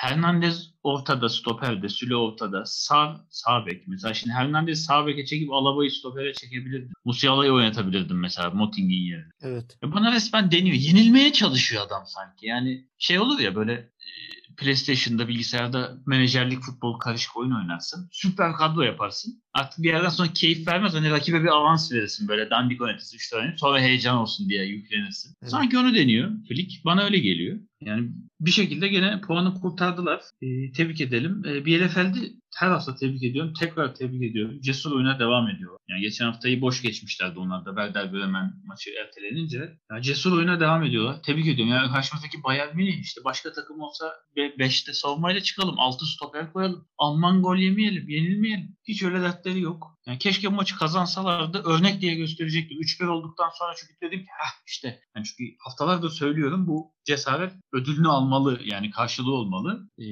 [0.00, 3.88] Hernandez ortada, stoperde, Süle ortada, sağ, sağ bek.
[3.88, 6.92] Mesela şimdi Hernandez sağ beke çekip Alaba'yı stopere çekebilirdim.
[7.04, 9.30] Musiala'yı oynatabilirdim mesela Moting'in yerine.
[9.42, 9.78] Evet.
[9.82, 10.76] Ya bana resmen deniyor.
[10.76, 12.46] Yenilmeye çalışıyor adam sanki.
[12.46, 13.90] Yani şey olur ya böyle e,
[14.56, 18.08] PlayStation'da, bilgisayarda menajerlik futbol karışık oyun oynarsın.
[18.12, 19.42] Süper kadro yaparsın.
[19.54, 20.94] Artık bir yerden sonra keyif vermez.
[20.94, 23.54] Hani rakibe bir avans verirsin böyle dandik oynatırsın 3 tane.
[23.56, 25.34] Sonra heyecan olsun diye yüklenirsin.
[25.42, 25.50] Evet.
[25.50, 26.84] Sanki onu deniyor Flick.
[26.84, 27.58] Bana öyle geliyor.
[27.80, 30.20] Yani bir şekilde gene puanı kurtardılar.
[30.42, 31.42] Ee, tebrik edelim.
[31.46, 32.18] Ee, BLFL'de
[32.56, 33.52] her hafta tebrik ediyorum.
[33.60, 34.60] Tekrar tebrik ediyorum.
[34.60, 35.78] Cesur oyuna devam ediyor.
[35.88, 37.70] Yani geçen haftayı boş geçmişlerdi onlar da.
[37.70, 39.78] Werder Bremen maçı ertelenince.
[39.90, 41.22] Yani cesur oyuna devam ediyorlar.
[41.22, 41.72] Tebrik ediyorum.
[41.72, 45.74] Yani karşımızdaki Bayern Münih işte başka takım olsa 5'te savunmayla çıkalım.
[45.78, 46.88] 6 stoper koyalım.
[46.98, 48.08] Alman gol yemeyelim.
[48.08, 48.76] Yenilmeyelim.
[48.88, 49.98] Hiç öyle dertleri yok.
[50.06, 52.78] Yani keşke bu maçı kazansalardı örnek diye gösterecektim.
[52.80, 58.08] 3-1 olduktan sonra çünkü dedim ki Heh, işte yani çünkü haftalardır söylüyorum bu cesaret ödülünü
[58.08, 59.88] almalı yani karşılığı olmalı.
[59.98, 60.04] Ee,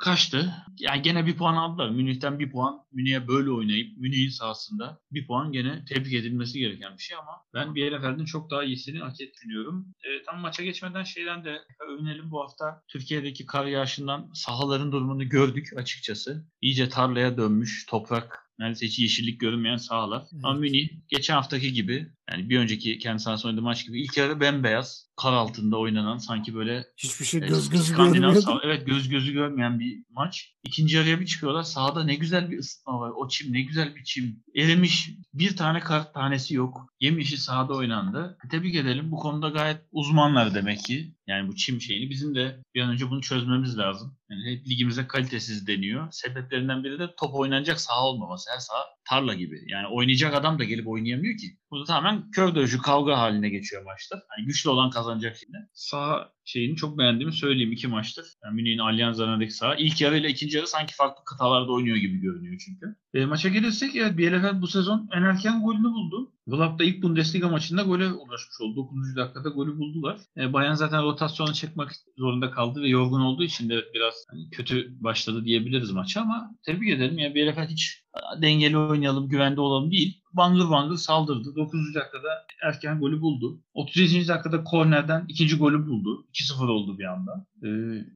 [0.00, 0.54] kaçtı.
[0.78, 1.90] Yani gene bir puan aldılar.
[1.90, 2.78] Münih'ten bir puan.
[2.92, 7.74] Münih'e böyle oynayıp Münih'in sahasında bir puan gene tebrik edilmesi gereken bir şey ama ben
[7.74, 9.86] BLFL'nin çok daha iyisini hak etmiyorum.
[10.04, 12.82] Ee, tam maça geçmeden şeyden de övünelim bu hafta.
[12.88, 16.46] Türkiye'deki kar yağışından sahaların durumunu gördük açıkçası.
[16.60, 20.22] İyice tarlaya dönmüş toprak neredeyse hiç yeşillik görünmeyen sahalar.
[20.32, 20.44] Evet.
[20.44, 24.40] Ama Münih geçen haftaki gibi yani bir önceki kendi sahasında oynadığı maç gibi ilk yarı
[24.40, 28.60] bembeyaz kar altında oynanan sanki böyle Hiçbir şey e, göz gözü İskandinav görmüyordu.
[28.64, 30.54] evet göz gözü görmeyen bir maç.
[30.64, 31.62] İkinci yarıya bir çıkıyorlar.
[31.62, 33.12] Sahada ne güzel bir ısıtma var.
[33.16, 34.42] O çim ne güzel bir çim.
[34.56, 35.10] Erimiş.
[35.34, 36.86] Bir tane kart tanesi yok.
[37.00, 38.38] Yemişi sahada oynandı.
[38.50, 39.10] Tebrik edelim.
[39.10, 41.14] Bu konuda gayet uzmanlar demek ki.
[41.26, 42.10] Yani bu çim şeyini.
[42.10, 44.16] Bizim de bir an önce bunu çözmemiz lazım.
[44.30, 46.08] Yani hep ligimize kalitesiz deniyor.
[46.10, 48.50] Sebeplerinden biri de top oynanacak saha olmaması.
[48.50, 49.64] Her saha tarla gibi.
[49.66, 51.46] Yani oynayacak adam da gelip oynayamıyor ki.
[51.70, 54.20] Burada tamamen kör dövüşü kavga haline geçiyor maçlar.
[54.28, 55.56] Hani güçlü olan kazanacak şimdi.
[55.72, 58.26] Saha şeyini çok beğendiğimi söyleyeyim iki maçtır.
[58.44, 59.74] Yani Münih'in Allianz Arena'daki saha.
[59.74, 62.96] İlk yarı ile ikinci yarı sanki farklı kıtalarda oynuyor gibi görünüyor çünkü.
[63.14, 66.32] E, maça gelirsek evet BLFL bu sezon en erken golünü buldu.
[66.46, 68.76] Vlap'ta ilk Bundesliga maçında gole ulaşmış oldu.
[68.76, 69.16] 9.
[69.16, 70.20] dakikada golü buldular.
[70.36, 75.02] E, Bayern zaten rotasyona çıkmak zorunda kaldı ve yorgun olduğu için de biraz hani, kötü
[75.04, 77.18] başladı diyebiliriz maça ama tebrik ederim.
[77.18, 78.02] Yani BLFL hiç
[78.42, 80.18] dengeli oynayalım, güvende olalım değil.
[80.32, 81.56] Bangır bangır saldırdı.
[81.56, 81.94] 9.
[81.94, 83.60] dakikada erken golü buldu.
[83.74, 84.28] 37.
[84.28, 86.26] dakikada kornerden ikinci golü buldu.
[86.32, 87.46] 2-0 oldu bir anda.
[87.64, 87.68] Ee,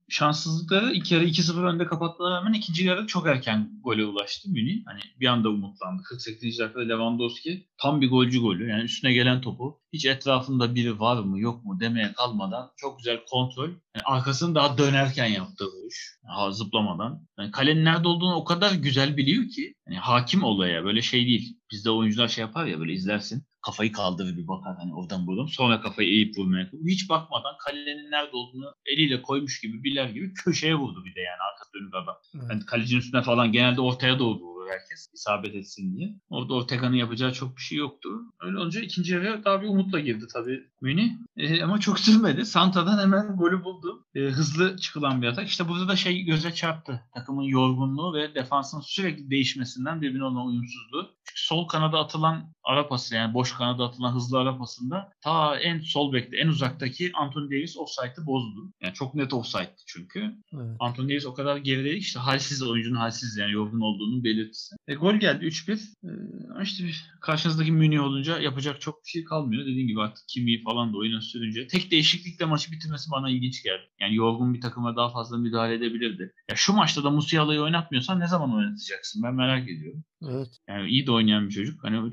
[0.09, 4.83] şanssızlıkları ilk yarı 2-0 önde kapatmalarına rağmen ikinci yarı çok erken gole ulaştı Münih.
[4.87, 6.03] Hani bir anda umutlandı.
[6.03, 6.59] 48.
[6.59, 8.69] dakikada Lewandowski tam bir golcü golü.
[8.69, 13.21] Yani üstüne gelen topu hiç etrafında biri var mı yok mu demeye kalmadan çok güzel
[13.31, 13.69] kontrol.
[13.69, 16.19] Yani arkasını daha dönerken yaptığı vuruş.
[16.27, 17.27] Ha, zıplamadan.
[17.39, 19.75] Yani kalenin nerede olduğunu o kadar güzel biliyor ki.
[19.89, 21.57] Yani hakim olaya böyle şey değil.
[21.73, 23.45] Bizde oyuncular şey yapar ya böyle izlersin.
[23.67, 25.47] Kafayı kaldırır bir bakar hani oradan buradan.
[25.47, 26.71] Sonra kafayı eğip vurmaya.
[26.87, 31.39] Hiç bakmadan kalenin nerede olduğunu eliyle koymuş gibi biler gibi köşeye vurdu bir de yani
[31.53, 32.17] arkası dönük adam.
[32.35, 32.45] Evet.
[32.49, 36.15] Hani kalecinin üstüne falan genelde ortaya doğru vurur herkes isabet etsin diye.
[36.31, 38.09] Orada Ortega'nın yapacağı çok bir şey yoktu.
[38.41, 41.11] Öyle olunca ikinci yarıya daha bir umutla girdi tabii Münih.
[41.37, 42.47] Ee, ama çok sürmedi.
[42.47, 44.07] Santa'dan hemen golü buldu.
[44.15, 45.49] Ee, hızlı çıkılan bir atak.
[45.49, 47.01] İşte burada da şey göze çarptı.
[47.15, 51.12] Takımın yorgunluğu ve defansın sürekli değişmesinden birbirine olan uyumsuzluğu.
[51.35, 56.13] Sol kanada atılan ara pası yani boş kanada atılan hızlı ara pasında ta en sol
[56.13, 58.73] bekte en uzaktaki Anthony Davis offside'ı bozdu.
[58.83, 60.21] Yani çok net offside'di çünkü.
[60.55, 60.77] Evet.
[60.81, 64.77] Anthony Davis o kadar gerideydi ki işte halsiz oyuncunun halsiz yani yorgun olduğunun belirtisi.
[64.89, 65.73] E, gol geldi 3-1.
[65.73, 66.85] E, işte
[67.21, 69.63] karşınızdaki Münih olunca yapacak çok bir şey kalmıyor.
[69.63, 71.67] Dediğim gibi artık Kimi falan da oyuna sürünce.
[71.67, 73.83] Tek değişiklikle maçı bitirmesi bana ilginç geldi.
[74.01, 76.33] Yani yorgun bir takıma daha fazla müdahale edebilirdi.
[76.51, 79.23] Ya şu maçta da Musiala'yı oynatmıyorsan ne zaman oynatacaksın?
[79.23, 80.05] Ben merak ediyorum.
[80.31, 80.49] Evet.
[80.69, 81.85] Yani iyi de oynayan bir çocuk.
[81.85, 82.11] Hani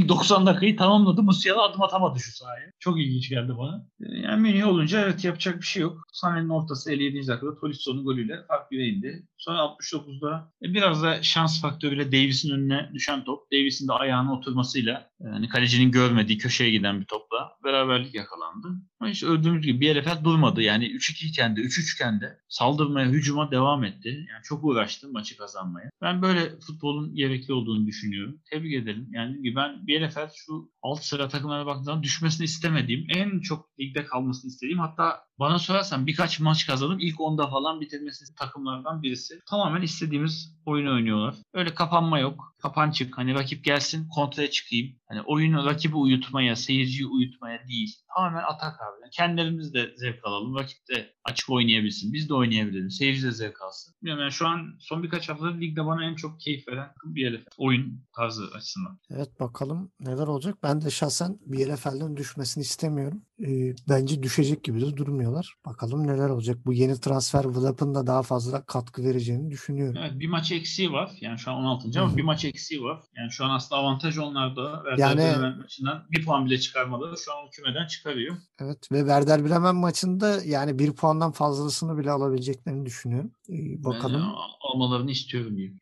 [0.00, 1.22] Choupo-Moting 90 dakikayı tamamladı.
[1.22, 2.72] Musiala adım atamadı şu sahaya.
[2.78, 3.86] Çok ilginç geldi bana.
[4.00, 6.02] Yani Münih olunca evet yapacak bir şey yok.
[6.12, 7.26] Sané'nin ortası 57.
[7.26, 9.26] dakikada Tolisso'nun golüyle fark 1'e indi.
[9.40, 13.52] Sonra 69'da e, biraz da şans faktörüyle Davis'in önüne düşen top.
[13.52, 18.68] Davis'in de ayağına oturmasıyla yani kalecinin görmediği köşeye giden bir topla beraberlik yakalandı.
[19.00, 20.62] Ama işte öldüğümüz gibi bir Bielefeld durmadı.
[20.62, 24.08] Yani 3-2 iken de 3-3 iken de saldırmaya, hücuma devam etti.
[24.08, 25.90] Yani çok uğraştı maçı kazanmaya.
[26.02, 28.40] Ben böyle futbolun gerekli olduğunu düşünüyorum.
[28.50, 29.08] Tebrik ederim.
[29.12, 34.78] Yani ben Bielefeld şu alt sıra takımlara baktığım düşmesini istemediğim, en çok ligde kalmasını istediğim
[34.78, 39.40] hatta bana sorarsan birkaç maç kazanıp ilk 10'da falan bitirmesi takımlardan birisi.
[39.46, 41.34] Tamamen istediğimiz oyunu oynuyorlar.
[41.54, 42.54] Öyle kapanma yok.
[42.62, 43.18] Kapançık.
[43.18, 44.99] Hani rakip gelsin kontraya çıkayım.
[45.10, 47.96] Hani oyunu rakibi uyutmaya, seyirciyi uyutmaya değil.
[48.14, 49.00] Tamamen atak abi.
[49.02, 50.54] Yani kendilerimiz de zevk alalım.
[50.54, 52.12] Rakip de açık oynayabilsin.
[52.12, 52.90] Biz de oynayabilelim.
[52.90, 53.94] Seyirci de zevk alsın.
[54.02, 57.44] Bilmiyorum yani şu an son birkaç haftadır ligde bana en çok keyif veren bir herif.
[57.58, 58.98] Oyun tarzı açısından.
[59.10, 60.58] Evet bakalım neler olacak.
[60.62, 63.22] Ben de şahsen Bielefeld'in düşmesini istemiyorum.
[63.46, 65.54] Ee, bence düşecek gibi de durmuyorlar.
[65.66, 66.58] Bakalım neler olacak.
[66.66, 69.96] Bu yeni transfer Vlap'ın da daha fazla katkı vereceğini düşünüyorum.
[70.00, 71.10] Evet bir maç eksiği var.
[71.20, 72.00] Yani şu an 16.
[72.00, 73.00] ama bir maç eksiği var.
[73.16, 74.82] Yani şu an aslında avantaj onlarda.
[75.00, 78.36] Yani- Bremen maçından bir puan bile çıkarmaları şu an kümeden çıkarıyor.
[78.60, 83.32] Evet ve Werder Bremen maçında yani bir puandan fazlasını bile alabileceklerini düşünüyorum.
[83.50, 85.78] Ee, bakalım Ben, almalarını istiyorum diyeyim.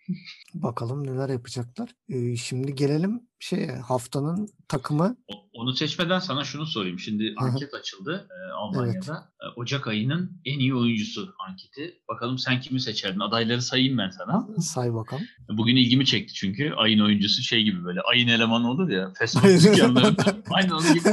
[0.54, 1.90] bakalım neler yapacaklar.
[2.08, 5.16] Ee, şimdi gelelim şeye haftanın takımı.
[5.52, 6.98] Onu seçmeden sana şunu sorayım.
[6.98, 7.44] Şimdi hı.
[7.44, 9.28] anket açıldı e, Almanya'da.
[9.40, 11.98] E, Ocak ayının en iyi oyuncusu anketi.
[12.08, 13.20] Bakalım sen kimi seçerdin?
[13.20, 14.48] Adayları sayayım ben sana.
[14.60, 15.24] Say bakalım.
[15.48, 19.72] Bugün ilgimi çekti çünkü ayın oyuncusu şey gibi böyle ayın elemanı olur ya fast food
[19.72, 20.36] dükkanlarında.
[20.50, 21.08] Onun gibi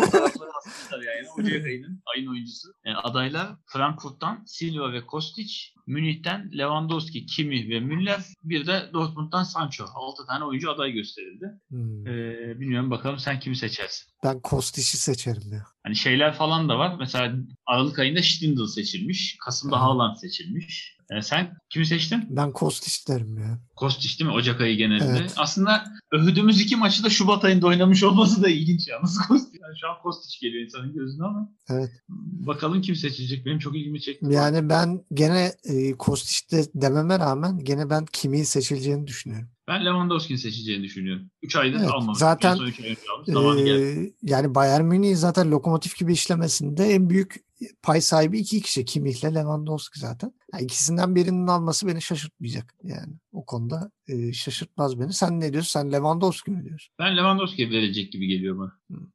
[0.85, 1.27] asmışlar yani.
[1.37, 2.67] Ocak ayının ayın oyuncusu.
[2.85, 5.53] Yani adaylar Frankfurt'tan Silva ve Kostic,
[5.87, 9.85] Münih'ten Lewandowski, Kimi ve Müller, bir de Dortmund'dan Sancho.
[9.93, 11.45] 6 tane oyuncu aday gösterildi.
[11.69, 12.07] Hmm.
[12.07, 14.07] Ee, bilmiyorum bakalım sen kimi seçersin?
[14.23, 15.63] Ben Kostic'i seçerim ya.
[15.83, 16.95] Hani şeyler falan da var.
[16.99, 17.35] Mesela
[17.65, 19.37] Aralık ayında Stindl seçilmiş.
[19.45, 19.79] Kasım'da Hı.
[19.79, 20.94] Haaland seçilmiş.
[21.11, 22.23] Ee, sen kimi seçtin?
[22.29, 23.59] Ben Kostic derim ya.
[23.75, 24.35] Kostic değil mi?
[24.35, 25.17] Ocak ayı genelinde.
[25.19, 25.33] Evet.
[25.37, 29.59] Aslında övdüğümüz iki maçı da Şubat ayında oynamış olması da ilginç yalnız Kostic.
[29.61, 31.91] Yani şu an Kostic geliyor insanın gözüne ama Evet.
[32.47, 33.45] bakalım kim seçilecek.
[33.45, 34.25] Benim çok ilgimi çekti.
[34.29, 39.49] Yani ben gene e, Kostic de dememe rağmen gene ben kimi seçileceğini düşünüyorum.
[39.67, 41.29] Ben Lewandowski'nin seçeceğini düşünüyorum.
[41.41, 42.19] 3 aydır Evet, almamış.
[42.19, 42.79] zaten, üç
[43.09, 43.63] almış.
[43.63, 43.69] Geldi.
[43.69, 47.44] Ee, yani Bayern Münih zaten lokomotif gibi işlemesinde en büyük
[47.81, 48.85] pay sahibi iki kişi.
[48.85, 50.31] Kimmich ile Lewandowski zaten.
[50.53, 52.73] Yani ikisinden birinin alması beni şaşırtmayacak.
[52.83, 55.13] Yani o konuda e, şaşırtmaz beni.
[55.13, 55.69] Sen ne diyorsun?
[55.69, 56.93] Sen Lewandowski mi diyorsun?
[56.99, 58.71] Ben Lewandowski'ye verecek gibi geliyor bana.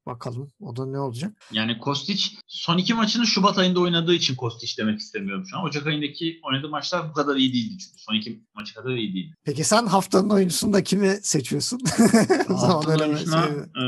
[0.06, 1.44] Bakalım o da ne olacak?
[1.52, 5.64] Yani Kostic son iki maçını Şubat ayında oynadığı için Kostic demek istemiyorum şu an.
[5.64, 7.98] Ocak ayındaki oynadığı maçlar bu kadar iyi değildi çünkü.
[8.02, 9.34] Son iki maçı kadar iyi değildi.
[9.44, 11.80] Peki sen haftanın oyuncusunda kimi seçiyorsun?
[12.48, 13.86] Haftanın oyuncusuna, şey- e,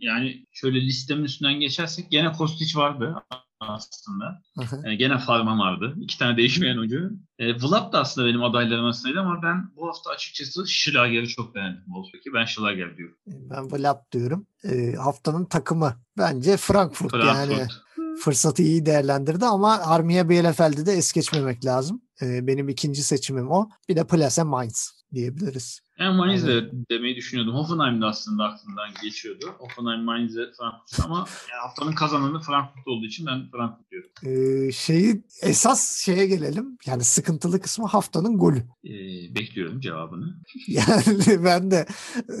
[0.00, 3.14] yani şöyle listemin üstünden geçersek gene Kostic vardı
[3.60, 4.42] aslında.
[4.84, 5.94] E, gene Farman vardı.
[6.00, 7.10] İki tane değişmeyen oyuncu.
[7.38, 11.84] E, Vlap da aslında benim adaylarım arasındaydı ama ben bu hafta açıkçası Schlager'i çok beğendim
[11.84, 12.34] Wolfsburg'u.
[12.34, 13.16] Ben Schlager diyorum.
[13.26, 14.46] ben Vlap diyorum.
[14.64, 17.54] Ee, haftanın takımı bence Frankfurt, yani.
[17.54, 18.20] Frankfurt.
[18.22, 22.02] fırsatı iyi değerlendirdi ama Armiya Bielefeld'i de es geçmemek lazım.
[22.22, 23.68] Ee, benim ikinci seçimim o.
[23.88, 25.80] Bir de Plase Mainz diyebiliriz.
[26.00, 27.54] En Mainz de demeyi düşünüyordum.
[27.54, 29.46] Hoffenheim de aslında aklımdan geçiyordu.
[29.58, 31.16] Hoffenheim, Mainz'e Frankfurt ama
[31.50, 34.10] yani haftanın kazananı Frankfurt olduğu için ben Frankfurt diyorum.
[34.22, 36.78] Ee, şeyi esas şeye gelelim.
[36.86, 38.58] Yani sıkıntılı kısmı haftanın golü.
[38.84, 38.90] E,
[39.34, 40.36] bekliyorum cevabını.
[40.68, 41.86] Yani ben de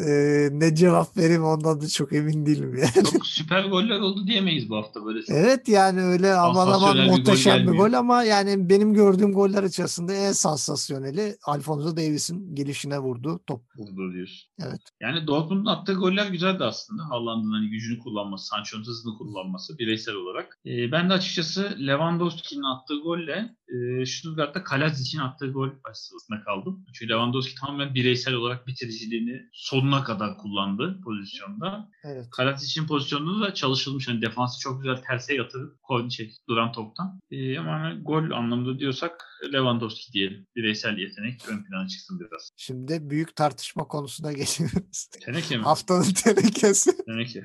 [0.08, 0.12] e,
[0.52, 3.06] ne cevap vereyim ondan da çok emin değilim yani.
[3.12, 5.20] Çok süper goller oldu diyemeyiz bu hafta böyle.
[5.28, 9.32] Evet yani öyle aman aman Sansasyonel bir gol muhteşem bir gol ama yani benim gördüğüm
[9.32, 13.62] goller içerisinde en sansasyoneli Alfonso Davies'in gelişine vurduğu top.
[13.76, 14.50] Vurdu diyorsun.
[14.60, 14.80] Evet.
[15.00, 17.02] Yani Dortmund'un attığı goller güzeldi aslında.
[17.10, 20.58] Haaland'ın hani gücünü kullanması, Sancho'nun hızını kullanması bireysel olarak.
[20.66, 26.84] Ee, ben de açıkçası Lewandowski'nin attığı golle e, Stuttgart'ta Kalazic'in attığı gol arasında kaldım.
[26.94, 31.88] Çünkü Lewandowski tamamen bireysel olarak bitiriciliğini sonuna kadar kullandı pozisyonda.
[32.04, 32.26] Evet.
[32.30, 34.08] Kalazic'in pozisyonunda da çalışılmış.
[34.08, 37.20] Hani defansı çok güzel terse yatırıp koydu şey, duran toptan.
[37.30, 40.46] Ee, ama hani gol anlamında diyorsak Lewandowski diyelim.
[40.56, 42.50] Bireysel yetenek ön plana çıksın biraz.
[42.56, 45.08] Şimdi büyük tartışma konusuna geçiyoruz.
[45.24, 45.62] Teneke mi?
[45.62, 47.04] Haftanın tenekesi.
[47.04, 47.44] Teneke.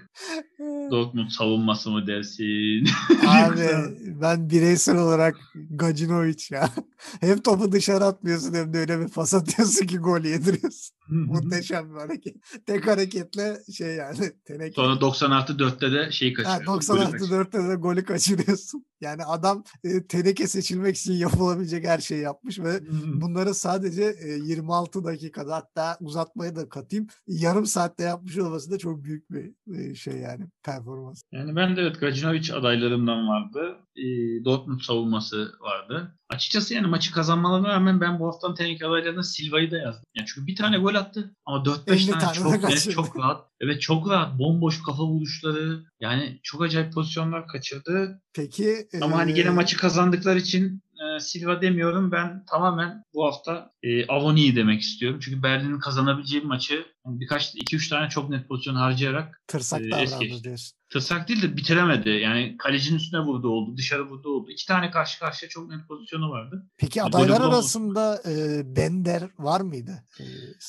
[0.91, 2.89] Dortmund savunması mı dersin?
[3.27, 3.69] Abi
[4.21, 5.35] ben bireysel olarak
[5.69, 6.69] Gacinovic ya.
[7.21, 10.94] Hem topu dışarı atmıyorsun hem de öyle bir pas atıyorsun ki gol yediriyorsun.
[11.09, 12.35] Muhteşem bir hareket.
[12.65, 14.73] Tek hareketle şey yani teneke.
[14.73, 16.65] Sonra 96 4'te de şeyi kaçırıyor.
[16.65, 18.85] 96 4'te de golü kaçırıyorsun.
[19.01, 22.79] Yani adam e, teneke seçilmek için yapılabilecek her şeyi yapmış ve
[23.21, 27.07] bunları sadece e, 26 dakikada hatta uzatmaya da katayım.
[27.27, 31.21] Yarım saatte yapmış olması da çok büyük bir e, şey yani performans.
[31.31, 33.77] Yani ben de evet Gacinovic adaylarımdan vardı.
[33.95, 34.05] E,
[34.45, 36.15] Dortmund savunması vardı.
[36.29, 40.03] Açıkçası yani maçı kazanmalarına rağmen ben bu haftanın teneke adaylarına Silva'yı da yazdım.
[40.15, 43.47] Yani çünkü bir tane gol attı ama 4-5 tane, tane çok net, çok rahat.
[43.59, 44.39] Evet çok rahat.
[44.39, 45.83] Bomboş kafa vuruşları.
[45.99, 48.21] Yani çok acayip pozisyonlar kaçırdı.
[48.33, 48.87] Peki.
[49.01, 49.17] Ama ee...
[49.17, 52.11] hani gene maçı kazandıkları için e, Silva demiyorum.
[52.11, 55.19] Ben tamamen bu hafta e, Avoni'yi demek istiyorum.
[55.23, 59.91] Çünkü Berlin'in kazanabileceği bir maçı birkaç, iki üç tane çok net pozisyon harcayarak tırsak e,
[59.91, 60.77] davrandı diyorsun.
[60.95, 62.09] Tırsak değil de bitiremedi.
[62.09, 64.51] Yani kalecinin üstüne vurdu oldu, dışarı vurdu oldu.
[64.51, 66.65] İki tane karşı karşıya çok net pozisyonu vardı.
[66.77, 70.03] Peki adaylar arasında e, Bender var mıydı?
[70.19, 70.23] E,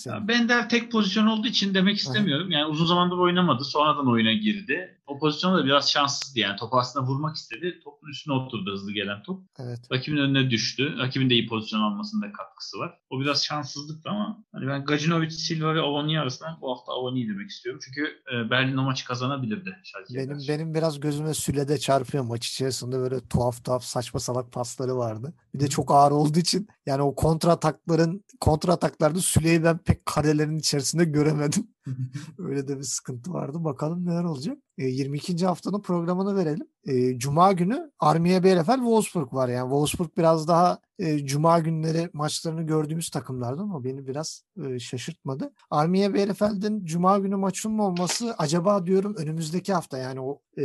[0.06, 2.50] ya Bender tek pozisyon olduğu için demek istemiyorum.
[2.50, 3.64] Yani uzun zamandır oynamadı.
[3.64, 4.98] Sonradan oyuna girdi.
[5.06, 6.56] O pozisyonda da biraz şanssızdı yani.
[6.56, 7.80] Topu aslında vurmak istedi.
[7.84, 9.42] Topun üstüne oturdu hızlı gelen top.
[9.58, 9.78] Evet.
[9.92, 10.98] Rakibin önüne düştü.
[10.98, 12.98] Rakibin de iyi pozisyon almasında katkısı var.
[13.10, 17.50] O biraz şanssızlıktı ama hani ben Gacinovic, Silva ve Avoni arasında bu hafta Avoni demek
[17.50, 17.80] istiyorum.
[17.84, 19.76] Çünkü e, Berlin o maçı kazanabilirdi.
[20.16, 25.34] Benim benim biraz gözüme Sülede çarpıyor maç içerisinde böyle tuhaf tuhaf saçma salak pasları vardı.
[25.54, 30.06] Bir de çok ağır olduğu için yani o kontra atakların kontra ataklarda Süleyi ben pek
[30.06, 31.68] karelerin içerisinde göremedim.
[32.38, 33.64] Öyle de bir sıkıntı vardı.
[33.64, 34.58] Bakalım neler olacak.
[34.78, 35.46] E, 22.
[35.46, 36.66] haftanın programını verelim.
[36.86, 39.48] E, Cuma günü Armiye Bielefeld Wolfsburg var.
[39.48, 45.52] Yani Wolfsburg biraz daha e, Cuma günleri maçlarını gördüğümüz takımlardan ama beni biraz e, şaşırtmadı.
[45.70, 50.62] Armiye Bielefeld'in Cuma günü maçının olması acaba diyorum önümüzdeki hafta yani o e,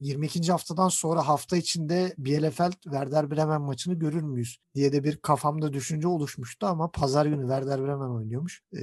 [0.00, 0.52] 22.
[0.52, 6.08] haftadan sonra hafta içinde Bielefeld Werder Bremen maçını görür müyüz diye de bir kafamda düşünce
[6.08, 8.62] oluşmuştu ama pazar günü Werder Bremen oynuyormuş.
[8.76, 8.80] E,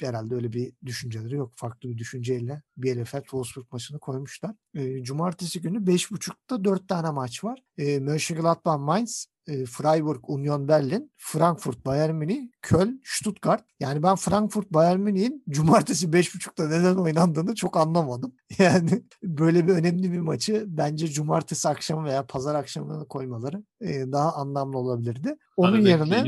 [0.00, 1.52] herhalde öyle bir düşünceleri yok.
[1.56, 4.54] Farklı bir düşünceyle Bielefeld Wolfsburg maçını koymuşlar.
[4.74, 7.62] E, Cumartesi günü 5.30'da 4 tane maç var.
[7.78, 13.64] E, Mönchengladbach Mainz, e, Freiburg, Union Berlin, Frankfurt, Bayern Münih, Köln, Stuttgart.
[13.80, 18.34] Yani ben Frankfurt, Bayern Münih'in cumartesi 5.30'da neden oynandığını çok anlamadım.
[18.58, 24.32] Yani böyle bir önemli bir maçı bence cumartesi akşamı veya pazar akşamına koymaları e, daha
[24.32, 25.36] anlamlı olabilirdi.
[25.56, 26.24] Onun Abi yerine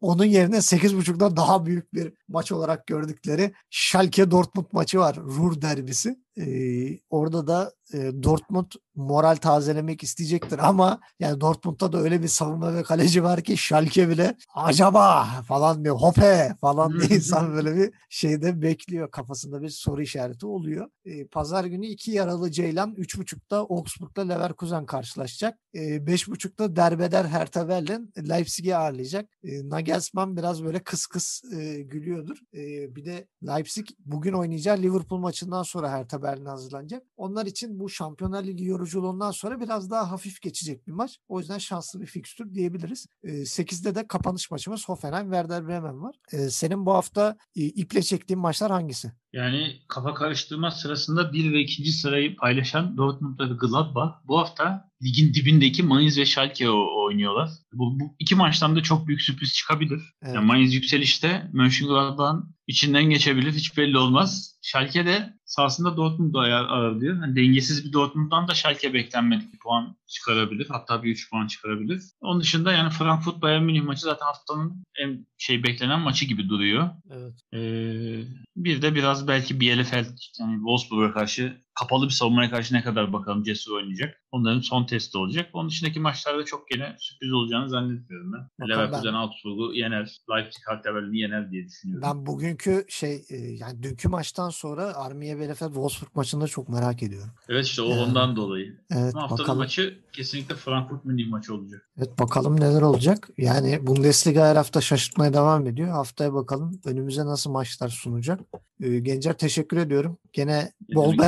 [0.00, 5.16] onun yerine 8.30'da daha büyük bir maç olarak gördükleri Schalke Dortmund maçı var.
[5.16, 6.18] Ruhr derbisi.
[6.38, 12.74] Ee, orada da e, Dortmund moral tazelemek isteyecektir ama yani Dortmund'da da öyle bir savunma
[12.74, 17.92] ve kaleci var ki Schalke bile acaba falan diyor hope falan diye insan böyle bir
[18.08, 20.88] şeyde bekliyor kafasında bir soru işareti oluyor.
[21.04, 25.58] Ee, Pazar günü iki yaralı Ceylan 3.30'da Augsburg'da Leverkusen karşılaşacak.
[25.74, 29.30] Ee, 5.30'da derbeder Hertha Berlin Leipzig'i ağırlayacak.
[29.44, 32.36] Ee, Nagelsmann biraz böyle kıs kıs e, gülüyordur.
[32.54, 37.02] Ee, bir de Leipzig bugün oynayacağı Liverpool maçından sonra Hertha Berlin'e hazırlanacak.
[37.16, 41.18] Onlar için bu Şampiyonlar Ligi yoruculuğundan sonra biraz daha hafif geçecek bir maç.
[41.28, 43.06] O yüzden şanslı bir fikstür diyebiliriz.
[43.22, 46.16] E, 8'de de kapanış maçımız Hoffenheim Werder Bremen var.
[46.32, 49.12] E, senin bu hafta e, iple çektiğin maçlar hangisi?
[49.32, 55.34] Yani kafa karıştırma sırasında bir ve ikinci sırayı paylaşan Dortmund ve Gladbach bu hafta ligin
[55.34, 57.50] dibindeki Mainz ve Schalke oynuyorlar.
[57.72, 60.02] Bu, bu iki maçtan da çok büyük sürpriz çıkabilir.
[60.22, 60.34] Evet.
[60.34, 64.58] Yani Mainz yükselişte Mönchengladbach'ın içinden geçebilir hiç belli olmaz.
[64.62, 67.22] Schalke de sahasında Dortmund'u arar diyor.
[67.22, 70.66] Yani dengesiz bir Dortmund'dan da Schalke beklenmedik bir puan çıkarabilir.
[70.68, 72.02] Hatta bir 3 puan çıkarabilir.
[72.20, 76.90] Onun dışında yani Frankfurt Bayern Münih maçı zaten haftanın en şey beklenen maçı gibi duruyor.
[77.10, 77.34] Evet.
[77.54, 78.24] Ee,
[78.56, 83.42] bir de biraz belki Bielefeld yani Wolfsburg'a karşı kapalı bir savunmaya karşı ne kadar bakalım
[83.42, 84.22] Cesur oynayacak.
[84.32, 85.50] Onların son testi olacak.
[85.52, 88.68] Onun dışındaki maçlarda çok gene sürpriz olacağını zannetmiyorum ben.
[88.68, 92.08] Leverkusen Augsburg'u yener, Leipzig Halterberlin'i yener diye düşünüyorum.
[92.08, 97.02] Ben bugünkü şey e, yani dünkü maçtan sonra Armiye Bielefeld Wolfsburg maçını da çok merak
[97.02, 97.30] ediyorum.
[97.48, 98.78] Evet işte o yani, ondan dolayı.
[98.90, 99.58] Evet, Ama haftanın bakalım.
[99.58, 101.88] maçı kesinlikle Frankfurt Münih maçı olacak.
[101.98, 103.28] Evet bakalım neler olacak.
[103.38, 105.88] Yani Bundesliga her hafta şaşırtmaya devam ediyor.
[105.88, 108.40] Haftaya bakalım önümüze nasıl maçlar sunacak.
[108.80, 110.18] Ee, Gencer teşekkür ediyorum.
[110.32, 111.18] Gene bol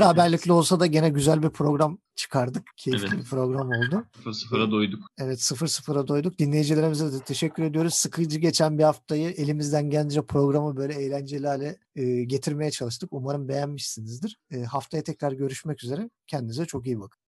[0.41, 2.63] beraberlikli olsa da gene güzel bir program çıkardık.
[2.77, 3.19] Keyifli evet.
[3.19, 4.05] bir program oldu.
[4.25, 5.01] 0-0'a doyduk.
[5.19, 6.39] Evet 0-0'a doyduk.
[6.39, 7.95] Dinleyicilerimize de teşekkür ediyoruz.
[7.95, 13.09] Sıkıcı geçen bir haftayı elimizden gelince programı böyle eğlenceli hale e, getirmeye çalıştık.
[13.13, 14.39] Umarım beğenmişsinizdir.
[14.51, 16.11] E, haftaya tekrar görüşmek üzere.
[16.27, 17.21] Kendinize çok iyi bakın.